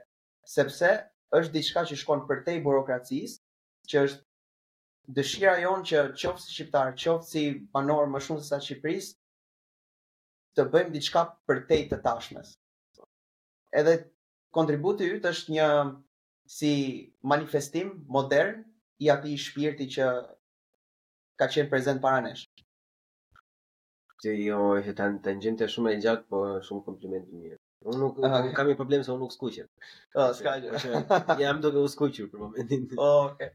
[0.55, 0.95] sepse
[1.37, 3.43] është diçka që shkon përtej burokracisë,
[3.93, 4.25] që është
[5.17, 7.43] dëshira jonë që qoftë si shqiptar, qofë si
[7.77, 9.07] banor më shumë se sa Shqipëris,
[10.59, 12.51] të bëjmë diçka për tej të tashmes.
[13.83, 13.95] Edhe
[14.59, 15.69] kontributi yt është një
[16.57, 16.73] si
[17.33, 18.61] manifestim modern
[19.07, 20.09] i ati shpirti që
[21.41, 22.45] ka qenë prezent para nesh.
[24.23, 27.59] Që jo, është të në shumë e gjatë, po shumë komplimentin mirë.
[27.89, 29.69] Unë nuk unë kam një problem se unë nuk skuqet.
[30.19, 31.39] Ah, s'ka po gjë.
[31.45, 32.89] Jam duke u skuqur për momentin.
[33.09, 33.55] Okej.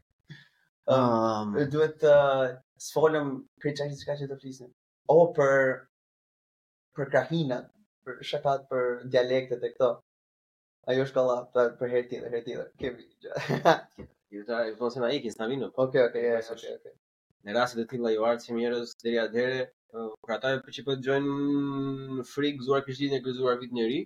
[0.92, 2.50] Ëm um, duhet të uh,
[2.86, 3.28] sfolëm
[3.64, 4.70] për çfarë diçka që të flisim.
[5.14, 5.54] O për
[6.98, 7.70] për krahinat,
[8.08, 9.88] për shakat për dialektet e këto.
[10.92, 12.68] Ajo është kolla pra, për herë tjetër, herë tjetër.
[12.82, 14.08] Kemi gjë.
[14.36, 15.72] Ju ta po e vosë na ikin sa minut.
[15.86, 16.94] Okej, okej, okej, okej.
[17.46, 19.64] Në rastet e tilla ju ardhë mirës deri atëherë,
[19.96, 24.02] uh, për ata që po dëgjojnë frikë zuar kishin e gëzuar vit njëri.
[24.02, 24.04] ri.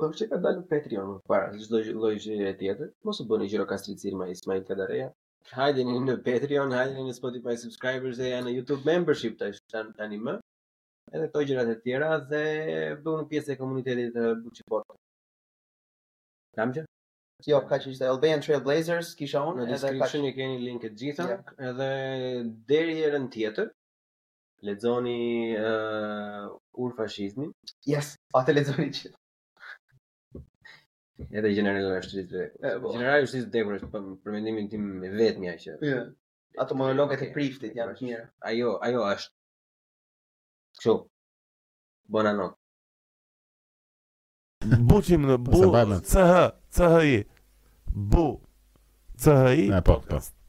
[0.00, 2.88] Po që ka dalë Patreon më para, çdo lloj gjëje tjetër?
[3.04, 5.08] Mos u bëni gjiro kastricir me Ismail Kadareja.
[5.52, 10.14] Hajde në në Patreon, hajde në Spotify subscribers e në YouTube membership tash tani tan
[10.28, 10.38] më.
[11.12, 12.42] Edhe këto gjërat e tjera dhe
[13.04, 14.96] bëu një pjesë e komunitetit të Buçi Bot.
[16.56, 16.86] Kam që?
[17.50, 19.66] Jo, ka që ishte Albanian Trailblazers, kisha unë.
[19.66, 21.28] Në description i keni linket gjitha.
[21.34, 21.54] Yeah.
[21.74, 21.92] Edhe
[22.72, 23.68] deri e rën tjetër,
[24.70, 25.20] ledzoni
[25.60, 26.44] uh,
[26.86, 27.52] ur fashizmi.
[27.96, 29.16] Yes, atë ledzoni që.
[31.32, 32.44] Edhe gjeneral në ashtu të
[32.84, 33.44] gjeneral është po.
[33.44, 35.76] të dekorës për mendimin tim i vetëm ja që.
[36.64, 38.22] Ato monologët e priftit janë të mira.
[38.50, 39.32] Ajo, ajo është.
[40.80, 40.96] Kështu
[42.14, 42.56] Bona not
[44.90, 46.00] Buçim në po, bu.
[46.10, 47.20] CH, CHI.
[48.14, 48.24] Bu.
[49.24, 49.68] CHI.
[49.74, 50.34] Na podcast.
[50.34, 50.39] Po.